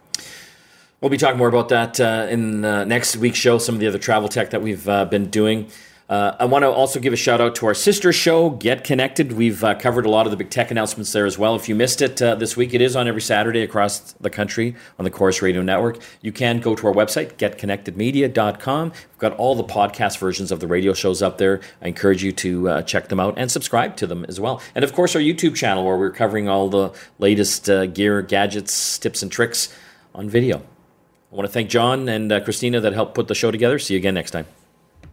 We'll 1.01 1.11
be 1.11 1.17
talking 1.17 1.37
more 1.37 1.49
about 1.49 1.69
that 1.69 1.99
uh, 1.99 2.27
in 2.29 2.61
next 2.61 3.17
week's 3.17 3.37
show, 3.37 3.59
some 3.59 3.75
of 3.75 3.81
the 3.81 3.87
other 3.87 3.99
travel 3.99 4.29
tech 4.29 4.49
that 4.49 4.61
we've 4.61 4.87
uh, 4.89 5.05
been 5.05 5.29
doing. 5.29 5.69
Uh, 6.09 6.33
I 6.39 6.45
want 6.45 6.63
to 6.63 6.69
also 6.69 7.01
give 7.01 7.11
a 7.11 7.17
shout 7.17 7.41
out 7.41 7.55
to 7.55 7.65
our 7.65 7.73
sister 7.73 8.13
show, 8.13 8.49
Get 8.49 8.85
Connected. 8.85 9.33
We've 9.33 9.61
uh, 9.61 9.75
covered 9.75 10.05
a 10.05 10.09
lot 10.09 10.25
of 10.25 10.31
the 10.31 10.37
big 10.37 10.49
tech 10.49 10.71
announcements 10.71 11.11
there 11.11 11.25
as 11.25 11.37
well. 11.37 11.55
If 11.55 11.67
you 11.67 11.75
missed 11.75 12.01
it 12.01 12.21
uh, 12.21 12.35
this 12.35 12.55
week, 12.55 12.73
it 12.73 12.79
is 12.79 12.95
on 12.95 13.09
every 13.09 13.19
Saturday 13.21 13.61
across 13.61 14.13
the 14.13 14.29
country 14.29 14.75
on 14.97 15.03
the 15.03 15.11
Corus 15.11 15.41
Radio 15.41 15.61
Network. 15.61 15.99
You 16.21 16.31
can 16.31 16.61
go 16.61 16.75
to 16.75 16.87
our 16.87 16.93
website, 16.93 17.33
getconnectedmedia.com. 17.33 18.91
We've 18.91 19.17
got 19.17 19.33
all 19.33 19.55
the 19.55 19.65
podcast 19.65 20.17
versions 20.17 20.49
of 20.49 20.61
the 20.61 20.67
radio 20.67 20.93
shows 20.93 21.21
up 21.21 21.39
there. 21.39 21.59
I 21.81 21.89
encourage 21.89 22.23
you 22.23 22.31
to 22.31 22.69
uh, 22.69 22.81
check 22.83 23.09
them 23.09 23.19
out 23.19 23.33
and 23.37 23.51
subscribe 23.51 23.97
to 23.97 24.07
them 24.07 24.23
as 24.29 24.39
well. 24.39 24.61
And 24.75 24.85
of 24.85 24.93
course, 24.93 25.13
our 25.13 25.21
YouTube 25.21 25.55
channel 25.55 25.83
where 25.83 25.97
we're 25.97 26.11
covering 26.11 26.47
all 26.47 26.69
the 26.69 26.93
latest 27.19 27.69
uh, 27.69 27.85
gear, 27.85 28.21
gadgets, 28.21 28.97
tips, 28.97 29.21
and 29.21 29.31
tricks 29.31 29.75
on 30.15 30.29
video. 30.29 30.59
I 31.33 31.35
want 31.35 31.47
to 31.47 31.51
thank 31.51 31.69
John 31.69 32.07
and 32.07 32.31
uh, 32.31 32.39
Christina 32.39 32.79
that 32.79 32.93
helped 32.93 33.13
put 33.13 33.27
the 33.27 33.35
show 33.35 33.51
together. 33.51 33.77
See 33.77 33.95
you 33.95 33.99
again 33.99 34.13
next 34.13 34.31
time. 34.31 34.47